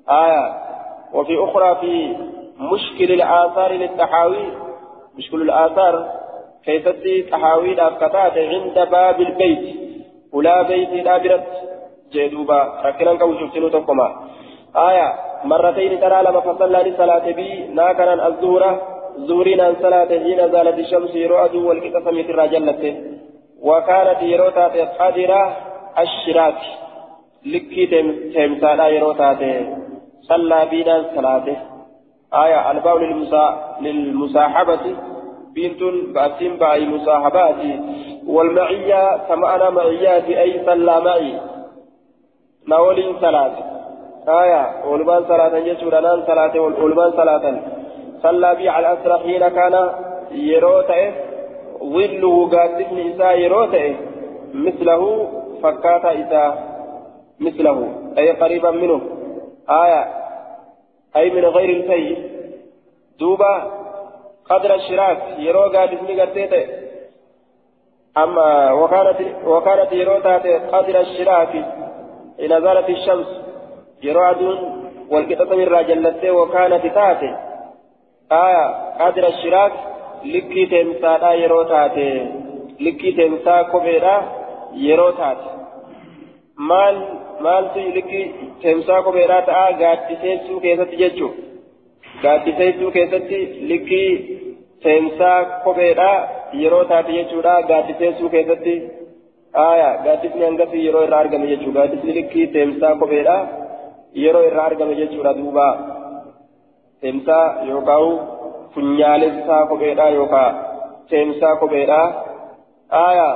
آية. 0.10 0.66
وفي 1.14 1.44
أخرى 1.44 1.76
في 1.82 2.16
مشكل 2.60 3.14
الآثار 3.14 3.72
للتحاوي 3.72 4.46
مشكل 5.18 5.42
الآثار 5.42 6.12
كيفتي 6.66 7.22
تحاوي 7.22 7.88
أفكتات 7.88 8.38
عند 8.38 8.90
باب 8.92 9.22
البيت. 9.22 9.76
أولى 10.34 10.66
بيت 10.70 10.90
الآبرة 10.90 11.44
جدوبا 12.14 12.82
ركنا 12.86 13.14
كوشف 13.16 13.54
سنو 13.54 13.68
تقوما 13.70 14.08
آية. 14.76 15.14
مرتين 15.44 16.00
ترى 16.00 16.24
لما 16.24 16.40
فصلنا 16.40 16.78
لصلاة 16.78 17.32
بي. 17.32 17.68
ناكنا 17.68 18.28
الظهر. 18.28 18.64
زورنا 19.18 19.76
صلاة 19.82 20.12
حين 20.24 20.52
زالت 20.52 20.78
الشمس 20.80 21.16
يرعد 21.16 21.56
والكتاب 21.56 22.08
الرجلة 22.08 22.84
وكانت 23.62 24.22
يروتات 24.22 24.76
قادرة 25.00 25.58
الشراك 26.00 26.60
لكي 27.46 27.86
تمسالا 28.36 28.88
يروتات 28.88 29.42
صلى 30.30 30.60
بنا 30.72 30.96
صلاته. 31.16 31.58
آية 32.34 32.72
الباب 32.72 32.98
للمسا... 32.98 33.46
للمصاحبة. 33.82 34.86
بنت 35.56 35.82
بأسين 36.16 36.58
بأي 36.58 36.88
مصاحبات. 36.90 37.56
والمعية 38.28 39.18
كما 39.28 39.56
أنا 39.56 39.70
معياتي 39.70 40.42
أي 40.42 40.66
صلى 40.66 41.02
معي. 41.02 41.40
نولين 42.68 43.16
صلاة. 43.22 43.56
آية 44.28 44.86
ولبان 44.90 45.24
صلاة 45.24 45.58
يسور 45.58 46.00
أنان 46.00 46.24
صلاة 46.28 46.60
ولبان 46.60 47.12
صلاة. 47.12 47.46
صلى 48.24 48.56
بي 48.56 48.70
على 48.70 48.92
الأسرى 48.92 49.20
حين 49.20 49.48
كان 49.48 49.90
يروتات 50.32 51.14
ظله 51.84 52.50
قاتل 52.50 53.00
إساء 53.10 53.40
يروته 53.40 53.96
مثله 54.54 55.28
فكاتا 55.64 56.12
إساء. 56.22 56.76
مثله. 57.40 57.78
أي 58.18 58.32
قريبا 58.32 58.72
منه. 58.72 59.02
آية 59.70 60.04
أي 61.16 61.30
من 61.30 61.46
غير 61.46 61.70
الفي 61.70 62.18
دوبا 63.20 63.72
قدر 64.50 64.76
الشراك 64.76 65.20
يرو 65.38 65.62
قاتل 65.62 66.20
قاتل 66.20 66.66
أما 68.18 68.72
وكانت 68.72 69.20
وكانت 69.46 69.92
يروتا 69.92 70.38
قدر 70.74 71.00
الشراك 71.00 71.56
إن 72.40 72.62
زالت 72.62 72.90
الشمس. 72.90 73.28
يرو 74.04 74.22
عدون 74.22 74.58
والقطة 75.10 75.56
من 75.56 75.68
راجلته 75.68 76.32
وكانت 76.32 76.84
تاتي 76.88 77.36
آية 78.32 78.66
قدر 79.00 79.28
الشراك 79.28 79.74
likkii 80.34 80.68
teemsaadhaa 80.68 81.34
yeroo 81.42 81.64
taate 81.72 82.06
likkii 82.86 83.14
teemsaa 83.20 83.64
kopheedha 83.64 84.14
yeroo 84.86 85.12
taate 85.20 85.50
maal 86.58 87.00
maaltu 87.46 87.86
likkii 87.98 88.52
teemsaa 88.62 89.02
kopheedhaa 89.08 89.42
ta'a 89.50 89.72
gaaddiseessuu 89.82 90.60
keessatti 90.66 91.02
jechuun 91.04 91.34
gaaddiseessuu 92.24 92.92
keessatti 92.98 93.40
likkii 93.72 94.12
teemsaa 94.84 95.40
kopheedhaa 95.66 96.16
yeroo 96.62 96.84
taate 96.94 97.18
jechuudha 97.18 97.56
gaaddiseessuu 97.72 98.30
keessatti 98.38 98.78
aayaa 99.66 99.98
gaaddisni 100.06 100.46
hangasii 100.46 100.86
yeroo 100.86 101.04
irraa 101.10 101.20
argame 101.26 101.52
jechuudha 101.54 101.80
gaaddisni 101.82 102.16
likkii 102.20 102.48
teemsaa 102.56 102.96
kopheedhaa 103.04 103.42
yeroo 104.24 104.46
irraa 104.52 104.70
argame 104.72 104.96
jechuudha 105.02 105.38
duuba 105.42 105.68
teemsaa 107.02 107.46
yookaan. 107.68 108.36
funyaalessaa 108.76 109.66
kopheedha 109.68 110.10
yookaan 110.10 110.56
seensaa 111.10 111.56
kopheedha 111.56 112.00
aayaa 113.02 113.36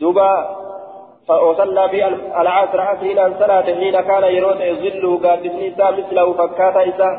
duuba 0.00 0.28
وصلى 1.28 1.88
بي 1.88 2.06
العصر 2.40 2.80
عصرين 2.80 3.34
صلاة 3.38 3.62
حين 3.62 4.00
كان 4.00 4.24
يروت 4.24 4.56
ظله 4.56 5.18
قادسني 5.18 5.68
إساء 5.68 5.92
مثله 5.92 6.32
فكاتا 6.32 6.82
إساء. 6.88 7.14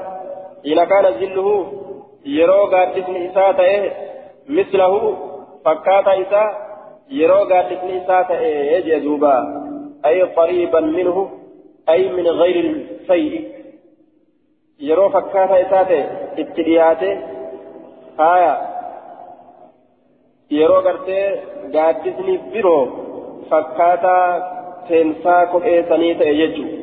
حين 0.64 0.84
كان 0.84 1.06
ظله 1.20 1.48
يرو 2.26 2.66
قادسني 2.66 3.32
إساء 3.32 3.60
مثله 4.50 5.18
فكاتا 5.66 6.22
إساء. 6.22 6.50
يرو 7.10 7.40
قادسني 7.52 8.04
إساء 8.04 8.44
يجي 8.74 9.00
دوبا. 9.00 9.36
أي 10.06 10.22
قريبا 10.22 10.80
منه 10.80 11.30
أي 11.90 12.10
من 12.10 12.28
غير 12.28 12.66
الفيء. 12.66 13.54
fakkaata 15.14 15.58
isaa 15.60 15.84
ta'e 15.84 16.04
itti 16.38 16.64
dhiyaate 16.64 17.10
haaya 18.18 18.54
yeroo 20.52 20.82
gartee 20.82 21.26
gaaddisni 21.76 22.38
biroo 22.38 22.84
fakkaataa 23.54 24.28
seensaa 24.88 25.42
kophee 25.56 25.80
sanii 25.90 26.14
ta'e 26.22 26.36
jechuudha 26.42 26.78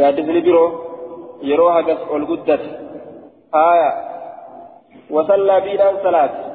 gaaddisni 0.00 0.42
biroo 0.48 0.68
yeroo 1.52 1.70
hagas 1.76 2.10
ol 2.10 2.26
guddate. 2.32 2.68
Haaya 3.52 3.90
wasallaa 5.16 5.60
biidhaan 5.68 6.02
salaat 6.02 6.46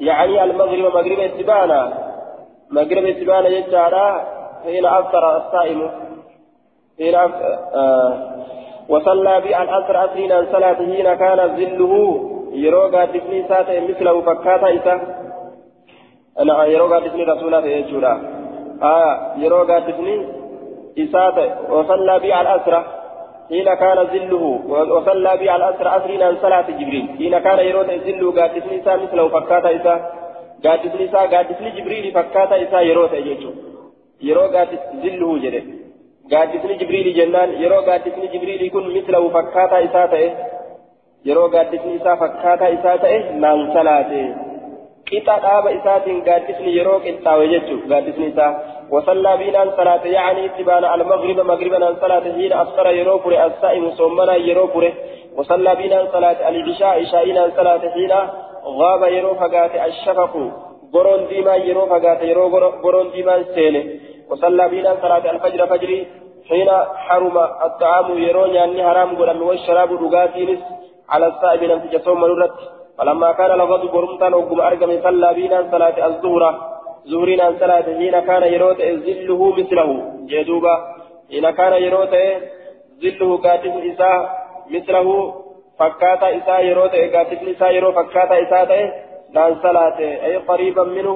يعني 0.00 0.44
المغرب 0.44 0.94
مغرب 0.94 1.20
اتبانا 1.20 1.92
مغرب 2.70 3.04
اتبانا 3.04 3.48
يجعل 3.48 3.94
حين 4.64 4.86
أفطر 4.86 5.36
الصائم 5.36 5.90
حين 6.98 7.14
أفطر 7.14 7.58
آه 7.74 8.12
وصلى 8.88 9.40
بالعصر 9.40 9.96
عشرين 9.96 10.32
عن 10.32 10.46
صلاته 10.52 10.94
حين 10.94 11.14
كان 11.14 11.56
ظله 11.56 11.92
يروغا 12.52 13.04
دفني 13.04 13.48
ساتا 13.48 13.80
مثله 13.80 14.20
فكاتا 14.20 14.74
إسا 14.74 14.94
أنا 16.40 16.64
يروغا 16.64 16.98
دفني 16.98 17.24
رسولا 17.24 17.66
يجورا 17.66 18.39
آه 18.82 19.34
يروغا 19.38 19.78
دفني 19.78 20.26
إساتا 20.98 21.46
وصلى 21.70 22.18
بالعصر 22.18 22.74
حين 23.48 23.74
كان 23.74 23.98
ظله 24.12 24.44
وصلى 24.94 25.36
بالعصر 25.36 25.88
عشرين 25.88 26.22
عن 26.22 26.36
صلاة 26.42 26.70
جبريل. 26.70 27.06
حين 27.18 27.38
كان 27.38 27.58
يروغا 27.58 27.96
ظله 28.06 28.26
قادسني 28.40 28.76
إسا 28.80 28.96
مثله 28.96 29.28
فكاتا 29.28 29.76
إسا 29.76 29.94
قادسني 30.64 31.04
إسا 31.04 31.20
قادسني 31.32 31.70
جبريل 31.76 32.12
فكاتا 32.16 32.62
إسا 32.62 32.80
يروغا 32.80 33.16
يجو 33.16 33.50
يروغا 34.22 34.64
ظله 35.02 35.38
جده 35.44 35.62
gaaddisni 36.32 36.74
jibriilii 36.80 37.14
jennaan 37.14 37.52
yeroo 37.62 37.82
gaaddisni 37.86 38.28
jibriilii 38.32 38.70
kun 38.70 38.84
mislahu 38.96 39.30
fakkaataa 39.36 39.78
isaa 39.86 40.06
ta'e 40.12 40.28
yeroo 41.28 41.48
gaaddisni 41.54 41.94
isaa 41.94 42.16
fakkaataa 42.20 42.68
isaa 42.76 42.98
ta'e 43.04 43.16
naan 43.44 43.62
salaate 43.76 44.20
qixa 45.10 45.40
dhaaba 45.46 45.76
isaatiin 45.78 46.20
gaaddisni 46.28 46.76
yeroo 46.78 46.98
qixxaawe 47.06 47.48
jechuudha 47.54 47.90
gaaddisni 47.94 48.28
isaa. 48.32 48.52
وصلى 48.90 49.36
بنا 49.36 49.76
صلاة 49.76 50.04
يعني 50.04 50.46
اتبان 50.46 50.84
المغرب 50.84 51.40
مغربا 51.40 51.96
صلاة 52.00 52.20
حين 52.20 52.52
أفطر 52.52 52.86
يروبر 52.90 53.46
الصائم 53.46 53.90
صومنا 53.90 54.36
يروبر 54.36 54.92
وصلى 55.36 55.74
بنا 55.74 56.08
صلاة 56.12 56.48
العشاء 56.48 57.00
عشاء 57.00 57.50
صلاة 57.56 57.82
حين 57.94 58.12
غاب 58.64 59.02
يروفقات 59.02 59.74
الشفق 59.88 60.32
برون 60.92 61.26
ديما 61.28 61.56
يروفقات 61.56 62.22
يرو 62.22 62.48
برون 62.84 63.10
ديما 63.10 63.42
سينه 63.54 63.84
وصلى 64.30 64.68
بنا 64.68 64.96
صلاة 65.02 65.30
الفجر 65.30 65.66
فجري 65.66 66.06
حين 66.48 66.70
حرم 67.06 67.36
الطعام 67.66 68.18
يرون 68.18 68.50
يعني 68.50 68.88
حرام 68.88 69.10
قلم 69.18 69.42
والشراب 69.42 69.90
رقاتينس 70.04 70.60
على 71.08 71.26
الصائب 71.26 71.62
لم 71.62 71.78
تجسوم 71.80 72.20
مرت 72.20 72.79
فلما 73.00 73.32
كان 73.32 73.50
الغد 73.50 73.90
برمتان 73.92 74.34
وقم 74.34 74.60
أرقم 74.60 74.90
صلى 75.02 75.34
بنا 75.34 75.68
صلاة 75.72 76.06
الظهر 76.06 76.42
زهرين 77.04 77.40
عن 77.40 77.58
صلاة 77.60 77.82
حين 77.82 78.20
كان 78.20 78.42
يروت 78.42 78.80
ظله 79.06 79.40
مثله. 79.58 79.88
جدوبا 80.30 80.74
حين 81.30 81.50
كان 81.50 81.72
يروت 81.82 82.14
ظله 83.02 83.38
كاتب 83.38 83.74
إساء 83.90 84.16
مثله 84.70 85.34
فكاتا 85.78 86.36
إسا 86.36 86.58
يروت 86.58 86.94
إيقاتفن 86.94 87.48
إسا 87.48 87.68
يرو 87.70 87.92
فكاتا 87.92 88.42
إسا 88.42 88.64
تأي 88.64 88.92
نان 89.34 89.56
صلاة. 89.62 89.98
أي 89.98 90.36
قريبا 90.36 90.84
منه. 90.84 91.14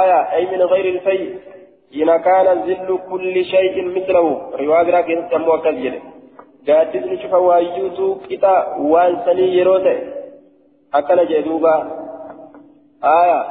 آية. 0.00 0.20
أي 0.34 0.46
من 0.46 0.62
غير 0.62 0.86
الفي. 0.94 1.34
إن 1.96 2.16
كان 2.16 2.46
ذل 2.66 2.98
كل 3.10 3.44
شيء 3.44 3.76
مثله. 3.96 4.26
رواية 4.60 4.90
راكين 4.94 5.28
تمو 5.30 5.58
كذير 5.58 5.94
قاتفن 6.68 7.18
شوف 7.22 7.34
وايوتو 7.34 8.14
كتا. 8.30 8.54
وانسني 8.92 9.46
يروت. 9.58 9.86
أكل 10.94 11.26
جدوبا 11.28 11.76
آية 13.04 13.44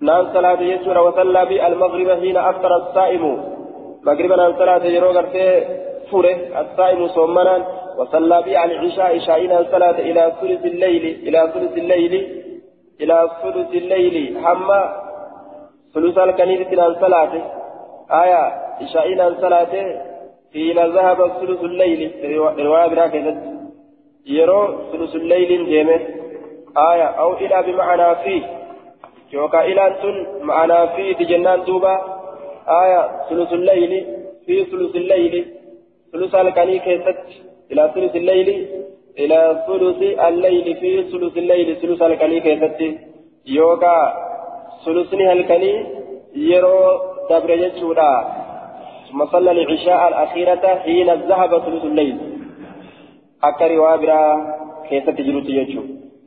نان 0.00 0.32
صلاة 0.34 0.60
يسور 0.60 0.98
وصلى 0.98 1.46
بالمغرب 1.46 2.20
حين 2.20 2.36
أفطر 2.36 2.76
الصائم 2.76 3.24
مغربا 4.06 4.36
نان 4.36 4.52
صلاة 4.58 4.84
يرو 4.84 5.10
غرفه 5.10 5.64
فوره 6.10 6.36
الصائم 6.60 7.08
صومنا 7.08 7.66
وصلى 7.98 8.42
بها 8.42 8.64
العشاء 8.64 9.16
عشاء 9.16 9.64
صلاة 9.72 9.98
إلى 10.08 10.32
ثلث 10.40 10.64
الليل 10.64 11.04
إلى 11.28 11.52
ثلث 11.54 11.78
الليل 11.78 12.14
إلى 13.00 13.30
ثلث 13.42 13.70
الليل 13.70 14.38
حما 14.44 14.82
ثلث 15.94 16.18
الكنيسة 16.18 16.72
إلى 16.72 16.96
صلاة 17.00 17.32
آية 18.24 18.44
عشاء 18.82 19.34
صلاة 19.40 19.74
حين 20.52 20.78
ذهب 20.78 21.18
ثلث 21.40 21.60
الليل 21.64 22.00
رواية 22.58 22.88
براكزت 22.88 23.53
يرو 24.26 24.92
ثلث 24.92 25.14
الليل 25.14 25.66
جيمه 25.66 26.00
آية 26.76 27.04
أو 27.04 27.32
إلى 27.36 27.62
بمعنى 27.66 28.16
فيه 28.24 28.42
يوكا 29.32 29.64
إلى 29.64 29.86
أنتن 29.86 30.26
معنى 30.42 30.88
فيه 30.88 31.26
جنان 31.26 31.64
دوبا 31.64 31.94
آية 32.68 33.10
ثلث 33.28 33.52
الليل 33.52 34.06
في 34.46 34.64
ثلث 34.64 34.96
الليل 34.96 35.46
ثلث 36.12 36.34
الكني 36.34 36.78
كيست 36.78 37.24
إلى 37.72 37.92
ثلث 37.94 38.16
الليل 38.16 38.66
إلى 39.18 39.64
ثلث 39.66 40.02
الليل 40.28 40.76
في 40.80 41.02
ثلث 41.02 41.36
الليل 41.36 41.76
ثلث 41.76 42.02
الكني 42.02 42.40
كيست 42.40 42.80
يوكا 43.46 44.24
ثلثني 44.84 45.32
الكني 45.32 45.86
يرو 46.34 47.00
دبر 47.30 47.50
يجودا 47.50 48.12
ثم 49.10 49.26
صلى 49.26 49.50
العشاء 49.50 50.08
الأخيرة 50.08 50.64
حين 50.84 51.14
ذهب 51.14 51.58
ثلث 51.58 51.84
الليل 51.84 52.33
أكري 53.48 53.78
وابرا 53.84 54.20
كيست 54.88 55.16
جلوت 55.26 55.48
يجو 55.58 55.82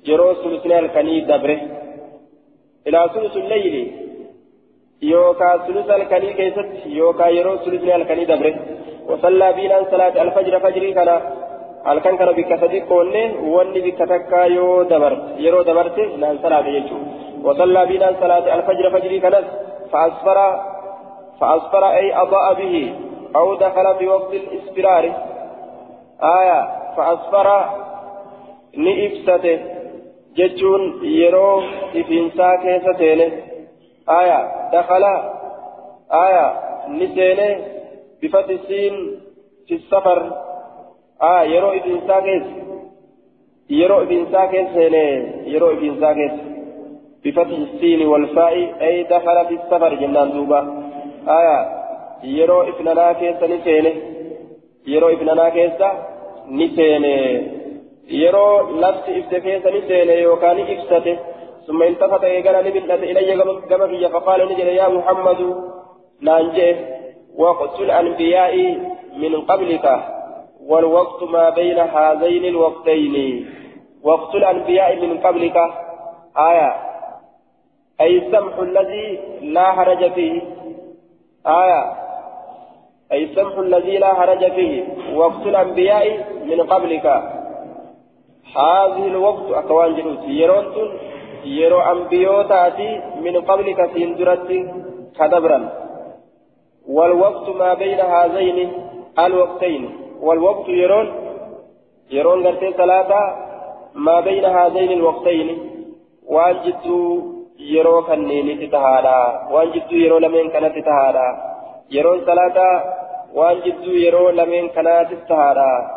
يرو 0.09 0.27
ثلثني 0.41 0.79
الكني 0.79 1.15
دبره 1.29 1.59
إلى 2.87 2.99
ثلث 3.13 3.35
الليل 3.43 3.75
يوكا 5.11 5.49
ثلث 5.65 5.89
الكني 5.97 6.29
كيست 6.39 6.69
يوكا 6.99 7.27
يرو 7.37 7.53
ثلثني 7.63 7.95
الكني 7.99 8.25
دبره 8.31 8.55
وصلى 9.09 9.47
بنا 9.57 9.77
صلاة 9.91 10.15
الفجر 10.23 10.53
فجري 10.63 10.91
كان 10.97 11.11
halkan 11.87 12.19
kana 12.19 12.33
bikka 12.35 12.55
sadi 12.59 12.79
qoonne 12.89 13.23
wanni 13.53 13.79
bikka 13.85 14.05
takka 14.11 14.39
yoo 14.57 14.83
dabarte 14.91 15.39
yeroo 15.43 15.63
dabarte 15.69 16.03
naan 16.21 16.35
salaate 16.43 16.71
jechuu. 16.75 16.99
وصلى 17.43 17.85
بنا 17.85 18.15
صلاة 18.21 18.55
الفجر 18.55 18.85
فجري 18.91 19.19
كانت 19.19 19.45
فأسفر 19.91 20.37
فأسفر 21.39 21.83
أي 21.89 22.21
أضاء 22.21 22.53
به 22.53 22.93
أو 23.35 23.55
دخل 23.55 23.95
في 23.99 24.07
وقت 24.07 24.33
الإسفرار 24.33 25.03
آية 26.23 26.59
فأسفر 26.97 27.47
نئفسته 28.77 29.59
جتون 30.37 30.81
يرو 31.03 31.61
إفنسا 31.95 32.55
كيستين 32.55 33.21
آية 34.09 34.39
دخل 34.73 35.03
آية 36.25 36.47
نسينه 36.89 37.49
بفتح 38.23 38.49
السين 38.49 38.95
في 39.67 39.73
السفر 39.75 40.19
آه 41.21 41.43
يرو 41.43 41.71
ابن 41.71 42.01
ساكس 42.07 42.45
يرو 43.69 44.01
ابن 44.01 44.25
ساكس 44.31 44.75
يرو 45.53 45.71
ابن 45.71 45.99
ساكس 46.01 46.35
بفتح 47.25 47.57
السين 47.57 48.07
والفاء 48.07 48.53
أي 48.81 49.03
دخل 49.03 49.45
في 49.47 49.53
السفر 49.53 49.93
جنان 49.93 50.31
دوبا 50.31 50.59
آية 51.27 51.59
يرو 52.23 52.61
ابن 52.61 52.95
ناكس 52.95 53.43
نسينه 53.43 53.93
يرو 54.87 55.07
ابن 56.47 56.57
ناكس 56.57 56.71
نسينه 56.71 57.43
يرو 58.07 58.69
لفت 58.79 59.09
افتكيس 59.09 59.65
نسينه 59.65 60.13
يوكان 60.13 60.59
افسته 60.59 61.17
ثم 61.67 61.83
التفت 61.83 62.23
إيقانا 62.23 62.61
نبلت 62.61 62.91
إلي 62.91 63.41
قبل 63.43 64.09
فقال 64.09 64.45
نجل 64.45 64.67
يا 64.67 64.87
محمد 64.87 65.55
نانجيه 66.21 66.97
وقت 67.37 67.79
الأنبياء 67.79 68.77
من 69.17 69.41
قبلك 69.41 70.03
والوقت 70.67 71.23
ما 71.23 71.49
بين 71.49 71.79
هذين 71.79 72.45
الوقتين 72.45 73.45
وقت 74.03 74.35
الأنبياء 74.35 75.05
من 75.05 75.17
قبلك 75.17 75.57
آية 76.37 76.75
أي 78.01 78.17
السمح 78.17 78.59
الذي 78.59 79.19
لا 79.41 79.71
حرج 79.71 80.11
فيه 80.13 80.41
آية 81.47 81.93
أي 83.11 83.23
السمح 83.23 83.57
الذي 83.57 83.97
لا 83.97 84.13
حرج 84.13 84.51
فيه 84.51 84.83
وقت 85.15 85.45
الأنبياء 85.45 86.36
من 86.49 86.61
قبلك. 86.61 87.05
هذه 88.57 89.07
الوقت 89.07 89.51
أكوان 89.51 89.95
جلوس 89.95 90.19
يرون 90.27 90.65
يرو 91.45 91.79
أنبيوتاتي 91.79 93.01
من 93.25 93.35
قبلك 93.49 93.79
سيندرت 93.93 94.49
كدبرا. 95.17 95.59
والوقت 96.87 97.49
ما 97.49 97.73
بين 97.73 97.99
هذين 97.99 98.71
الوقتين. 99.19 99.83
والوقت 100.21 100.69
يرون 100.69 101.07
يرون 102.11 102.47
قرتي 102.47 102.71
ثلاثة 102.73 103.21
ما 103.95 104.19
بين 104.19 104.45
هذين 104.45 104.91
الوقتين. 104.91 105.47
واجد 106.27 106.85
يرو 107.59 108.01
كنيني 108.07 108.53
تتهادا. 108.67 109.19
واجد 109.51 109.91
يرو 109.91 110.17
لمن 110.17 110.49
كانت 110.49 110.73
تتهادا. 110.77 111.27
يرون 111.91 112.19
ثلاثة 112.29 112.69
واجد 113.33 113.83
يرو 113.83 114.29
لمن 114.29 114.67
كانت 114.75 115.07
تتهادا. 115.13 115.96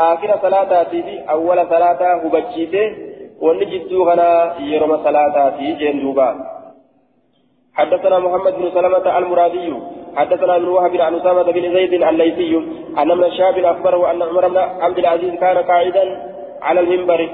آخر 0.00 0.38
صلاة 0.42 0.84
في 0.84 1.30
أول 1.30 1.66
صلاة 1.68 2.14
هبجيته 2.24 2.96
ونجد 3.40 3.92
غنا 3.92 4.56
صلاة 5.04 5.50
في 5.56 5.72
جندوبا 5.72 6.28
حدثنا 7.74 8.18
محمد 8.18 8.54
بن 8.54 8.70
سلمة 8.74 9.18
المرادي 9.18 9.74
حدثنا 10.16 10.56
ابن 10.56 10.68
وهب 10.68 10.96
عن 10.96 11.14
أسامة 11.14 11.42
بن 11.42 11.72
زيد 11.74 11.92
الليثي 12.02 12.56
أن 12.98 13.10
ابن 13.10 13.30
شهاب 13.30 13.58
أخبره 13.58 14.10
أن 14.10 14.22
عمر 14.22 14.48
بن 14.48 14.56
عبد 14.56 14.98
العزيز 14.98 15.34
كان 15.40 15.58
قاعدا 15.58 16.04
على 16.62 16.80
المنبر 16.80 17.30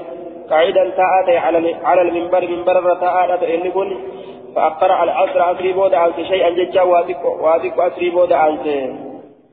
قاعدا 0.49 0.89
تاءت 0.89 1.29
على 1.83 2.01
المنبر 2.01 2.47
منبر 2.47 2.95
تاءت 2.95 3.43
إن 3.43 3.71
كن 3.71 3.97
فأقر 4.55 5.03
العصر 5.03 5.51
أسري 5.51 5.73
بود 5.73 5.93
عن 5.93 6.11
شيئا 6.13 6.49
ججا 6.49 6.81
وادك 6.81 7.25
وادك 7.25 7.79
أسري 7.79 8.09
بود 8.09 8.33
عن 8.33 8.57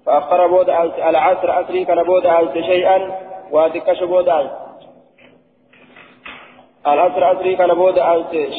فأقر 0.07 0.47
بود 0.47 0.71
العصر 1.09 1.61
أسري 1.61 1.85
كان 1.85 2.03
بود 2.03 2.27
شيئا؟ 2.61 2.99
وادك 3.51 3.93
شبود 3.93 4.29
عن 4.29 4.51
العصر 6.87 7.33
أسري 7.33 7.57
كان 7.57 7.75
بود 7.75 7.99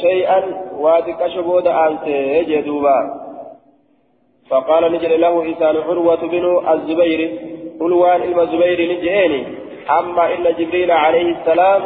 شيئا؟ 0.01 0.43
وادك 0.77 1.27
شبود 1.27 1.67
عن 1.67 1.97
جدوبا. 2.47 3.27
فقال 4.49 4.91
نجل 4.91 5.21
له 5.21 5.43
إنسان 5.43 5.77
عروة 5.77 6.15
بن 6.15 6.45
الزبير. 6.73 7.19
إلما 7.81 8.41
الزبير 8.43 8.79
نجئني 8.91 9.41
أما 9.99 10.33
إن 10.33 10.43
جبريل 10.57 10.91
عليه 10.91 11.35
السلام 11.35 11.81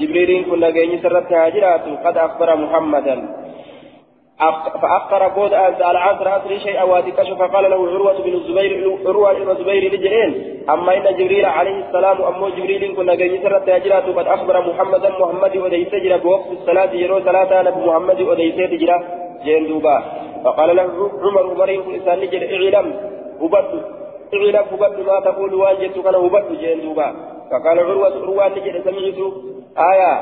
جبريل 0.00 0.44
كنا 0.50 0.70
جيني 0.70 0.98
سرت 1.02 1.32
هاجرات 1.32 1.84
قد 2.04 2.16
أخبر 2.18 2.56
محمدا. 2.56 3.43
فأخر 4.82 5.28
بود 5.28 5.52
أنت 5.52 5.80
العصر 5.80 6.36
أسري 6.36 6.60
شيئا 6.60 6.82
واتكش 6.82 7.30
فقال 7.30 7.70
له 7.70 7.76
عروة 7.76 8.22
بن 8.22 8.34
الزبير 8.34 8.98
عروة 9.06 9.32
بن 9.32 9.50
الزبير 9.50 9.94
نجئين 9.94 10.62
أما 10.70 10.96
إن 10.96 11.16
جبريل 11.16 11.46
عليه 11.46 11.86
السلام 11.86 12.22
أمو 12.22 12.48
جبريل 12.48 12.94
كنا 12.96 13.14
جيني 13.14 13.42
سرت 13.42 13.68
هاجرات 13.68 14.04
قد 14.04 14.26
أخبر 14.26 14.60
محمدا 14.68 15.08
محمد 15.08 15.56
وديس 15.56 15.88
جرى 15.88 16.18
بوقت 16.18 16.46
الصلاة 16.52 16.92
يرو 16.92 17.20
صلاة 17.20 17.62
نبي 17.62 17.80
محمد 17.86 18.20
وديس 18.20 18.54
جرى 18.54 18.98
جين 19.44 19.68
دوبا. 19.68 20.02
فقال 20.44 20.76
له 20.76 20.82
عمر 21.22 21.50
عمر 21.50 21.68
يقول 21.68 21.94
إنسان 21.94 22.18
اعلم 22.54 22.86
هبط 23.42 23.70
اعلم 24.34 24.64
هبط 24.72 24.98
ما 25.08 25.20
تقول 25.20 25.54
واجدت 25.54 25.98
كان 26.04 26.14
هبط 26.14 26.48
جين 26.60 26.80
دوبا. 26.82 27.08
فقال 27.50 27.78
عروة 27.78 28.14
عروة 28.22 28.48
نجد 28.48 28.76
سمعت 28.84 29.18
آية 29.90 30.12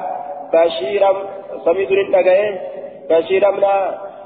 بشيرا 0.52 1.10
سمعت 1.64 1.90
للنجاة. 1.90 2.81
بشيرا 3.10 3.50
من 3.50 3.64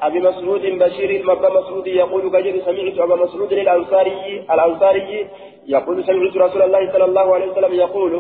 أبي 0.03 0.21
مسعود 0.21 0.61
بشير 0.61 1.11
المبا 1.21 1.49
مسعود 1.61 1.87
يقول 1.87 2.23
كجد 2.35 2.57
سمعت 2.67 2.99
أبا 2.99 3.17
مسعود 3.25 3.53
الأنصاري 3.53 4.45
الأنصاري 4.55 5.27
يقول 5.67 6.05
سمعت 6.05 6.37
رسول 6.37 6.63
الله 6.63 6.93
صلى 6.93 7.05
الله 7.05 7.35
عليه 7.35 7.47
وسلم 7.53 7.75
يقول 7.75 8.13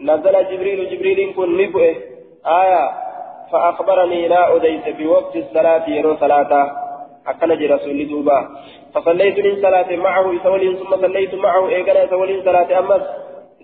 نزل 0.00 0.34
جبريل 0.50 0.90
جبريل 0.90 1.32
كن 1.36 1.56
نبئه 1.56 1.94
آية 2.46 2.90
فأخبرني 3.52 4.28
لا 4.28 4.56
أديت 4.56 4.96
بوقت 4.98 5.36
الصلاة 5.36 5.90
يرو 5.90 6.16
صلاته 6.16 6.62
أكن 7.26 7.56
جي 7.58 7.66
رسول 7.66 8.08
دوبا. 8.08 8.38
فصليت 8.94 9.38
من 9.46 9.62
صلاة 9.62 9.96
معه 9.96 10.32
يسولين 10.32 10.76
ثم 10.76 10.96
صليت 10.96 11.34
معه 11.34 11.68
إيقنا 11.68 12.02
يسولين 12.04 12.42
صلاة 12.44 12.78
أمس 12.78 13.02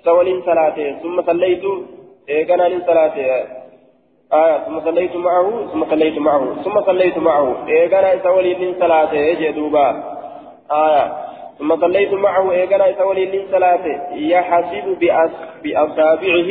سولين 0.05 0.43
صلاته 0.43 0.99
ثم 1.03 1.23
صليت 1.23 1.63
إيقنا 2.29 2.69
من 2.69 2.81
صلاته 2.87 3.60
آية 4.33 4.59
ثم 4.59 4.81
صليت 4.81 5.17
معه 5.17 5.67
ثم 5.73 5.85
صليت 5.91 6.19
معه 6.19 6.55
ثم 6.65 6.81
صليت 6.81 7.19
معه. 7.19 7.69
إيقنا 7.69 8.23
سولين 8.23 8.61
من 8.61 8.75
صلاته 8.81 9.33
جدوبا 9.41 10.03
آية 10.73 11.13
ثم 11.59 11.77
صليت 11.81 12.13
معه 12.13 12.53
إيقنا 12.53 12.93
سولين 12.99 13.31
من 13.37 13.43
صلاته 13.53 13.95
يحسب 14.13 14.99
بأصابعه 15.63 16.51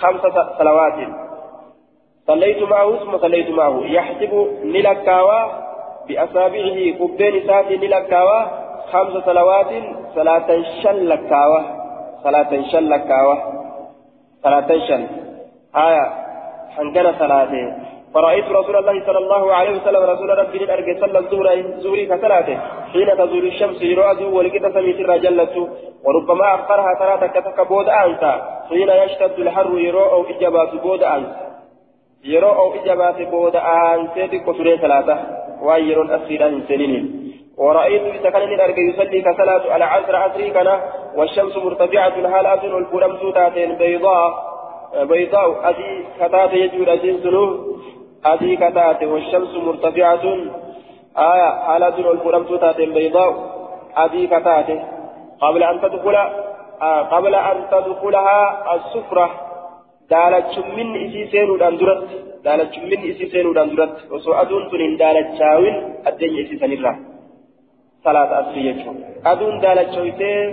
خمس 0.00 0.22
صلوات. 0.58 0.98
صليت 2.26 2.62
معه 2.62 2.96
ثم 2.96 3.18
صليت 3.18 3.50
معه. 3.50 3.80
يحسب 3.84 4.32
نلكاوا 4.64 5.40
بأصابعه 6.08 6.78
قبين 7.00 7.46
ساتي 7.46 7.76
نلكاوا 7.76 8.40
خمس 8.92 9.24
صلوات. 9.24 9.72
صلاة 10.14 10.48
شلكاوا 10.82 11.60
صلاة 12.24 12.62
شلكاوا 12.72 13.34
صلاة 14.44 14.68
شل. 14.88 15.06
آية 15.76 16.27
حنجنا 16.76 17.12
صلاته 17.18 17.72
فرأيت 18.14 18.44
رسول 18.44 18.76
الله 18.76 19.06
صلى 19.06 19.18
الله 19.18 19.54
عليه 19.54 19.70
وسلم 19.70 20.02
رسول 20.02 20.38
ربي 20.38 20.64
الأرجل 20.64 21.00
صلى 21.00 21.18
الظهر 21.18 21.62
زوري 21.78 22.06
كصلاته 22.06 22.58
حين 22.92 23.08
تزول 23.18 23.46
الشمس 23.46 23.82
يراد 23.82 24.22
ولقيت 24.22 24.66
سميت 24.66 25.00
الرجلة 25.00 25.68
وربما 26.04 26.54
أخرها 26.54 26.92
ترى 27.00 27.28
تكتك 27.28 27.68
بود 27.68 27.88
أنت 27.88 28.24
حين 28.68 28.88
يشتد 28.88 29.38
الحر 29.38 29.78
يرو 29.78 30.04
أو 30.14 30.24
إجابات 30.32 30.72
بود 30.84 31.02
أنت 31.02 31.34
يرو 32.24 32.52
أو 32.60 32.74
إجابات 32.74 33.22
بود 33.22 33.56
أنت 33.56 34.16
تكتري 34.32 34.78
ثلاثة 34.78 35.16
ويرون 35.62 36.10
أسيرا 36.10 36.60
سنين 36.68 37.04
ورأيت 37.58 38.02
بسكن 38.02 38.42
الأرجل 38.56 38.88
يصلي 38.88 39.24
على 39.70 39.84
عصر 39.84 40.16
عصري 40.16 40.50
كان 40.50 40.80
والشمس 41.16 41.56
مرتفعة 41.56 42.30
حالات 42.32 42.64
والفرم 42.64 43.16
سوتاتين 43.16 43.74
بيضاء 43.74 44.57
بيضاء 44.94 45.68
أدي 45.68 46.04
كتات 46.20 46.52
يجود 46.52 46.88
أجين 46.88 47.20
أدي 48.24 48.56
كتات 48.56 49.02
والشمس 49.02 49.54
مرتفعة. 49.54 50.24
آية 51.18 51.50
حالات 51.66 51.98
والفرم 51.98 52.44
سوتاتين 52.48 52.92
بيضاء. 52.92 53.32
أدي 53.96 54.26
كتات 54.26 54.66
قبل 55.40 55.62
أن 55.62 55.80
تدخل 55.80 56.16
آه 56.82 57.02
قبل 57.02 57.34
أن 57.34 57.56
تدخلها 57.70 58.38
السفرة. 58.74 59.30
دالت 60.10 60.58
من 60.76 60.86
إسي 61.04 61.26
سينو 61.26 61.56
داندرت 61.56 62.08
دالت 62.44 62.78
من 62.78 63.10
إسي 63.10 63.26
سينو 63.26 63.52
داندرت 63.52 64.12
وسوء 64.12 64.44
تنين 64.70 64.96
دالت 64.96 65.38
شاوين 65.38 65.94
الدنيا 66.06 66.42
إسي 66.42 66.58
سنرة. 66.58 66.98
صلاة 68.04 68.30
أسرية. 68.40 68.84
أدون 69.26 69.60
دالت 69.60 69.94
شويتين. 69.94 70.48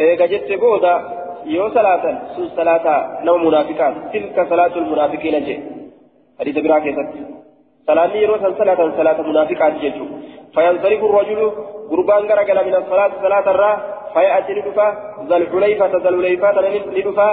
إيجا 0.00 0.26
جت 0.26 0.52
بودا 0.60 1.21
يو 1.46 1.68
صلاة 1.74 2.04
سو 2.36 2.42
صلاة 2.56 2.86
نو 3.24 3.36
منافقات 3.36 3.94
تلك 4.12 4.36
صلاة 4.50 4.74
المنافقين 4.76 5.44
جي 5.44 5.54
حديث 6.40 6.56
برا 6.64 6.78
كيست 6.78 7.08
صلاة 7.86 8.12
يرو 8.22 8.36
صلاة 8.58 8.80
صلاة 8.98 9.18
منافقات 9.30 9.72
جيجو 9.82 10.06
فينصرف 10.54 11.00
الرجل 11.04 11.40
قربان 11.90 12.22
غرقل 12.30 12.58
من 12.66 12.74
الصلاة 12.74 13.10
صلاة 13.22 13.46
الرا 13.54 13.72
فيأتي 14.14 14.52
ندفا 14.58 14.88
ذا 15.28 15.36
الحليفة 15.36 15.86
ذا 16.04 16.08
الحليفة 16.08 16.48
ندفا 16.96 17.30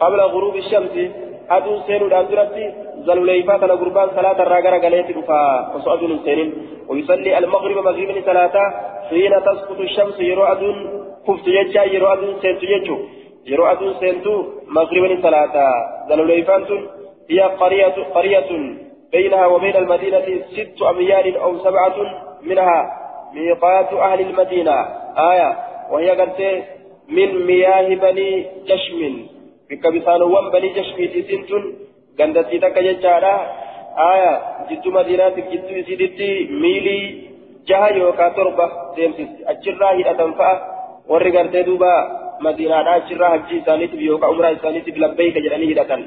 قبل 0.00 0.20
غروب 0.34 0.56
الشمس 0.56 0.94
أدو 1.50 1.72
سينو 1.86 2.06
داندرتي 2.12 2.64
ذا 3.06 3.12
الحليفة 3.12 3.62
قربان 3.80 4.08
صلاة 4.18 4.38
الرا 4.44 4.58
غرقل 4.64 4.94
يتدفا 5.00 5.40
وسؤال 5.74 6.20
سينين 6.24 6.48
ويصلي 6.88 7.38
المغرب 7.38 7.76
مغرب 7.88 8.22
صلاة 8.30 8.56
حين 9.08 9.34
تسقط 9.46 9.80
الشمس 9.88 10.20
يرو 10.30 10.44
أدون 10.52 10.76
كفت 11.26 11.46
يجا 11.58 11.82
يرو 11.94 12.06
أدون 12.12 12.34
سينتو 12.42 12.66
يجو 12.74 12.96
yeroo 13.50 13.70
aduun 13.74 13.94
seentu 14.00 14.34
مغربا 14.72 15.20
ثلاثة 15.22 15.66
ذلوليفان 16.08 16.62
هي 17.30 17.40
قرية 17.40 17.96
قرية 18.14 18.50
بينها 19.12 19.46
وبين 19.46 19.76
المدينة 19.76 20.26
ست 20.56 20.82
أميال 20.82 21.36
أو 21.36 21.58
سبعة 21.58 21.96
منها 22.42 22.78
ميقات 23.34 23.92
أهل 23.92 24.20
المدينة 24.20 24.76
آية 25.32 25.50
وهي 25.90 26.10
قلت 26.10 26.40
من 27.08 27.46
مياه 27.46 27.88
بني 27.94 28.46
جشم 28.68 29.00
بكبسان 29.70 30.22
وان 30.22 30.50
بني 30.50 30.68
جشم 30.68 30.98
تسنتن 31.14 31.64
قندتي 32.18 32.58
تك 32.58 32.78
ججارة 32.78 33.34
آية 34.12 34.32
جدو 34.70 34.90
مدينة 34.90 35.28
جدو 35.28 35.82
سيدتي 35.86 36.30
ميلي 36.62 37.00
جها 37.68 37.88
يوكا 37.88 38.28
تربة 38.28 38.66
ديمسس 38.96 39.30
أجرها 39.46 39.90
هي 39.96 40.10
أتنفع 40.10 40.52
ورقرت 41.08 41.56
دوبا 41.56 41.94
مدينة 42.44 43.08
شرا 43.08 43.28
حجي 43.28 43.60
ثانيت 43.66 43.92
بيوكا 43.94 44.26
عمرة 44.26 44.54
ثانيت 44.64 44.86
بلبيك 44.94 45.34
جراني 45.44 45.66
هدتن 45.72 46.02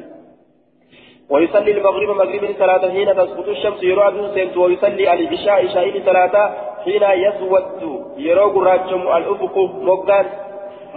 ويصلي 1.30 1.72
المغرب 1.72 2.10
مغرب 2.22 2.44
صلاة 2.60 2.84
حين 2.96 3.10
تسقط 3.20 3.48
الشمس 3.56 3.84
يرى 3.84 4.08
سنت 4.36 4.58
ويصلي 4.58 5.14
العشاء 5.14 5.58
عشاء 5.66 5.86
صلاة 6.08 6.36
حين 6.84 7.04
يسود. 7.26 7.82
يرى 8.28 8.46
قراجم 8.56 9.02
الأفق 9.18 9.56
مقان 9.90 10.26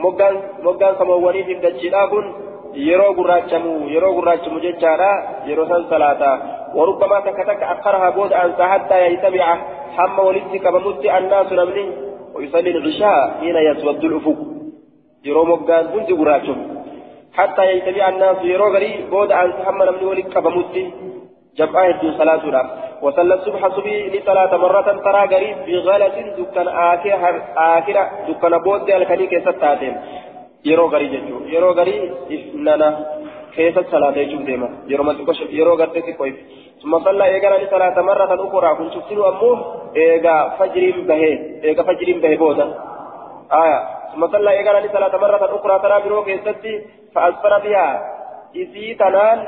مقان 0.05 0.34
مقان 0.66 0.93
سمواني 0.99 1.45
في 1.45 1.53
الدجلابون. 1.53 2.26
yeroo 2.74 3.14
gurraachamu 3.18 3.89
yeroo 3.95 4.12
gurraachamu 4.16 4.61
jechaadha 4.61 5.11
yeroo 5.49 5.68
san 5.70 5.84
salaata 5.91 6.32
وربما 6.74 7.20
تكتك 7.20 7.62
أخرها 7.62 8.11
بود 8.11 8.32
أنسى 8.32 8.62
حتى 8.62 9.07
يجتمع 9.07 9.47
حم 9.97 10.18
ولدت 10.18 10.57
كبمت 10.57 11.05
الناس 11.18 11.53
نمني 11.53 11.84
ويصلي 12.34 12.70
العشاء 12.70 13.20
حين 13.41 13.57
يسود 13.57 14.05
الأفق. 14.05 14.39
Yeroo 15.26 15.44
moggaan 15.52 15.92
hundi 15.92 16.18
gurraachuuf 16.20 16.60
حتى 17.38 17.64
يتبع 17.72 18.08
الناس 18.08 18.36
يرو 18.44 18.68
غري 18.74 18.92
بود 19.10 19.32
أن 19.32 19.52
تحمل 19.58 19.88
من 19.92 20.04
ولك 20.10 20.28
كبمتي 20.34 20.84
جمعة 21.58 21.88
هدو 21.88 22.10
صلاة 22.18 22.44
وصلى 23.02 23.34
الصبح 23.34 23.68
صبي 23.76 24.08
لصلاة 24.10 24.56
مرة 24.56 24.88
ترى 25.04 25.22
غري 25.32 25.50
بغلة 25.66 26.16
دكان 26.38 26.68
آخر 26.68 27.42
آخرة 27.56 28.04
دكان 28.28 28.58
بود 28.58 28.90
الكني 28.90 29.26
كيسة 29.26 29.50
تاتين 29.50 29.94
يرو 30.64 30.86
غري 30.92 31.06
جنجو 31.12 31.38
يرو 31.54 31.70
غري 31.78 31.96
إفنانا 32.34 32.88
كيسة 33.54 33.84
صلاة 33.92 34.16
يجوب 34.18 34.44
ديما 34.48 34.68
يرو 34.90 35.04
ما 35.04 35.12
تقوش 35.12 35.40
يرو 35.58 35.74
غرتي 35.80 36.12
كويس 36.18 36.36
ثم 36.82 36.92
صلى 37.06 37.24
إيقانا 37.24 37.62
لصلاة 37.62 37.96
مرة 38.10 38.32
أخرى 38.46 38.70
كنت 38.78 38.92
شفتنو 38.94 39.22
أمه 39.28 39.58
إيقا 39.96 40.36
فجر 40.58 40.84
به 41.08 41.22
إيقا 41.64 41.82
فجر 41.88 42.08
به 42.22 42.36
بودا 42.42 42.66
آية. 43.53 43.80
ثم 44.14 44.26
صلى 44.26 44.51
إيقانا 44.51 44.92
صلاة 44.92 45.16
مرة 45.16 45.57
أخرى 45.57 45.78
ترى 45.78 46.03
برو 46.03 46.24
كيستي 46.24 46.86
فأسفر 47.14 47.59
بها. 47.59 47.88
إسي 48.57 48.94
تنان 48.94 49.38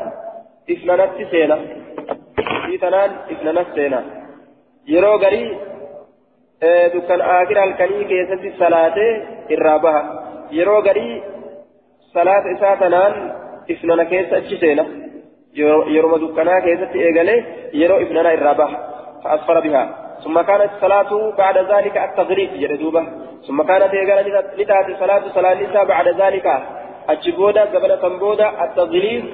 إفنانت 0.71 1.31
سينا 1.31 1.59
إسي 2.39 2.79
تنان 2.79 3.11
إفنانت 3.31 3.67
سينا 3.75 4.05
يرو 4.89 5.17
غري 5.17 5.59
دكان 6.95 7.21
آخر 7.21 7.65
الكني 7.65 8.05
كيستي 8.05 8.53
صلاة 8.59 8.97
الرابعة 9.51 10.03
يرو 10.53 10.79
غري 10.79 11.23
صلاة 12.15 12.45
إسا 12.53 12.75
تنان 12.75 13.13
إفنانا 13.71 14.05
كيست 14.05 14.33
أجي 14.33 14.57
سينا 14.57 14.87
يرو 15.95 16.17
دكانا 16.17 16.61
كيستي 16.61 16.99
إيقالي 17.07 17.37
يرو 17.75 17.97
إفنانا 18.03 18.35
الرابعة 18.35 18.71
فأسفر 19.25 19.61
بها. 19.61 20.10
ثم 20.25 20.41
كانت 20.41 20.71
الصلاة 20.77 21.31
بعد 21.39 21.59
ذلك 21.59 21.97
التغريب 21.97 22.51
جلدوبة 22.55 23.07
ثم 23.47 23.63
كانت 23.63 23.95
يقال 23.95 24.45
لتات 24.59 24.89
الصلاة 24.89 25.23
صلاة 25.35 25.53
النساء 25.53 25.85
بعد 25.85 26.09
ذلك 26.09 26.47
أجبودا 27.09 27.65
قبل 27.65 28.01
تنبودا 28.01 28.65
التغليظ 28.65 29.25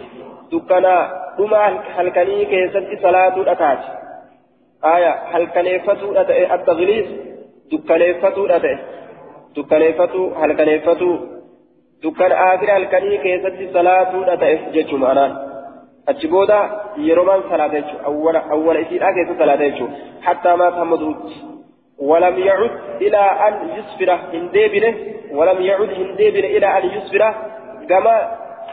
دكنا 0.53 0.97
دما 1.39 1.83
هلكني 1.97 2.45
كيست 2.45 3.03
صلاة 3.03 3.37
الأتاج 3.37 3.79
آية 4.85 5.13
هلكنيفتو 5.33 6.09
التغليظ 6.55 7.07
دكنيفتو 7.73 8.47
أتاج 8.47 8.79
دكنيفتو 9.57 10.35
هلكنيفتو 10.35 11.19
دكان 12.05 12.33
آخر 12.33 12.77
هلكني 12.77 13.17
كيست 13.19 13.75
صلاة 13.75 14.11
الأتاج 14.23 14.59
جتشو 14.75 14.97
معناه. 14.97 15.57
achi 16.07 16.29
booda 16.29 16.59
yeroo 17.07 17.25
maan 17.25 17.43
salaata 17.51 17.81
jechuudha 17.81 18.05
awwala 18.11 18.41
awwala 18.57 18.81
isiidhaa 18.81 19.13
keessa 19.15 19.39
salaata 19.39 19.69
jechuudha 19.71 19.97
maata 20.27 20.79
hamma 20.79 20.97
durutti 20.97 21.57
ولم 21.99 22.39
يعد 22.39 22.71
إلى 23.01 23.17
أن 23.17 23.55
يسفر 23.77 24.11
هندبنه 24.33 24.95
ولم 25.33 25.63
يعد 25.63 25.91
هندبنه 25.91 26.49
إلى 26.57 26.79
أن 26.79 26.85
يسفر. 26.97 27.35
كما 27.89 28.17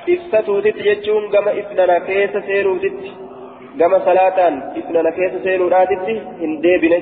إفتتوا 0.09 0.61
تت 0.61 0.75
يجون 0.85 1.29
كما 1.31 1.59
إفننا 1.59 1.99
كيس 1.99 2.37
سيروا 2.45 2.77
تت 2.77 3.03
كما 3.79 3.99
صلاة 3.99 4.39
إفننا 4.79 5.09
كيس 5.09 5.43
سيروا 5.43 5.83
تت 5.85 6.07
هندبنه 6.41 7.01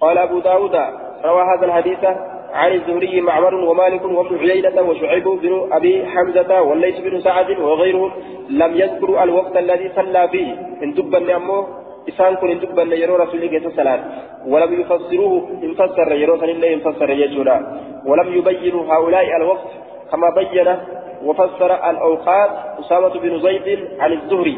قال 0.00 0.18
أبو 0.18 0.38
داود 0.38 0.76
روى 1.24 1.42
هذا 1.42 1.66
الحديث 1.66 2.04
عن 2.52 2.72
الزهري 2.72 3.20
معمر 3.20 3.54
ومالك 3.54 4.04
وابن 4.04 4.38
عيينة 4.38 4.82
وشعيب 4.82 5.24
بن 5.24 5.68
أبي 5.72 6.06
حمزة 6.06 6.62
والليث 6.62 6.98
بن 7.00 7.20
سعد 7.20 7.50
وغيرهم 7.50 8.12
لم 8.50 8.76
يذكروا 8.76 9.22
الوقت 9.22 9.56
الذي 9.56 9.90
صلى 9.96 10.28
فيه. 10.28 10.52
إن 10.82 10.94
دبن 10.94 11.30
أمه 11.30 11.87
إسان 12.08 12.34
كن 12.36 12.50
إن 12.50 12.58
دبن 12.60 12.92
يرو 12.92 13.16
رسول 13.16 13.42
الله 13.42 13.70
صلى 13.76 13.94
ولم 14.46 14.80
يفسروه 14.80 15.34
إن 15.64 15.74
فسر 15.74 16.12
يرو 16.12 16.34
الله 16.34 16.68
يفسر 16.76 17.10
يجولا 17.10 17.56
ولم 18.08 18.28
يبينوا 18.36 18.84
هؤلاء 18.92 19.26
الوقت 19.36 19.70
كما 20.10 20.28
بين 20.38 20.68
وفسر 21.26 21.70
الأوقات 21.90 22.50
أسامة 22.80 23.14
بن 23.24 23.32
زيد 23.40 23.68
عن 24.00 24.12
الزهري 24.12 24.56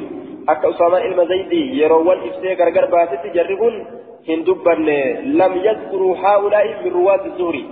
أكا 0.48 0.70
أسامة 0.70 0.98
إلما 0.98 1.24
زيدي 1.24 1.82
يروان 1.82 2.18
إفسي 2.28 2.54
غرغر 2.58 2.84
باسط 2.94 3.22
جربون 3.34 3.74
هندبا 4.28 4.74
لم 5.40 5.52
يذكروا 5.66 6.16
هؤلاء 6.16 6.64
من 6.84 6.92
رواة 6.92 7.24
الزهري 7.26 7.64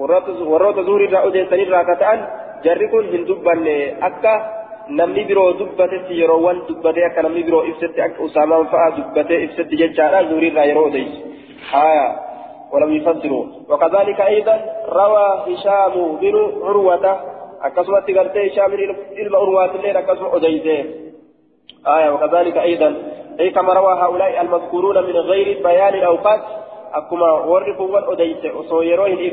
irraa 0.00 1.22
odeessanirraa 1.28 1.80
akka 1.80 1.96
ta'an 1.96 2.20
jarri 2.64 2.88
kun 2.88 3.10
hin 3.12 3.26
dubbanne. 3.26 3.96
Akka 4.00 4.61
namni 4.88 5.24
biroo 5.24 5.52
dubbatetti 5.58 6.20
yeroowwan 6.20 6.62
dubbatee 6.68 7.04
akka 7.04 7.22
namni 7.22 7.42
biroo 7.42 7.64
ibsetti 7.64 8.02
akka 8.02 8.22
usaamaan 8.22 8.66
fa'a 8.66 8.90
dubbatee 8.96 9.42
ibsetti 9.44 9.80
jechaadha 9.82 10.28
zuhurii 10.28 10.52
irraa 10.52 10.68
yeroo 10.72 10.86
odeysu 10.90 11.18
haya 11.72 12.06
ولم 12.72 12.92
يفسروا 12.92 13.46
وكذلك 13.68 14.20
أيضا 14.20 14.56
روى 14.88 15.44
هشام 15.48 16.16
بن 16.20 16.52
عروة 16.62 17.20
أكسمة 17.62 18.00
تقرتي 18.00 18.48
هشام 18.48 18.70
بن 18.70 19.34
عروة 19.34 19.74
الليل 19.74 19.96
أكسمة 19.96 20.36
أديته 20.36 20.84
آية 21.86 22.10
وكذلك 22.10 22.56
أيضا 22.56 22.94
أي 23.40 23.50
كما 23.50 23.72
روى 23.72 23.92
هؤلاء 23.92 24.40
المذكورون 24.40 25.04
من 25.04 25.16
غير 25.16 25.62
بيان 25.62 25.94
الأوقات 25.94 26.42
akkuma 26.92 27.48
warri 27.48 27.72
kun 27.76 27.88
wal 27.88 28.04
odeyse 28.04 28.52
osoo 28.52 28.84
yeroo 28.84 29.08
hin 29.08 29.32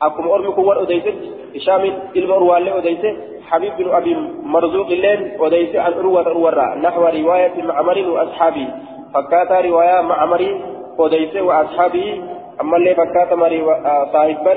ormi 0.00 0.52
kun 0.52 0.64
wal 0.64 0.78
odeysetti 0.84 1.32
ishaamin 1.54 1.94
ilma 2.14 2.34
urwaallee 2.36 2.78
odeyse 2.80 3.10
حبيب 3.50 3.76
بن 3.76 3.94
أبي 3.94 4.14
مرزوق 4.42 4.86
اللين 4.86 5.40
وديس 5.40 5.76
عن 5.76 5.92
أروة 5.92 6.20
أروة 6.20 6.74
نحو 6.74 7.02
رواية 7.02 7.62
معمر 7.62 7.98
وأصحابه 8.08 8.68
فكاتا 9.14 9.60
رواية 9.60 10.00
معمر 10.00 10.60
وديس 10.98 11.36
وأصحابه 11.36 12.22
أما 12.60 12.76
اللي 12.76 12.94
فكاتا 12.94 13.36
صاحبا 14.12 14.54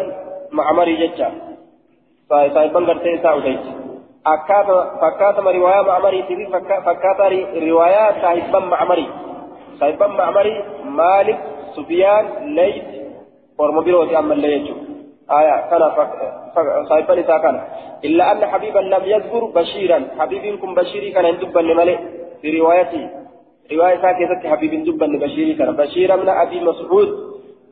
معمر 0.52 0.89
ججا 0.89 1.32
صاحبا 2.30 2.80
قرتي 2.80 3.18
ساوديس 3.24 3.60
فكاتا 5.02 5.42
رواية 5.42 5.82
معمر 5.82 6.24
فكاتا 6.86 7.28
رواية 7.56 8.22
صاحبا 8.22 8.60
معمر 8.60 9.00
صاحبا 9.80 10.08
معمري 10.08 10.64
مالك 10.86 11.39
سفيان 11.76 12.26
ليث 12.56 12.84
ورم 13.60 13.82
بيروتي 13.82 14.20
أما 14.20 14.34
اللي 14.34 14.54
يجو 14.56 14.91
آية 15.40 15.56
كان 15.70 15.82
صاحبا 16.90 17.14
إذا 17.14 17.38
كان 17.38 17.56
إلا 18.04 18.32
أن 18.32 18.46
حبيبا 18.46 18.80
لم 18.80 19.04
يذكر 19.06 19.46
بشيرا. 19.46 20.00
حبيبكم 20.20 20.76
بشيري 20.76 21.12
كان 21.12 21.26
يندبا 21.26 21.60
لملئ. 21.60 21.98
في 22.42 22.60
روايتي 22.60 23.10
رواية 23.72 23.98
ساكتة 24.02 24.50
حبيب 24.52 24.84
دبا 24.84 25.06
لبشيري 25.06 25.54
كان. 25.54 25.72
بشير 25.76 26.18
من 26.18 26.30
أبي 26.30 26.60
مسعود. 26.60 27.10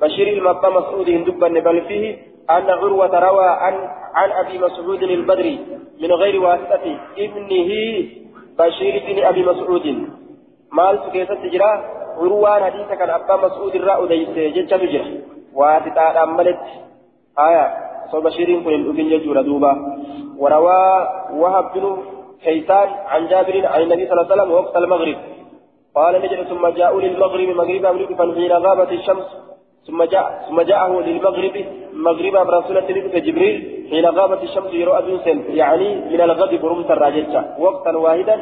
بشير 0.01 0.27
المطى 0.37 0.69
مسعود 0.69 1.09
دبا 1.27 1.47
بل 1.47 1.81
فيه. 1.87 2.17
أن 2.49 2.69
عروة 2.69 3.19
روى 3.19 3.47
عن 3.63 3.75
عن 4.15 4.29
أبي 4.31 4.57
مسعود 4.57 5.03
البدري 5.03 5.59
من 6.01 6.11
غير 6.11 6.41
واسطة. 6.41 6.85
إبنه 7.17 7.71
بشير 8.59 8.93
بن 9.07 9.17
أبي 9.25 9.41
مسعود. 9.43 9.85
مال 10.71 10.99
سكيسة 11.05 11.35
تجرى. 11.43 11.71
عروان 12.17 12.63
حديث 12.63 12.87
كان 12.99 13.09
أبا 13.09 13.35
مسعود 13.45 13.75
الرأو 13.75 14.05
ديس 14.05 14.29
جنة 14.29 14.83
مجرى 14.83 15.21
واتتاء 15.53 16.23
أملت. 16.23 16.59
آية 17.47 17.65
صوب 18.11 18.23
بشيرين 18.23 18.63
كن 18.63 18.73
الأبن 18.79 19.07
يجور 19.15 19.41
دوبا. 19.41 19.73
وروى 20.41 20.83
وهب 21.41 21.65
بن 21.73 21.85
كيسان 22.43 22.89
عن 23.11 23.27
جابر 23.27 23.55
عن 23.65 23.81
النبي 23.81 24.03
صلى 24.07 24.13
الله 24.13 24.25
عليه 24.25 24.33
وسلم 24.33 24.51
وقت 24.51 24.77
المغرب. 24.77 25.17
قال 25.95 26.13
نجد 26.23 26.43
ثم 26.51 26.67
جاءوا 26.67 27.01
للمغرب 27.01 27.49
مغرب 27.61 27.85
أمريكا 27.85 28.15
فحين 28.15 28.51
غابت 28.51 28.91
الشمس. 28.91 29.27
ثم 29.87 30.03
جاء 30.03 30.25
ثم 30.47 30.61
جاءه 30.61 30.91
للمغرب 31.07 31.55
مغرب 31.93 32.35
رسولة 32.57 32.87
جبريل 33.27 33.57
حين 33.89 34.05
غابت 34.05 34.41
الشمس 34.43 34.71
يرى 34.73 34.97
أدوسا 34.97 35.33
يعني 35.61 35.89
من 36.11 36.21
الغد 36.21 36.61
برمت 36.61 36.91
الراجلة. 36.91 37.55
وقتا 37.59 37.91
واحدا 37.97 38.35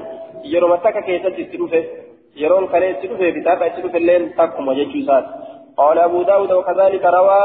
يرى 0.53 0.67
متك 0.73 0.95
كيسة 1.05 1.29
تستلوفه 1.29 1.83
يرون 2.37 2.67
كان 2.67 2.83
يسلوه 2.83 3.29
كتاب 3.37 3.61
يسلوه 3.61 3.95
الليل 3.95 4.23
تقم 4.37 4.67
وجيشوسات 4.67 5.25
قال 5.77 5.97
أبو 5.99 6.21
داود 6.21 6.51
وكذلك 6.51 7.05
روى 7.05 7.43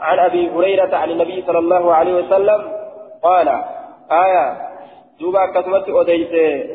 عن 0.00 0.18
أبي 0.18 0.50
هريرة 0.50 0.96
عن 0.96 1.10
النبي 1.10 1.44
صلى 1.46 1.58
الله 1.58 1.94
عليه 1.94 2.14
وسلم 2.14 2.72
قال 3.22 3.48
آية 4.12 4.56
دوبا 5.20 5.46
كتمت 5.46 5.88
أديس 5.88 6.28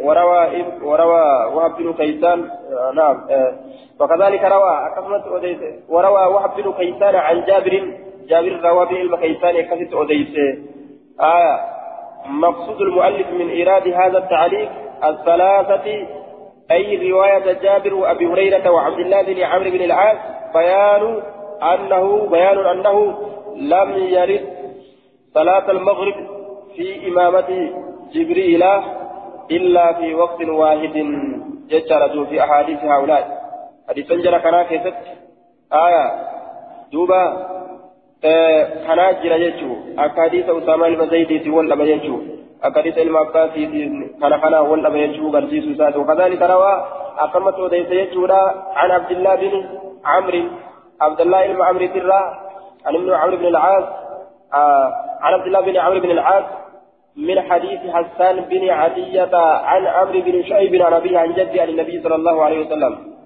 وروى 0.03 0.65
وروى 0.81 1.45
وهب 1.53 1.75
بن 1.77 1.93
كيسان 1.93 2.49
آه 2.71 2.91
نعم 2.95 3.27
آه 3.29 3.53
وكذلك 3.99 4.43
روى 4.43 4.91
كتمت 4.95 5.27
أديس 5.27 5.57
وروى 5.89 6.25
وهب 6.33 6.55
بن 6.55 6.71
كيسان 6.73 7.15
عن 7.15 7.45
جابر 7.45 7.93
جابر 8.29 8.59
روى 8.63 8.85
به 8.85 9.01
المكيسان 9.01 9.61
كتمت 9.61 9.93
أديس 9.93 10.35
آية 11.21 11.59
مقصود 12.25 12.81
المؤلف 12.81 13.27
من 13.29 13.49
إيراد 13.49 13.87
هذا 13.87 14.17
التعليق 14.17 14.69
الثلاثة 15.03 16.07
أي 16.71 17.11
رواية 17.11 17.53
جابر 17.53 17.93
وأبي 17.93 18.27
هريرة 18.27 18.69
وعبد 18.71 18.99
الله 18.99 19.21
بن 19.21 19.39
عمرو 19.43 19.69
بن 19.69 19.81
العاص 19.81 20.17
بيان 20.53 21.21
أنه 21.63 22.27
بيان 22.31 22.57
أنه 22.65 23.17
لم 23.55 23.89
يرد 23.97 24.45
صلاة 25.33 25.71
المغرب 25.71 26.15
في 26.75 27.07
إمامة 27.07 27.71
جبريل 28.13 28.63
إلا 29.51 29.93
في 29.93 30.15
وقت 30.15 30.41
واحد. 30.45 30.95
يجرد 31.69 32.27
في 32.29 32.43
أحاديث 32.43 32.79
هؤلاء. 32.83 33.23
حديث 33.89 34.11
جرى 34.11 34.39
كنا 34.39 34.63
كيست 34.63 34.93
آية. 35.73 36.05
دوبا 36.91 37.23
كنا 38.87 39.11
جرى 39.11 39.37
يجو 39.45 39.75
أكاديث 39.99 40.49
أسامة 40.49 40.87
المزيدي 40.87 41.49
والأبا 41.49 41.83
يجو 41.83 42.19
أكاديس 42.63 42.97
المعباس 42.97 43.49
كان 44.21 44.35
كان 44.41 44.53
ولا 44.53 44.89
بيجو 44.89 45.29
غرسيس 45.29 45.77
سات 45.77 45.95
وكذلك 45.97 46.41
روى 46.41 46.73
أقامت 47.19 47.59
وديس 47.59 47.91
يجورا 47.91 48.41
عن 48.75 48.91
عبد 48.91 49.11
الله 49.11 49.35
بن 49.35 49.53
عمرو 50.05 50.43
عبد 51.01 51.21
الله 51.21 51.47
بن 51.53 51.61
عمرو 51.61 51.87
ترى 51.87 52.21
عن 52.85 52.95
ابن 52.95 53.13
عمرو 53.13 53.37
بن 53.37 53.45
العاص 53.45 53.83
آه 54.53 54.93
عن 55.21 55.33
عبد 55.33 55.45
الله 55.47 55.61
بن 55.61 55.77
عمرو 55.77 55.99
بن 55.99 56.11
العاص 56.11 56.43
من 57.15 57.41
حديث 57.41 57.79
حسان 57.95 58.35
بن 58.39 58.69
عدية 58.69 59.29
عن 59.69 59.87
عمرو 59.87 60.19
بن 60.21 60.43
شعيب 60.43 60.81
عن 60.81 60.93
أبيه 60.93 61.19
عن 61.19 61.33
جده 61.33 61.61
عن 61.61 61.69
النبي 61.69 62.01
صلى 62.03 62.15
الله 62.15 62.43
عليه 62.43 62.65
وسلم. 62.65 63.18